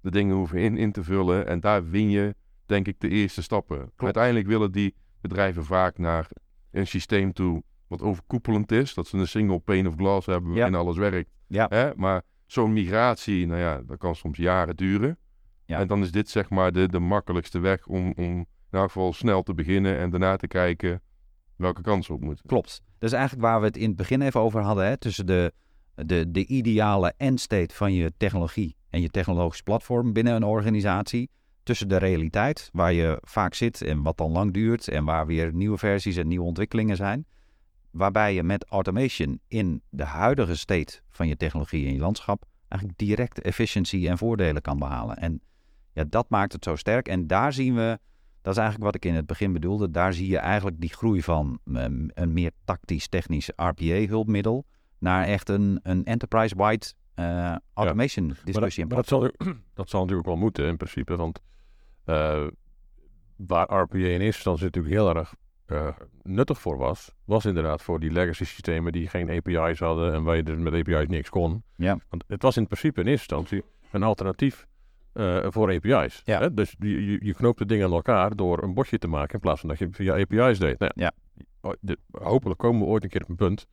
de 0.00 0.10
dingen 0.10 0.36
hoeven 0.36 0.58
in, 0.58 0.76
in 0.76 0.92
te 0.92 1.04
vullen. 1.04 1.46
En 1.46 1.60
daar 1.60 1.90
win 1.90 2.10
je, 2.10 2.34
denk 2.66 2.86
ik, 2.86 3.00
de 3.00 3.08
eerste 3.08 3.42
stappen. 3.42 3.92
Uiteindelijk 3.96 4.46
willen 4.46 4.72
die 4.72 4.94
bedrijven 5.20 5.64
vaak 5.64 5.98
naar 5.98 6.28
een 6.70 6.86
systeem 6.86 7.32
toe 7.32 7.62
wat 7.98 8.08
overkoepelend 8.08 8.72
is. 8.72 8.94
Dat 8.94 9.06
ze 9.06 9.16
een 9.16 9.28
single 9.28 9.58
pane 9.58 9.88
of 9.88 9.94
glass 9.96 10.26
hebben 10.26 10.50
Ja. 10.50 10.56
waarin 10.56 10.74
alles 10.74 10.96
werkt. 10.96 11.30
Ja. 11.46 11.66
Hè? 11.68 11.90
Maar 11.96 12.22
zo'n 12.46 12.72
migratie, 12.72 13.46
nou 13.46 13.60
ja, 13.60 13.82
dat 13.86 13.98
kan 13.98 14.14
soms 14.14 14.38
jaren 14.38 14.76
duren. 14.76 15.18
Ja. 15.64 15.78
En 15.78 15.86
dan 15.86 16.02
is 16.02 16.10
dit 16.10 16.28
zeg 16.30 16.50
maar 16.50 16.72
de, 16.72 16.88
de 16.88 16.98
makkelijkste 16.98 17.58
weg 17.58 17.86
om, 17.86 18.12
om 18.16 18.24
in 18.24 18.46
elk 18.70 18.84
geval 18.86 19.12
snel 19.12 19.42
te 19.42 19.54
beginnen 19.54 19.98
en 19.98 20.10
daarna 20.10 20.36
te 20.36 20.46
kijken 20.46 21.00
welke 21.56 21.80
kansen 21.82 22.14
op 22.14 22.20
moeten. 22.20 22.46
Klopt. 22.46 22.82
Dat 22.98 23.10
is 23.10 23.16
eigenlijk 23.16 23.46
waar 23.46 23.60
we 23.60 23.66
het 23.66 23.76
in 23.76 23.88
het 23.88 23.96
begin 23.96 24.22
even 24.22 24.40
over 24.40 24.60
hadden. 24.60 24.86
Hè? 24.86 24.96
Tussen 24.96 25.26
de, 25.26 25.52
de, 25.94 26.30
de 26.30 26.46
ideale 26.46 27.14
endstate 27.16 27.74
van 27.74 27.92
je 27.92 28.12
technologie 28.16 28.76
en 28.90 29.00
je 29.00 29.08
technologisch 29.08 29.62
platform 29.62 30.12
binnen 30.12 30.34
een 30.34 30.44
organisatie. 30.44 31.30
Tussen 31.62 31.88
de 31.88 31.96
realiteit, 31.96 32.68
waar 32.72 32.92
je 32.92 33.18
vaak 33.20 33.54
zit 33.54 33.82
en 33.82 34.02
wat 34.02 34.16
dan 34.16 34.30
lang 34.30 34.52
duurt. 34.52 34.88
En 34.88 35.04
waar 35.04 35.26
weer 35.26 35.54
nieuwe 35.54 35.78
versies 35.78 36.16
en 36.16 36.28
nieuwe 36.28 36.44
ontwikkelingen 36.46 36.96
zijn. 36.96 37.26
Waarbij 37.92 38.34
je 38.34 38.42
met 38.42 38.64
automation 38.64 39.40
in 39.48 39.82
de 39.88 40.04
huidige 40.04 40.56
state 40.56 41.00
van 41.10 41.28
je 41.28 41.36
technologie 41.36 41.86
en 41.86 41.92
je 41.92 42.00
landschap. 42.00 42.44
eigenlijk 42.68 43.00
direct 43.00 43.40
efficiëntie 43.40 44.08
en 44.08 44.18
voordelen 44.18 44.62
kan 44.62 44.78
behalen. 44.78 45.16
En 45.16 45.40
ja, 45.92 46.04
dat 46.08 46.28
maakt 46.28 46.52
het 46.52 46.64
zo 46.64 46.76
sterk. 46.76 47.08
En 47.08 47.26
daar 47.26 47.52
zien 47.52 47.74
we 47.74 47.98
dat 48.42 48.52
is 48.52 48.58
eigenlijk 48.58 48.92
wat 48.92 49.04
ik 49.04 49.10
in 49.10 49.16
het 49.16 49.26
begin 49.26 49.52
bedoelde. 49.52 49.90
Daar 49.90 50.12
zie 50.12 50.28
je 50.28 50.38
eigenlijk 50.38 50.80
die 50.80 50.92
groei 50.92 51.22
van 51.22 51.58
um, 51.64 52.10
een 52.14 52.32
meer 52.32 52.50
tactisch-technisch 52.64 53.50
RPA-hulpmiddel 53.56 54.64
naar 54.98 55.24
echt 55.24 55.48
een, 55.48 55.80
een 55.82 56.04
enterprise-wide 56.04 56.86
uh, 57.16 57.56
automation 57.74 58.36
discussie. 58.44 58.86
Maar, 58.86 58.96
dat, 58.96 59.10
maar 59.10 59.20
dat, 59.20 59.36
zal, 59.38 59.54
dat 59.74 59.88
zal 59.88 60.00
natuurlijk 60.00 60.28
wel 60.28 60.36
moeten 60.36 60.66
in 60.66 60.76
principe, 60.76 61.16
want 61.16 61.40
uh, 62.06 62.46
waar 63.36 63.72
RPA 63.72 63.96
in 63.96 64.04
eerste 64.04 64.24
instantie 64.24 64.64
natuurlijk 64.64 64.94
heel 64.94 65.16
erg 65.16 65.34
uh, 65.72 65.88
nuttig 66.22 66.60
voor 66.60 66.76
was, 66.76 67.14
was 67.24 67.44
inderdaad 67.44 67.82
voor 67.82 68.00
die 68.00 68.10
legacy 68.10 68.44
systemen 68.44 68.92
die 68.92 69.08
geen 69.08 69.30
API's 69.30 69.78
hadden 69.78 70.12
en 70.12 70.22
waar 70.22 70.36
je 70.36 70.42
dus 70.42 70.56
met 70.56 70.72
API's 70.72 71.08
niks 71.08 71.28
kon. 71.28 71.62
Ja. 71.76 71.98
Want 72.08 72.24
het 72.26 72.42
was 72.42 72.56
in 72.56 72.66
principe 72.66 73.00
in 73.00 73.06
eerste 73.06 73.34
instantie 73.34 73.62
een 73.90 74.02
alternatief 74.02 74.66
uh, 75.14 75.46
voor 75.48 75.74
API's. 75.74 76.22
Ja. 76.24 76.40
Hè? 76.40 76.54
Dus 76.54 76.74
je, 76.78 77.06
je, 77.10 77.18
je 77.24 77.34
knoopt 77.34 77.58
de 77.58 77.66
dingen 77.66 77.86
aan 77.86 77.92
elkaar 77.92 78.36
door 78.36 78.62
een 78.62 78.74
bordje 78.74 78.98
te 78.98 79.08
maken 79.08 79.34
in 79.34 79.40
plaats 79.40 79.60
van 79.60 79.68
dat 79.68 79.78
je 79.78 79.88
via 79.90 80.20
API's 80.20 80.58
deed. 80.58 80.78
Nou, 80.78 80.92
ja. 80.94 81.12
de, 81.80 81.98
hopelijk 82.10 82.58
komen 82.58 82.80
we 82.80 82.86
ooit 82.86 83.02
een 83.02 83.10
keer 83.10 83.22
op 83.22 83.28
een 83.28 83.36
punt 83.36 83.66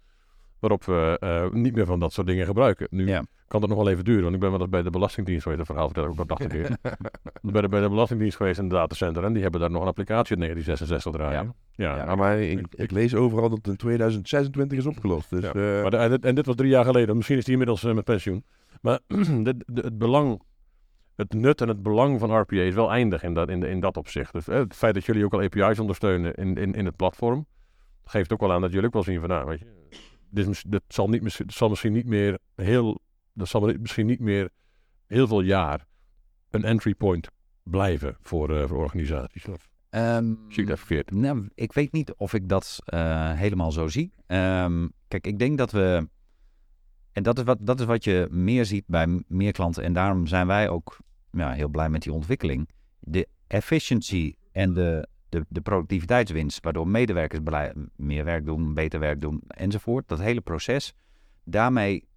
waarop 0.59 0.83
we 0.83 1.17
uh, 1.23 1.61
niet 1.61 1.75
meer 1.75 1.85
van 1.85 1.99
dat 1.99 2.13
soort 2.13 2.27
dingen 2.27 2.45
gebruiken. 2.45 2.87
Nu 2.89 3.07
ja. 3.07 3.23
kan 3.47 3.61
het 3.61 3.69
nog 3.69 3.79
wel 3.79 3.89
even 3.89 4.03
duren, 4.03 4.23
want 4.23 4.33
ik 4.33 4.39
ben 4.39 4.51
wel 4.51 4.59
eens 4.59 4.69
bij 4.69 4.81
de 4.81 4.89
Belastingdienst 4.89 5.43
geweest. 5.43 5.59
Dat 5.59 5.69
verhaal 5.69 5.85
vertel 5.85 6.03
ik 6.03 6.09
ook 6.09 6.17
nog 6.17 6.27
80 6.27 6.47
keer. 6.47 6.77
bij, 7.51 7.61
de, 7.61 7.69
bij 7.69 7.81
de 7.81 7.89
Belastingdienst 7.89 8.37
geweest 8.37 8.57
in 8.57 8.63
het 8.63 8.73
datacenter 8.73 9.23
en 9.23 9.33
die 9.33 9.41
hebben 9.41 9.61
daar 9.61 9.71
nog 9.71 9.81
een 9.81 9.87
applicatie 9.87 10.35
in 10.35 10.41
1966 10.41 11.11
draaien. 11.11 11.55
Ja, 11.71 11.95
ja. 11.95 12.05
ja 12.05 12.15
maar 12.15 12.39
ik, 12.39 12.65
ik, 12.69 12.91
lees 12.91 13.15
overal 13.15 13.49
dat 13.49 13.57
het 13.57 13.67
in 13.67 13.75
2026 13.75 14.77
is 14.77 14.85
opgelost. 14.85 15.29
Dus, 15.29 15.43
ja. 15.43 15.53
uh... 15.55 15.81
maar 15.81 15.91
de, 15.91 15.97
en, 15.97 16.09
dit, 16.09 16.25
en, 16.25 16.35
dit, 16.35 16.45
was 16.45 16.55
drie 16.55 16.69
jaar 16.69 16.85
geleden. 16.85 17.15
Misschien 17.15 17.37
is 17.37 17.43
die 17.43 17.53
inmiddels 17.53 17.83
uh, 17.83 17.93
met 17.93 18.03
pensioen. 18.03 18.43
Maar 18.81 18.99
de, 19.07 19.55
de, 19.65 19.81
het 19.81 19.97
belang 19.97 20.41
het 21.19 21.33
nut 21.33 21.61
en 21.61 21.67
het 21.67 21.83
belang 21.83 22.19
van 22.19 22.39
RPA 22.39 22.55
is 22.55 22.73
wel 22.73 22.91
eindig 22.91 23.23
in 23.23 23.33
dat, 23.33 23.49
in, 23.49 23.63
in 23.63 23.79
dat 23.79 23.97
opzicht. 23.97 24.33
Dus, 24.33 24.47
eh, 24.47 24.57
het 24.57 24.75
feit 24.75 24.93
dat 24.93 25.05
jullie 25.05 25.25
ook 25.25 25.33
al 25.33 25.41
API's 25.41 25.79
ondersteunen 25.79 26.33
in, 26.33 26.55
in, 26.55 26.73
in 26.73 26.85
het 26.85 26.95
platform, 26.95 27.45
geeft 28.05 28.33
ook 28.33 28.39
wel 28.39 28.51
aan 28.51 28.61
dat 28.61 28.71
jullie 28.71 28.87
ook 28.87 28.93
wel 28.93 29.03
zien 29.03 29.19
van, 29.19 29.29
nou, 29.29 29.45
weet 29.45 29.59
je, 29.59 29.65
dit, 30.31 30.81
zal, 30.87 31.07
niet, 31.07 31.43
zal 31.47 31.69
misschien 31.69 31.93
niet 31.93 32.05
meer 32.05 32.39
heel, 32.55 33.01
dat 33.33 33.47
zal 33.47 33.73
misschien 33.79 34.05
niet 34.05 34.19
meer 34.19 34.49
heel 35.07 35.27
veel 35.27 35.41
jaar 35.41 35.85
een 36.49 36.63
entry 36.63 36.95
point 36.95 37.27
blijven 37.63 38.17
voor, 38.21 38.51
uh, 38.51 38.67
voor 38.67 38.77
organisaties. 38.77 39.45
Um, 39.89 40.39
zie 40.47 40.61
ik 40.61 40.67
dat 40.69 40.77
verkeerd? 40.79 41.11
Nou, 41.11 41.49
ik 41.55 41.73
weet 41.73 41.91
niet 41.91 42.13
of 42.13 42.33
ik 42.33 42.49
dat 42.49 42.79
uh, 42.93 43.31
helemaal 43.33 43.71
zo 43.71 43.87
zie. 43.87 44.11
Um, 44.27 44.91
kijk, 45.07 45.27
ik 45.27 45.39
denk 45.39 45.57
dat 45.57 45.71
we 45.71 46.07
en 47.11 47.23
dat 47.23 47.37
is, 47.37 47.43
wat, 47.43 47.57
dat 47.61 47.79
is 47.79 47.85
wat 47.85 48.03
je 48.03 48.27
meer 48.31 48.65
ziet 48.65 48.83
bij 48.87 49.23
meer 49.27 49.51
klanten. 49.51 49.83
En 49.83 49.93
daarom 49.93 50.27
zijn 50.27 50.47
wij 50.47 50.69
ook 50.69 50.97
ja, 51.31 51.51
heel 51.51 51.69
blij 51.69 51.89
met 51.89 52.01
die 52.01 52.13
ontwikkeling. 52.13 52.69
De 52.99 53.27
efficiency 53.47 54.35
en 54.51 54.73
de, 54.73 55.07
de, 55.29 55.45
de 55.49 55.61
productiviteitswinst, 55.61 56.63
waardoor 56.63 56.87
medewerkers 56.87 57.41
meer 57.95 58.25
werk 58.25 58.45
doen, 58.45 58.73
beter 58.73 58.99
werk 58.99 59.21
doen 59.21 59.41
enzovoort. 59.47 60.07
Dat 60.07 60.19
hele 60.19 60.41
proces. 60.41 60.93
Daarmee 61.43 62.07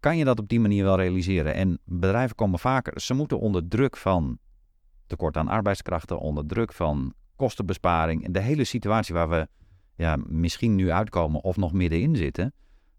kan 0.00 0.16
je 0.16 0.24
dat 0.24 0.38
op 0.38 0.48
die 0.48 0.60
manier 0.60 0.84
wel 0.84 0.96
realiseren. 0.96 1.54
En 1.54 1.78
bedrijven 1.84 2.36
komen 2.36 2.58
vaker, 2.58 3.00
ze 3.00 3.14
moeten 3.14 3.40
onder 3.40 3.68
druk 3.68 3.96
van 3.96 4.38
tekort 5.06 5.36
aan 5.36 5.48
arbeidskrachten, 5.48 6.18
onder 6.18 6.46
druk 6.46 6.72
van 6.72 7.14
kostenbesparing. 7.36 8.24
En 8.24 8.32
de 8.32 8.40
hele 8.40 8.64
situatie 8.64 9.14
waar 9.14 9.28
we 9.28 9.48
ja, 9.94 10.16
misschien 10.26 10.74
nu 10.74 10.90
uitkomen 10.90 11.42
of 11.42 11.56
nog 11.56 11.72
middenin 11.72 12.16
zitten 12.16 12.52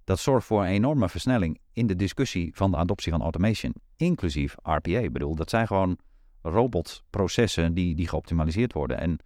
dat 0.09 0.19
zorgt 0.19 0.47
voor 0.47 0.61
een 0.61 0.69
enorme 0.69 1.09
versnelling 1.09 1.59
in 1.73 1.87
de 1.87 1.95
discussie 1.95 2.51
van 2.55 2.71
de 2.71 2.77
adoptie 2.77 3.11
van 3.11 3.21
automation, 3.21 3.73
inclusief 3.95 4.55
RPA. 4.61 4.99
Ik 4.99 5.13
bedoel, 5.13 5.35
dat 5.35 5.49
zijn 5.49 5.67
gewoon 5.67 5.97
robotprocessen 6.41 7.73
die, 7.73 7.95
die 7.95 8.07
geoptimaliseerd 8.07 8.73
worden. 8.73 8.99
En 8.99 9.19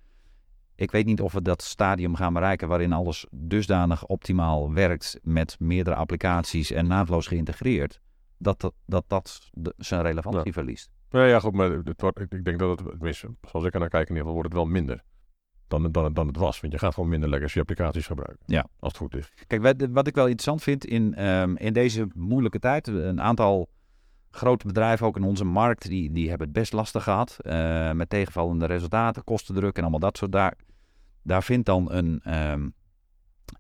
ik 0.84 0.92
weet 0.92 1.06
niet 1.06 1.22
of 1.22 1.34
we 1.34 1.42
dat 1.42 1.62
stadium 1.62 2.16
gaan 2.16 2.34
bereiken 2.34 2.68
waarin 2.68 2.94
alles 2.94 3.26
dusdanig 3.32 4.06
optimaal 4.06 4.74
werkt 4.74 5.20
met 5.22 5.56
meerdere 5.60 5.96
applicaties 5.96 6.72
en 6.72 6.88
naadloos 6.88 7.28
geïntegreerd, 7.28 8.00
dat 8.38 8.62
dat, 8.62 8.74
dat, 8.86 9.04
dat 9.08 9.50
de, 9.52 9.74
zijn 9.78 10.02
relevantie 10.02 10.46
ja. 10.46 10.52
verliest. 10.52 10.90
Ja, 11.10 11.26
ja, 11.26 11.40
goed, 11.40 11.54
maar 11.54 11.72
het 11.72 12.02
wordt, 12.02 12.20
ik, 12.20 12.46
denk 12.46 12.60
dat 12.60 12.80
het, 12.80 12.90
tenminste, 12.90 13.36
zoals 13.42 13.66
ik 13.66 13.74
er 13.74 13.80
naar 13.80 13.90
kijk, 13.90 14.10
in 14.10 14.16
ieder 14.16 14.28
geval 14.28 14.34
wordt 14.34 14.50
het 14.50 14.58
wel 14.58 14.72
minder 14.72 15.04
dan, 15.68 15.92
dan, 15.92 16.14
dan 16.14 16.28
het 16.28 16.38
was. 16.38 16.62
Want 16.62 16.74
je 16.74 16.80
gaat 16.80 16.94
gewoon 16.94 17.10
minder 17.10 17.30
legacy 17.30 17.60
applicaties 17.60 18.08
gebruiken. 18.08 18.44
Ja. 18.46 18.66
Als 18.80 18.92
het 18.92 19.02
goed 19.02 19.16
is. 19.16 19.32
Kijk, 19.48 19.62
wat, 19.62 19.88
wat 19.92 20.08
ik 20.08 20.16
wel 20.16 20.28
interessant 20.28 20.64
vind 20.64 20.86
in, 20.86 21.26
um, 21.26 21.58
in 21.58 21.74
deze 21.74 22.08
moeilijke 22.14 22.60
tijd. 22.60 22.88
Een 22.88 23.22
aantal 23.22 23.70
grote 24.32 24.68
bedrijven, 24.68 25.06
ook 25.08 25.18
in 25.18 25.24
onze 25.24 25.44
markt, 25.44 25.88
die, 25.88 26.12
die 26.12 26.30
hebben 26.30 26.48
het 26.48 26.56
best 26.56 26.74
lastig 26.74 27.04
gehad. 27.04 27.38
Uh, 27.42 27.92
met 27.92 28.10
tegenvallende 28.10 28.66
resultaten, 28.66 29.24
kostendruk 29.24 29.76
en 29.76 29.82
allemaal 29.82 30.00
dat 30.00 30.18
soort. 30.18 30.32
Daar, 30.32 30.54
daar 31.24 31.44
vindt 31.44 31.66
dan 31.66 31.92
een 31.92 32.36
um, 32.52 32.74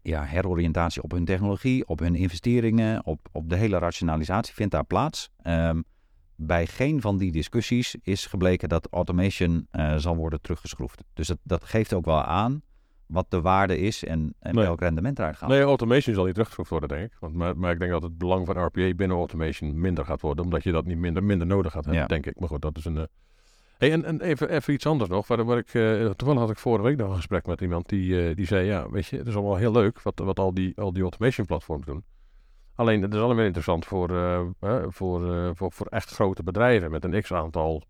ja, 0.01 0.23
heroriëntatie 0.23 1.03
op 1.03 1.11
hun 1.11 1.25
technologie, 1.25 1.87
op 1.87 1.99
hun 1.99 2.15
investeringen, 2.15 3.05
op, 3.05 3.27
op 3.31 3.49
de 3.49 3.55
hele 3.55 3.77
rationalisatie 3.77 4.53
vindt 4.53 4.71
daar 4.71 4.85
plaats. 4.85 5.29
Um, 5.43 5.83
bij 6.35 6.65
geen 6.65 7.01
van 7.01 7.17
die 7.17 7.31
discussies 7.31 7.95
is 8.01 8.25
gebleken 8.25 8.69
dat 8.69 8.87
automation 8.91 9.67
uh, 9.71 9.95
zal 9.97 10.15
worden 10.15 10.41
teruggeschroefd. 10.41 11.03
Dus 11.13 11.27
dat, 11.27 11.37
dat 11.43 11.63
geeft 11.63 11.93
ook 11.93 12.05
wel 12.05 12.23
aan 12.23 12.61
wat 13.05 13.25
de 13.29 13.41
waarde 13.41 13.77
is 13.77 14.03
en, 14.03 14.33
en 14.39 14.55
nee. 14.55 14.63
welk 14.63 14.79
rendement 14.79 15.19
eruit 15.19 15.37
gaat. 15.37 15.49
Nee, 15.49 15.61
automation 15.61 16.15
zal 16.15 16.23
niet 16.23 16.33
teruggeschroefd 16.33 16.69
worden, 16.69 16.89
denk 16.89 17.11
ik. 17.11 17.17
Want, 17.19 17.33
maar, 17.33 17.57
maar 17.57 17.71
ik 17.71 17.79
denk 17.79 17.91
dat 17.91 18.03
het 18.03 18.17
belang 18.17 18.45
van 18.45 18.57
RPA 18.57 18.93
binnen 18.93 19.17
automation 19.17 19.79
minder 19.79 20.05
gaat 20.05 20.21
worden, 20.21 20.43
omdat 20.43 20.63
je 20.63 20.71
dat 20.71 20.85
niet 20.85 20.97
minder, 20.97 21.23
minder 21.23 21.47
nodig 21.47 21.71
gaat 21.71 21.83
hebben, 21.83 22.01
ja. 22.01 22.07
denk 22.07 22.25
ik. 22.25 22.39
Maar 22.39 22.49
goed, 22.49 22.61
dat 22.61 22.77
is 22.77 22.85
een... 22.85 22.95
Uh... 22.95 23.03
Hey, 23.83 23.91
en, 23.91 24.05
en 24.05 24.21
even, 24.21 24.49
even 24.49 24.73
iets 24.73 24.85
anders 24.85 25.09
nog. 25.09 25.27
Waar, 25.27 25.45
waar 25.45 25.57
ik, 25.57 25.73
uh, 25.73 26.09
toevallig 26.09 26.41
had 26.41 26.49
ik 26.49 26.57
vorige 26.57 26.83
week 26.83 26.97
nog 26.97 27.09
een 27.09 27.15
gesprek 27.15 27.45
met 27.45 27.61
iemand 27.61 27.89
die, 27.89 28.35
die 28.35 28.45
zei, 28.45 28.65
ja, 28.65 28.89
weet 28.89 29.05
je, 29.05 29.17
het 29.17 29.27
is 29.27 29.35
allemaal 29.35 29.55
heel 29.55 29.71
leuk 29.71 30.01
wat, 30.01 30.19
wat 30.19 30.39
al, 30.39 30.53
die, 30.53 30.77
al 30.77 30.93
die 30.93 31.01
automation 31.01 31.45
platforms 31.45 31.85
doen. 31.85 32.03
Alleen, 32.75 33.01
het 33.01 33.13
is 33.13 33.19
allemaal 33.19 33.43
interessant 33.43 33.85
voor, 33.85 34.11
uh, 34.11 34.41
uh, 34.61 34.83
voor, 34.87 35.51
voor, 35.55 35.71
voor 35.71 35.85
echt 35.85 36.09
grote 36.09 36.43
bedrijven 36.43 36.91
met 36.91 37.03
een 37.03 37.21
x-aantal 37.21 37.83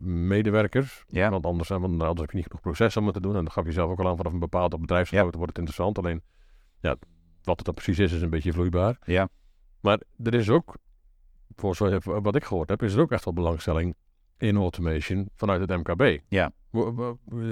medewerkers. 0.00 1.04
Ja. 1.06 1.30
Want 1.30 1.46
anders, 1.46 1.68
want 1.68 1.84
anders 1.84 2.20
heb 2.20 2.30
je 2.30 2.36
niet 2.36 2.46
genoeg 2.46 2.60
processen 2.60 3.00
om 3.00 3.06
het 3.06 3.16
te 3.16 3.22
doen. 3.22 3.36
En 3.36 3.44
dat 3.44 3.52
gaf 3.52 3.64
je 3.64 3.72
zelf 3.72 3.90
ook 3.90 4.00
al 4.00 4.08
aan, 4.08 4.16
vanaf 4.16 4.32
een 4.32 4.38
bepaalde 4.38 4.78
bedrijfsgrootte 4.78 5.30
ja. 5.30 5.36
wordt 5.36 5.56
het 5.56 5.58
interessant. 5.58 5.98
Alleen, 5.98 6.22
ja, 6.80 6.96
wat 7.42 7.56
het 7.56 7.64
dan 7.64 7.74
precies 7.74 7.98
is, 7.98 8.12
is 8.12 8.22
een 8.22 8.30
beetje 8.30 8.52
vloeibaar. 8.52 8.98
Ja. 9.04 9.28
Maar 9.80 10.00
er 10.22 10.34
is 10.34 10.50
ook 10.50 10.76
voor 11.56 11.76
zo, 11.76 11.98
wat 12.04 12.36
ik 12.36 12.44
gehoord 12.44 12.68
heb, 12.68 12.82
is 12.82 12.94
er 12.94 13.00
ook 13.00 13.12
echt 13.12 13.24
wel 13.24 13.34
belangstelling 13.34 13.94
in 14.38 14.56
automation 14.56 15.28
vanuit 15.34 15.60
het 15.60 15.70
MKB. 15.70 16.18
Ja. 16.28 16.52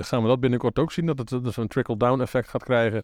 Gaan 0.01 0.23
we 0.23 0.29
dat 0.29 0.40
binnenkort 0.40 0.79
ook 0.79 0.93
zien, 0.93 1.07
dat 1.07 1.31
het 1.31 1.57
een 1.57 1.69
trickle-down 1.69 2.21
effect 2.21 2.49
gaat 2.49 2.64
krijgen? 2.64 3.03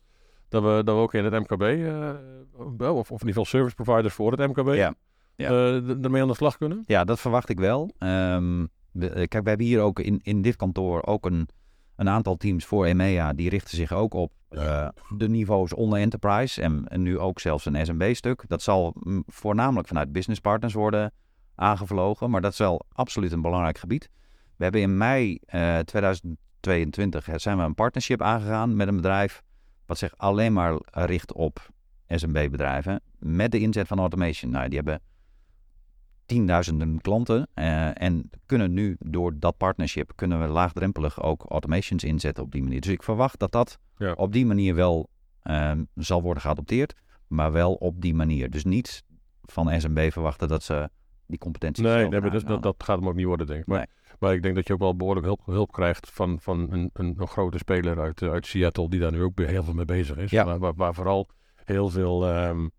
Dat 0.48 0.62
we, 0.62 0.82
dat 0.84 0.94
we 0.94 1.00
ook 1.00 1.14
in 1.14 1.24
het 1.24 1.32
MKB, 1.32 1.62
uh, 1.62 2.96
of, 2.96 3.10
of 3.10 3.20
in 3.22 3.26
ieder 3.26 3.26
geval 3.26 3.44
service 3.44 3.74
providers 3.74 4.14
voor 4.14 4.32
het 4.32 4.40
MKB, 4.40 4.74
ja. 4.74 4.94
Ja. 5.36 5.50
Uh, 5.50 6.04
ermee 6.04 6.22
aan 6.22 6.28
de 6.28 6.34
slag 6.34 6.56
kunnen? 6.56 6.82
Ja, 6.86 7.04
dat 7.04 7.20
verwacht 7.20 7.48
ik 7.48 7.58
wel. 7.58 7.90
Um, 7.98 8.68
we, 8.92 9.28
kijk, 9.28 9.42
we 9.42 9.48
hebben 9.48 9.66
hier 9.66 9.80
ook 9.80 10.00
in, 10.00 10.20
in 10.22 10.42
dit 10.42 10.56
kantoor 10.56 11.02
ook 11.06 11.26
een, 11.26 11.48
een 11.96 12.08
aantal 12.08 12.36
teams 12.36 12.64
voor 12.64 12.84
EMEA. 12.84 13.32
Die 13.32 13.48
richten 13.48 13.76
zich 13.76 13.92
ook 13.92 14.14
op 14.14 14.32
uh, 14.50 14.88
de 15.16 15.28
niveaus 15.28 15.74
onder 15.74 15.98
enterprise 15.98 16.62
en, 16.62 16.88
en 16.88 17.02
nu 17.02 17.18
ook 17.18 17.40
zelfs 17.40 17.66
een 17.66 17.86
SMB-stuk. 17.86 18.44
Dat 18.46 18.62
zal 18.62 18.94
voornamelijk 19.26 19.88
vanuit 19.88 20.12
business 20.12 20.40
partners 20.40 20.74
worden 20.74 21.12
aangevlogen, 21.56 22.30
maar 22.30 22.40
dat 22.40 22.52
is 22.52 22.58
wel 22.58 22.86
absoluut 22.92 23.32
een 23.32 23.40
belangrijk 23.40 23.78
gebied. 23.78 24.10
We 24.56 24.62
hebben 24.62 24.80
in 24.80 24.96
mei 24.96 25.38
uh, 25.54 25.78
2022 25.78 27.28
zijn 27.34 27.56
we 27.56 27.62
een 27.62 27.74
partnership 27.74 28.22
aangegaan 28.22 28.76
met 28.76 28.88
een 28.88 28.96
bedrijf 28.96 29.42
wat 29.86 29.98
zich 29.98 30.16
alleen 30.16 30.52
maar 30.52 30.78
richt 30.90 31.32
op 31.32 31.70
SMB-bedrijven 32.08 33.00
met 33.18 33.50
de 33.52 33.60
inzet 33.60 33.86
van 33.86 33.98
automation. 33.98 34.50
Nou, 34.50 34.68
die 34.68 34.76
hebben 34.76 35.00
tienduizenden 36.26 37.00
klanten 37.00 37.48
uh, 37.54 38.02
en 38.02 38.30
kunnen 38.46 38.72
nu 38.72 38.96
door 38.98 39.38
dat 39.38 39.56
partnership 39.56 40.12
kunnen 40.14 40.40
we 40.40 40.46
laagdrempelig 40.46 41.22
ook 41.22 41.44
automations 41.48 42.04
inzetten 42.04 42.44
op 42.44 42.52
die 42.52 42.62
manier. 42.62 42.80
Dus 42.80 42.92
ik 42.92 43.02
verwacht 43.02 43.38
dat 43.38 43.52
dat 43.52 43.78
ja. 43.96 44.12
op 44.12 44.32
die 44.32 44.46
manier 44.46 44.74
wel 44.74 45.08
uh, 45.44 45.72
zal 45.94 46.22
worden 46.22 46.42
geadopteerd, 46.42 46.94
maar 47.26 47.52
wel 47.52 47.74
op 47.74 48.00
die 48.00 48.14
manier. 48.14 48.50
Dus 48.50 48.64
niet 48.64 49.04
van 49.42 49.80
SMB 49.80 50.12
verwachten 50.12 50.48
dat 50.48 50.62
ze 50.62 50.90
die 51.26 51.38
competenties. 51.38 51.84
Nee, 51.84 52.08
nee 52.08 52.30
dus 52.30 52.44
dat, 52.44 52.62
dat 52.62 52.74
gaat 52.78 52.98
hem 52.98 53.08
ook 53.08 53.14
niet 53.14 53.26
worden, 53.26 53.46
denk 53.46 53.60
ik. 53.60 53.66
Maar, 53.66 53.78
nee. 53.78 54.16
maar 54.18 54.34
ik 54.34 54.42
denk 54.42 54.54
dat 54.54 54.66
je 54.66 54.72
ook 54.72 54.78
wel 54.78 54.96
behoorlijk 54.96 55.26
hulp, 55.26 55.40
hulp 55.44 55.72
krijgt 55.72 56.10
van, 56.10 56.40
van 56.40 56.66
een, 56.70 56.90
een, 56.92 57.14
een, 57.18 57.26
grote 57.26 57.58
speler 57.58 58.00
uit, 58.00 58.22
uit 58.22 58.46
Seattle, 58.46 58.88
die 58.88 59.00
daar 59.00 59.12
nu 59.12 59.22
ook 59.22 59.38
heel 59.38 59.62
veel 59.62 59.74
mee 59.74 59.84
bezig 59.84 60.16
is. 60.16 60.30
Ja. 60.30 60.58
Waar, 60.58 60.74
waar, 60.74 60.94
vooral 60.94 61.28
heel 61.64 61.88
veel, 61.88 62.36
um, 62.36 62.70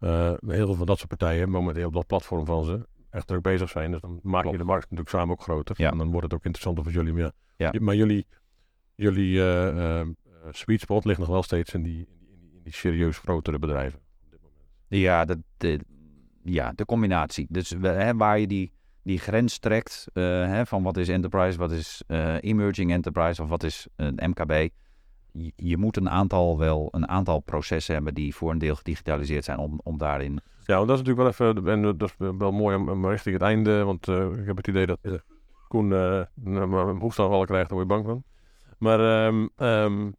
uh, 0.00 0.32
heel 0.46 0.66
veel 0.66 0.74
van 0.74 0.86
dat 0.86 0.98
soort 0.98 1.08
partijen 1.08 1.50
momenteel 1.50 1.86
op 1.86 1.92
dat 1.92 2.06
platform 2.06 2.46
van 2.46 2.64
ze 2.64 2.86
echt 3.10 3.26
druk 3.26 3.42
bezig 3.42 3.68
zijn. 3.68 3.90
Dus 3.90 4.00
dan 4.00 4.20
maak 4.22 4.44
je 4.44 4.56
de 4.56 4.64
markt 4.64 4.82
natuurlijk 4.82 5.08
samen 5.08 5.30
ook 5.30 5.42
groter. 5.42 5.74
Ja. 5.78 5.90
En 5.90 5.98
dan 5.98 6.10
wordt 6.10 6.24
het 6.24 6.34
ook 6.34 6.44
interessanter 6.44 6.84
voor 6.84 6.92
jullie. 6.92 7.12
Maar, 7.12 7.32
ja. 7.56 7.72
maar 7.80 7.94
jullie, 7.94 8.26
jullie 8.94 9.32
uh, 9.32 9.76
uh, 9.76 10.06
sweet 10.50 10.80
spot 10.80 11.04
ligt 11.04 11.18
nog 11.18 11.28
wel 11.28 11.42
steeds 11.42 11.74
in 11.74 11.82
die, 11.82 11.98
in 11.98 12.38
die, 12.38 12.50
in 12.56 12.62
die 12.62 12.72
serieus 12.72 13.18
grotere 13.18 13.58
bedrijven. 13.58 14.00
Ja, 14.88 15.24
de, 15.24 15.80
ja, 16.52 16.72
de 16.74 16.84
combinatie. 16.84 17.46
Dus 17.48 17.74
hè, 17.80 18.16
waar 18.16 18.38
je 18.38 18.46
die, 18.46 18.72
die 19.02 19.18
grens 19.18 19.58
trekt 19.58 20.06
uh, 20.14 20.24
hè, 20.24 20.66
van 20.66 20.82
wat 20.82 20.96
is 20.96 21.08
enterprise, 21.08 21.58
wat 21.58 21.70
is 21.70 22.02
emerging 22.40 22.92
enterprise 22.92 23.42
of 23.42 23.48
wat 23.48 23.62
is 23.62 23.86
een 23.96 24.30
MKB 24.30 24.68
je, 25.56 25.76
moet 25.76 25.96
een 25.96 26.10
aantal 26.10 26.58
wel 26.58 26.88
een 26.90 27.08
aantal 27.08 27.40
processen 27.40 27.94
hebben 27.94 28.14
die 28.14 28.34
voor 28.34 28.50
een 28.50 28.58
deel 28.58 28.74
gedigitaliseerd 28.74 29.44
zijn 29.44 29.58
om, 29.58 29.80
om 29.82 29.98
daarin. 29.98 30.40
Ja, 30.64 30.84
dat 30.84 30.98
is 30.98 31.02
natuurlijk 31.02 31.38
wel 31.38 31.50
even, 31.50 31.68
en 31.68 31.82
dat 31.82 32.02
is 32.02 32.14
wel 32.38 32.52
mooi 32.52 32.76
om, 32.76 33.06
richting 33.06 33.34
het 33.34 33.44
einde, 33.44 33.84
want 33.84 34.08
ik 34.08 34.46
heb 34.46 34.56
het 34.56 34.66
idee 34.66 34.86
dat 34.86 34.98
Koen 35.68 35.90
een 35.90 36.98
hoestaanvallen 36.98 37.46
krijgt, 37.46 37.68
daar 37.68 37.78
word 37.78 37.90
je 37.90 37.94
bang 37.94 38.06
van. 38.06 38.22
Maar 38.78 39.26
um, 39.26 39.50
um, 39.56 40.14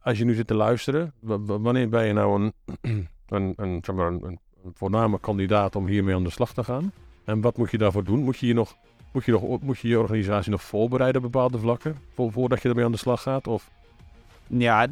als 0.00 0.18
je 0.18 0.24
nu 0.24 0.34
zit 0.34 0.46
te 0.46 0.54
luisteren, 0.54 1.12
wanneer 1.44 1.88
ben 1.88 2.06
je 2.06 2.12
nou 2.12 2.42
een, 2.42 2.52
een, 3.26 3.52
een, 3.56 3.82
een, 3.82 4.24
een 4.24 4.40
voorname 4.74 5.20
kandidaat 5.20 5.76
om 5.76 5.86
hiermee 5.86 6.14
aan 6.14 6.24
de 6.24 6.30
slag 6.30 6.52
te 6.52 6.64
gaan? 6.64 6.92
En 7.24 7.40
wat 7.40 7.56
moet 7.56 7.70
je 7.70 7.78
daarvoor 7.78 8.04
doen? 8.04 8.22
Moet 8.22 8.38
je 8.38 8.46
je 8.46 8.54
nog 8.54 8.76
moet 9.12 9.24
je, 9.24 9.32
nog, 9.32 9.60
moet 9.60 9.78
je 9.78 9.88
je 9.88 9.98
organisatie 9.98 10.50
nog 10.50 10.62
voorbereiden 10.62 11.24
op 11.24 11.32
bepaalde 11.32 11.58
vlakken, 11.58 11.96
voordat 12.14 12.62
je 12.62 12.68
ermee 12.68 12.84
aan 12.84 12.92
de 12.92 12.98
slag 12.98 13.22
gaat? 13.22 13.46
Of 13.46 13.70
ja, 14.46 14.86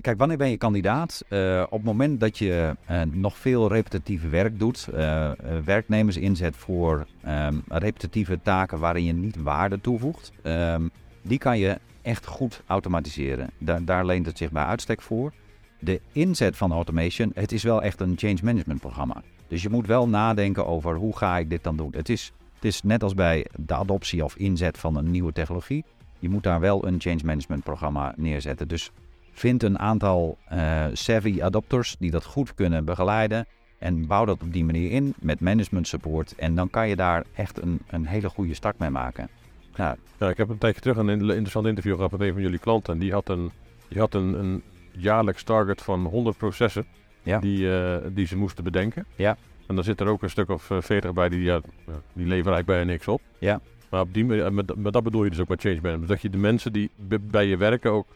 kijk, 0.00 0.18
wanneer 0.18 0.36
ben 0.36 0.50
je 0.50 0.56
kandidaat? 0.56 1.24
Uh, 1.28 1.62
op 1.64 1.70
het 1.70 1.84
moment 1.84 2.20
dat 2.20 2.38
je 2.38 2.76
uh, 2.90 3.02
nog 3.02 3.36
veel 3.36 3.68
repetitieve 3.68 4.28
werk 4.28 4.58
doet, 4.58 4.88
uh, 4.94 5.30
werknemers 5.64 6.16
inzet 6.16 6.56
voor 6.56 7.06
um, 7.26 7.62
repetitieve 7.68 8.40
taken 8.42 8.78
waarin 8.78 9.04
je 9.04 9.12
niet 9.12 9.42
waarde 9.42 9.80
toevoegt, 9.80 10.32
um, 10.42 10.90
die 11.22 11.38
kan 11.38 11.58
je 11.58 11.78
echt 12.02 12.26
goed 12.26 12.62
automatiseren. 12.66 13.50
Da 13.58 13.78
daar 13.80 14.06
leent 14.06 14.26
het 14.26 14.38
zich 14.38 14.50
bij 14.50 14.64
uitstek 14.64 15.02
voor. 15.02 15.32
De 15.78 16.00
inzet 16.12 16.56
van 16.56 16.72
automation, 16.72 17.30
het 17.34 17.52
is 17.52 17.62
wel 17.62 17.82
echt 17.82 18.00
een 18.00 18.14
change 18.16 18.38
management 18.42 18.80
programma. 18.80 19.22
Dus 19.48 19.62
je 19.62 19.68
moet 19.68 19.86
wel 19.86 20.08
nadenken 20.08 20.66
over 20.66 20.94
hoe 20.94 21.16
ga 21.16 21.38
ik 21.38 21.50
dit 21.50 21.64
dan 21.64 21.76
doen. 21.76 21.92
Het 21.96 22.08
is, 22.08 22.32
het 22.54 22.64
is 22.64 22.82
net 22.82 23.02
als 23.02 23.14
bij 23.14 23.46
de 23.56 23.74
adoptie 23.74 24.24
of 24.24 24.36
inzet 24.36 24.78
van 24.78 24.96
een 24.96 25.10
nieuwe 25.10 25.32
technologie 25.32 25.84
je 26.18 26.28
moet 26.28 26.42
daar 26.42 26.60
wel 26.60 26.86
een 26.86 27.00
change 27.00 27.20
management 27.24 27.62
programma 27.62 28.14
neerzetten. 28.16 28.68
Dus 28.68 28.90
vind 29.32 29.62
een 29.62 29.78
aantal 29.78 30.38
uh, 30.52 30.84
savvy 30.92 31.42
adopters 31.42 31.96
die 31.98 32.10
dat 32.10 32.24
goed 32.24 32.54
kunnen 32.54 32.84
begeleiden. 32.84 33.46
En 33.78 34.06
bouw 34.06 34.24
dat 34.24 34.42
op 34.42 34.52
die 34.52 34.64
manier 34.64 34.90
in 34.90 35.14
met 35.18 35.40
management 35.40 35.88
support. 35.88 36.34
En 36.34 36.54
dan 36.54 36.70
kan 36.70 36.88
je 36.88 36.96
daar 36.96 37.24
echt 37.34 37.62
een, 37.62 37.80
een 37.86 38.06
hele 38.06 38.28
goede 38.28 38.54
start 38.54 38.78
mee 38.78 38.90
maken. 38.90 39.28
Nou, 39.76 39.96
ja, 40.18 40.28
ik 40.28 40.36
heb 40.36 40.48
een 40.48 40.58
tijdje 40.58 40.80
terug 40.80 40.96
een 40.96 41.08
interessant 41.08 41.66
interview 41.66 41.94
gehad 41.94 42.10
met 42.10 42.20
een 42.20 42.32
van 42.32 42.42
jullie 42.42 42.58
klanten. 42.58 42.92
En 42.92 42.98
die 42.98 43.12
had 43.12 43.28
een, 43.28 43.50
die 43.88 43.98
had 43.98 44.14
een, 44.14 44.38
een 44.38 44.62
jaarlijks 44.96 45.42
target 45.42 45.82
van 45.82 46.04
100 46.04 46.36
processen 46.36 46.86
ja. 47.22 47.38
die, 47.38 47.58
uh, 47.58 47.96
die 48.08 48.26
ze 48.26 48.36
moesten 48.36 48.64
bedenken. 48.64 49.06
Ja. 49.16 49.36
En 49.66 49.74
dan 49.74 49.84
zit 49.84 50.00
er 50.00 50.06
ook 50.06 50.22
een 50.22 50.30
stuk 50.30 50.48
of 50.48 50.70
40 50.78 51.12
bij 51.12 51.28
die, 51.28 51.42
ja, 51.42 51.60
die 51.86 52.26
leveren 52.26 52.30
eigenlijk 52.32 52.66
bijna 52.66 52.84
niks 52.84 53.08
op. 53.08 53.20
Ja. 53.38 53.60
Maar 53.90 54.00
op 54.00 54.14
die, 54.14 54.24
met, 54.24 54.76
met 54.76 54.92
dat 54.92 55.02
bedoel 55.02 55.24
je 55.24 55.30
dus 55.30 55.40
ook 55.40 55.48
met 55.48 55.60
change 55.60 55.78
management. 55.82 56.08
Dat 56.08 56.22
je 56.22 56.30
de 56.30 56.38
mensen 56.38 56.72
die 56.72 56.90
bij 57.20 57.46
je 57.46 57.56
werken 57.56 57.90
ook 57.90 58.06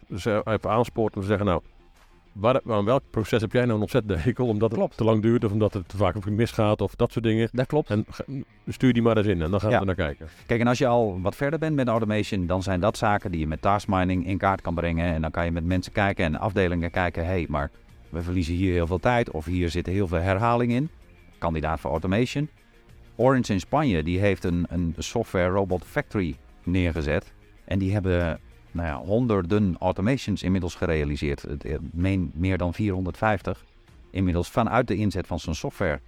even 0.45 0.71
aanspoort 0.71 1.15
om 1.15 1.21
te 1.21 1.27
zeggen, 1.27 1.47
nou, 1.47 1.63
waar, 2.33 2.61
aan 2.69 2.85
welk 2.85 3.03
proces 3.11 3.41
heb 3.41 3.53
jij 3.53 3.63
nou 3.63 3.75
een 3.75 3.81
ontzettende 3.81 4.19
hekel? 4.23 4.47
Omdat 4.47 4.71
het 4.71 4.97
te 4.97 5.05
lang 5.05 5.23
duurt 5.23 5.45
of 5.45 5.53
omdat 5.53 5.75
het 5.75 5.89
te 5.89 5.97
vaak 5.97 6.25
misgaat 6.25 6.81
of 6.81 6.95
dat 6.95 7.13
soort 7.13 7.25
dingen. 7.25 7.49
Dat 7.53 7.67
klopt. 7.67 7.91
En 7.91 8.07
stuur 8.69 8.93
die 8.93 9.03
maar 9.03 9.17
eens 9.17 9.27
in 9.27 9.43
en 9.43 9.51
dan 9.51 9.61
gaan 9.61 9.71
ja. 9.71 9.79
we 9.79 9.85
naar 9.85 9.95
kijken. 9.95 10.29
Kijk, 10.47 10.61
en 10.61 10.67
als 10.67 10.79
je 10.79 10.87
al 10.87 11.21
wat 11.21 11.37
verder 11.37 11.59
bent 11.59 11.77
met 11.77 11.89
automation, 11.89 12.47
dan 12.47 12.63
zijn 12.63 12.81
dat 12.81 12.97
zaken 12.97 13.31
die 13.31 13.41
je 13.41 13.47
met 13.47 13.63
task 13.63 13.89
mining 13.89 14.27
in 14.27 14.39
kaart 14.39 14.61
kan 14.61 14.75
brengen. 14.75 15.15
En 15.15 15.21
dan 15.21 15.31
kan 15.31 15.45
je 15.45 15.51
met 15.51 15.65
mensen 15.65 15.93
kijken 15.93 16.25
en 16.25 16.37
afdelingen 16.37 16.91
kijken, 16.91 17.25
hé, 17.25 17.31
hey, 17.31 17.47
maar 17.49 17.71
we 18.09 18.23
verliezen 18.23 18.55
hier 18.55 18.73
heel 18.73 18.87
veel 18.87 18.99
tijd 18.99 19.31
of 19.31 19.45
hier 19.45 19.71
zit 19.71 19.87
heel 19.87 20.09
veel 20.09 20.19
herhaling 20.19 20.73
in. 20.73 20.91
Kandidaat 21.39 21.81
voor 21.81 21.91
automation. 21.91 22.49
Orange 23.17 23.53
in 23.53 23.61
Spanje 23.61 24.03
die 24.03 24.19
heeft 24.19 24.45
een, 24.45 24.67
een 24.69 24.95
software 24.99 25.49
robot 25.49 25.85
factory 25.85 26.37
neergezet. 26.65 27.33
En 27.65 27.79
die 27.79 27.93
hebben 27.93 28.41
nou 28.73 28.89
ja, 28.89 28.97
honderden 28.97 29.77
automations 29.79 30.43
inmiddels 30.43 30.75
gerealiseerd. 30.75 31.47
Meen 31.93 32.31
meer 32.35 32.59
dan 32.59 32.75
450 32.75 33.65
inmiddels 34.11 34.49
vanuit 34.49 34.89
de 34.89 34.97
inzet 34.97 35.27
van 35.27 35.39
zijn 35.39 35.55
software. 35.55 36.01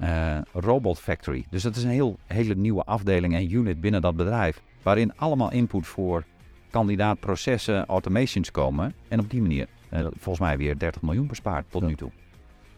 Uh, 0.00 0.38
robot 0.52 0.98
Factory. 0.98 1.46
Dus 1.50 1.62
dat 1.62 1.76
is 1.76 1.82
een 1.82 1.90
heel, 1.90 2.18
hele 2.26 2.54
nieuwe 2.54 2.84
afdeling 2.84 3.34
en 3.34 3.52
unit 3.52 3.80
binnen 3.80 4.00
dat 4.00 4.16
bedrijf. 4.16 4.62
Waarin 4.82 5.16
allemaal 5.16 5.52
input 5.52 5.86
voor 5.86 6.24
kandidaat 6.70 7.20
processen, 7.20 7.86
automations 7.86 8.50
komen. 8.50 8.94
En 9.08 9.20
op 9.20 9.30
die 9.30 9.40
manier 9.40 9.66
uh, 9.92 10.00
volgens 10.00 10.38
mij 10.38 10.56
weer 10.56 10.78
30 10.78 11.02
miljoen 11.02 11.26
bespaard 11.26 11.64
tot 11.68 11.82
ja. 11.82 11.88
nu 11.88 11.94
toe. 11.94 12.10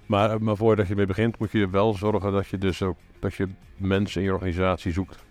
Maar, 0.07 0.43
maar 0.43 0.57
voordat 0.57 0.89
je 0.89 0.95
mee 0.95 1.07
begint, 1.07 1.39
moet 1.39 1.53
je 1.53 1.71
wel 1.71 1.95
zorgen 1.95 2.33
dat 2.33 2.47
je 2.47 2.59
dus 2.59 2.83
ook 2.83 2.97
dat 3.19 3.35
je 3.35 3.49
mensen 3.77 4.21
in 4.21 4.27
je 4.27 4.33
organisatie 4.33 4.93
zoekt 4.93 5.27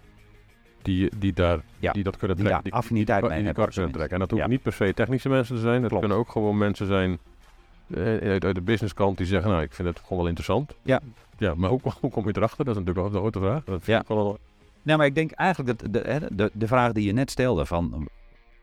die, 0.88 1.10
die, 1.18 1.34
daar, 1.34 1.60
ja, 1.80 1.92
die 1.92 2.04
dat 2.04 2.18
kunnen 2.18 2.38
die 2.38 2.46
trekken. 2.46 2.70
Die 2.70 2.74
affiniteit 2.74 3.20
die, 3.20 3.30
mee 3.30 3.38
die 3.38 3.48
hebben. 3.48 3.74
kunnen 3.74 3.92
trekken. 3.92 4.22
En 4.22 4.28
dat 4.28 4.38
ja. 4.38 4.48
niet 4.48 4.62
per 4.62 4.74
se 4.74 4.94
technische 4.94 5.30
mensen 5.30 5.56
te 5.56 5.62
zijn. 5.62 5.82
Het 5.82 5.88
Klopt. 5.88 6.00
kunnen 6.00 6.18
ook 6.18 6.30
gewoon 6.30 6.58
mensen 6.58 6.88
zijn 6.88 7.20
uh, 7.88 8.06
uit, 8.06 8.46
uit 8.46 8.56
de 8.56 8.62
businesskant 8.62 9.18
die 9.18 9.26
zeggen, 9.26 9.52
nou, 9.52 9.64
ik 9.64 9.74
vind 9.74 9.88
het 9.88 10.00
gewoon 10.00 10.18
wel 10.18 10.28
interessant. 10.28 10.74
Ja. 10.82 11.00
Ja, 11.38 11.54
maar 11.56 11.70
hoe, 11.70 11.80
hoe 12.02 12.12
kom 12.12 12.28
je 12.28 12.38
erachter? 12.38 12.66
Dat 12.66 12.76
is 12.76 12.84
natuurlijk 12.84 13.14
wel 13.14 13.22
de 13.22 13.30
grote 13.30 13.40
vraag. 13.40 13.64
Dat 13.64 13.86
ja. 13.86 14.04
Wel... 14.08 14.40
Nee, 14.82 14.98
maar 14.98 15.06
ik 15.06 15.16
denk 15.16 15.32
eigenlijk 15.32 15.80
dat 15.80 15.94
de, 15.94 16.28
de, 16.32 16.52
de 16.54 16.68
vraag 16.68 16.92
die 16.92 17.06
je 17.06 17.14
net 17.14 17.32
stelde 17.32 17.66
van 17.66 18.08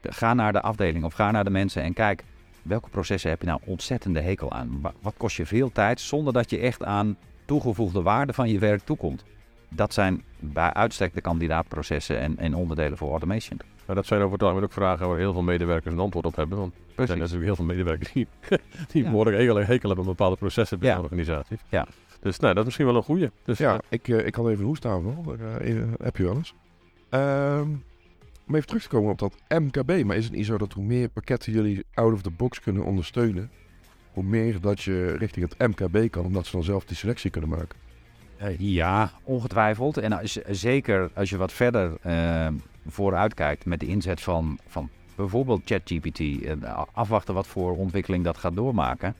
ga 0.02 0.34
naar 0.34 0.52
de 0.52 0.60
afdeling 0.60 1.04
of 1.04 1.12
ga 1.12 1.30
naar 1.30 1.44
de 1.44 1.50
mensen 1.50 1.82
en 1.82 1.92
kijk 1.92 2.24
welke 2.62 2.88
processen 2.88 3.30
heb 3.30 3.40
je 3.40 3.46
nou 3.46 3.60
ontzettende 3.64 4.20
hekel 4.20 4.52
aan? 4.52 4.80
Wat 5.00 5.14
kost 5.16 5.36
je 5.36 5.46
veel 5.46 5.72
tijd 5.72 6.00
zonder 6.00 6.32
dat 6.32 6.50
je 6.50 6.58
echt 6.58 6.84
aan 6.84 7.16
toegevoegde 7.44 8.02
waarde 8.02 8.32
van 8.32 8.48
je 8.48 8.58
werk 8.58 8.80
toekomt? 8.84 9.24
Dat 9.68 9.94
zijn 9.94 10.22
bij 10.38 10.72
uitstek 10.72 11.14
de 11.14 11.20
kandidaatprocessen 11.20 12.18
en, 12.18 12.38
en 12.38 12.54
onderdelen 12.54 12.98
voor 12.98 13.10
automation. 13.10 13.58
Nou, 13.84 13.98
dat 13.98 14.06
zijn 14.06 14.20
over 14.20 14.32
het 14.32 14.42
algemeen 14.42 14.64
ook 14.64 14.72
vragen 14.72 15.08
waar 15.08 15.18
heel 15.18 15.32
veel 15.32 15.42
medewerkers 15.42 15.94
een 15.94 16.00
antwoord 16.00 16.26
op 16.26 16.36
hebben. 16.36 16.58
Want 16.58 16.72
Precies. 16.72 16.96
er 16.96 17.06
zijn 17.06 17.18
natuurlijk 17.18 17.46
heel 17.46 17.56
veel 17.56 17.64
medewerkers 17.64 18.12
die, 18.12 18.26
die 18.92 19.02
ja. 19.02 19.10
behoorlijk 19.10 19.36
hekel, 19.36 19.56
hekel 19.56 19.88
hebben 19.88 19.98
aan 19.98 20.10
bepaalde 20.10 20.36
processen 20.36 20.78
binnen 20.78 20.98
ja. 20.98 21.02
organisaties. 21.02 21.58
Ja. 21.68 21.86
Dus 22.20 22.38
nou, 22.38 22.48
dat 22.54 22.58
is 22.58 22.64
misschien 22.64 22.86
wel 22.86 22.96
een 22.96 23.02
goede. 23.02 23.30
Dus, 23.44 23.58
ja, 23.58 23.74
uh, 23.74 23.78
ik, 23.88 24.08
uh, 24.08 24.26
ik 24.26 24.34
had 24.34 24.46
even 24.46 24.60
een 24.60 24.66
hoestaanval. 24.66 25.36
Uh, 25.60 25.82
heb 26.02 26.16
je 26.16 26.22
wel 26.22 26.34
eens. 26.34 26.54
Um, 27.10 27.82
om 28.46 28.54
even 28.54 28.66
terug 28.66 28.82
te 28.82 28.88
komen 28.88 29.10
op 29.10 29.18
dat 29.18 29.34
MKB. 29.48 30.04
Maar 30.04 30.16
is 30.16 30.24
het 30.24 30.34
niet 30.34 30.46
zo 30.46 30.58
dat 30.58 30.72
hoe 30.72 30.84
meer 30.84 31.08
pakketten 31.08 31.52
jullie 31.52 31.84
out 31.94 32.12
of 32.12 32.22
the 32.22 32.30
box 32.30 32.60
kunnen 32.60 32.84
ondersteunen, 32.84 33.50
hoe 34.12 34.24
meer 34.24 34.60
dat 34.60 34.82
je 34.82 35.16
richting 35.16 35.48
het 35.48 35.68
MKB 35.68 36.10
kan, 36.10 36.24
omdat 36.24 36.46
ze 36.46 36.52
dan 36.52 36.64
zelf 36.64 36.84
die 36.84 36.96
selectie 36.96 37.30
kunnen 37.30 37.50
maken? 37.50 37.78
Uh, 38.42 38.58
ja, 38.58 39.10
ongetwijfeld. 39.22 39.96
En 39.96 40.12
als, 40.12 40.32
zeker 40.32 41.10
als 41.14 41.30
je 41.30 41.36
wat 41.36 41.52
verder 41.52 41.92
uh, 42.06 42.48
vooruit 42.86 43.34
kijkt 43.34 43.64
met 43.64 43.80
de 43.80 43.86
inzet 43.86 44.20
van, 44.20 44.58
van 44.66 44.88
bijvoorbeeld 45.16 45.62
ChatGPT. 45.64 46.20
Uh, 46.20 46.82
afwachten 46.92 47.34
wat 47.34 47.46
voor 47.46 47.76
ontwikkeling 47.76 48.24
dat 48.24 48.36
gaat 48.38 48.56
doormaken. 48.56 49.14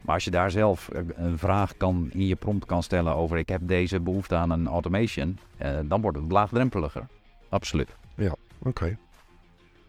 Maar 0.00 0.14
als 0.14 0.24
je 0.24 0.30
daar 0.30 0.50
zelf 0.50 0.90
een 1.14 1.38
vraag 1.38 1.76
kan, 1.76 2.08
in 2.12 2.26
je 2.26 2.36
prompt 2.36 2.66
kan 2.66 2.82
stellen 2.82 3.14
over 3.14 3.38
ik 3.38 3.48
heb 3.48 3.60
deze 3.64 4.00
behoefte 4.00 4.34
aan 4.34 4.50
een 4.50 4.66
automation, 4.66 5.38
dan 5.84 6.00
wordt 6.00 6.18
het 6.18 6.32
laagdrempeliger. 6.32 7.06
Absoluut. 7.48 7.96
Ja, 8.14 8.34
oké. 8.58 8.98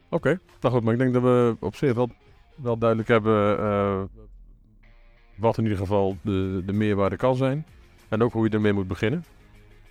Oké, 0.10 0.40
nou 0.62 0.74
goed, 0.74 0.84
maar 0.84 0.94
ik 0.94 1.00
denk 1.00 1.14
dat 1.14 1.22
we 1.22 1.56
op 1.60 1.76
zich 1.76 1.94
wel, 1.94 2.10
wel 2.56 2.78
duidelijk 2.78 3.10
hebben 3.10 3.60
uh, 3.60 4.02
wat 5.36 5.58
in 5.58 5.64
ieder 5.64 5.78
geval 5.78 6.18
de, 6.22 6.64
de 6.66 6.74
meerwaarde 6.74 7.16
kan 7.16 7.36
zijn. 7.36 7.66
En 8.10 8.24
ook 8.24 8.34
hoe 8.34 8.44
je 8.44 8.50
ermee 8.50 8.74
moet 8.74 8.88
beginnen. 8.88 9.24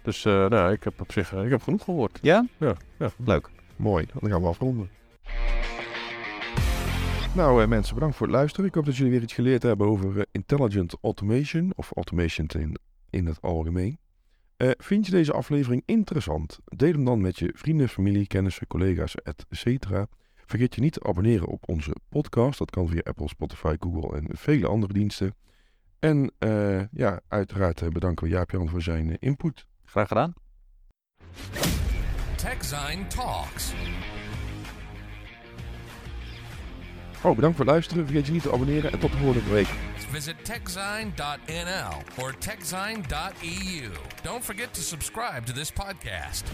Dus 0.03 0.25
uh, 0.25 0.49
nou, 0.49 0.73
ik 0.73 0.85
heb 0.85 1.01
op 1.01 1.13
zich 1.13 1.35
uh, 1.35 1.45
ik 1.45 1.51
heb 1.51 1.63
genoeg 1.63 1.85
gehoord. 1.85 2.19
Ja? 2.23 2.47
Ja, 2.57 2.77
ja. 2.99 3.11
Leuk. 3.25 3.51
Mooi, 3.77 4.07
dan 4.21 4.31
gaan 4.31 4.41
we 4.43 4.49
afronden. 4.49 4.91
Nou 7.35 7.67
mensen, 7.67 7.95
bedankt 7.95 8.17
voor 8.17 8.27
het 8.27 8.37
luisteren. 8.37 8.67
Ik 8.67 8.75
hoop 8.75 8.85
dat 8.85 8.97
jullie 8.97 9.13
weer 9.13 9.23
iets 9.23 9.35
geleerd 9.35 9.63
hebben 9.63 9.87
over 9.87 10.27
intelligent 10.33 10.95
automation 11.03 11.73
of 11.77 11.93
automation 11.95 12.47
in, 12.47 12.77
in 13.11 13.27
het 13.27 13.41
algemeen. 13.41 13.99
Uh, 14.57 14.71
vind 14.77 15.07
je 15.07 15.13
deze 15.13 15.33
aflevering 15.33 15.83
interessant? 15.87 16.59
Deel 16.65 16.93
hem 16.93 17.05
dan 17.05 17.21
met 17.21 17.39
je 17.39 17.53
vrienden, 17.55 17.89
familie, 17.89 18.27
kennissen, 18.27 18.67
collega's, 18.67 19.15
etc. 19.15 19.87
Vergeet 20.47 20.75
je 20.75 20.81
niet 20.81 20.93
te 20.93 21.03
abonneren 21.03 21.47
op 21.47 21.69
onze 21.69 21.93
podcast. 22.09 22.59
Dat 22.59 22.71
kan 22.71 22.89
via 22.89 23.01
Apple, 23.05 23.29
Spotify, 23.29 23.77
Google 23.81 24.17
en 24.17 24.27
vele 24.31 24.67
andere 24.67 24.93
diensten. 24.93 25.35
En 25.99 26.33
uh, 26.39 26.83
ja, 26.93 27.21
uiteraard 27.29 27.81
uh, 27.81 27.89
bedanken 27.89 28.27
we 28.27 28.33
Jaap-Jan 28.33 28.69
voor 28.69 28.83
zijn 28.83 29.19
input. 29.19 29.67
Graag 29.85 30.09
gedaan. 30.09 30.35
TechZine 32.37 33.07
Talks. 33.07 33.73
Oh, 37.23 37.35
bedankt 37.35 37.57
voor 37.57 37.65
het 37.65 37.75
luisteren. 37.75 38.05
Vergeet 38.07 38.27
je 38.27 38.33
niet 38.33 38.43
te 38.43 38.53
abonneren 38.53 38.93
en 38.93 38.99
tot 38.99 39.13
de 39.13 39.17
volgende 39.17 39.51
week. 39.51 39.69
Visit 40.11 40.45
techzine.nl 40.45 42.23
or 42.25 42.39
techzine.eu. 42.39 43.91
Don't 44.23 44.45
forget 44.45 44.75
to 44.75 44.81
subscribe 44.81 45.43
to 45.45 45.53
this 45.53 45.73
podcast. 45.73 46.45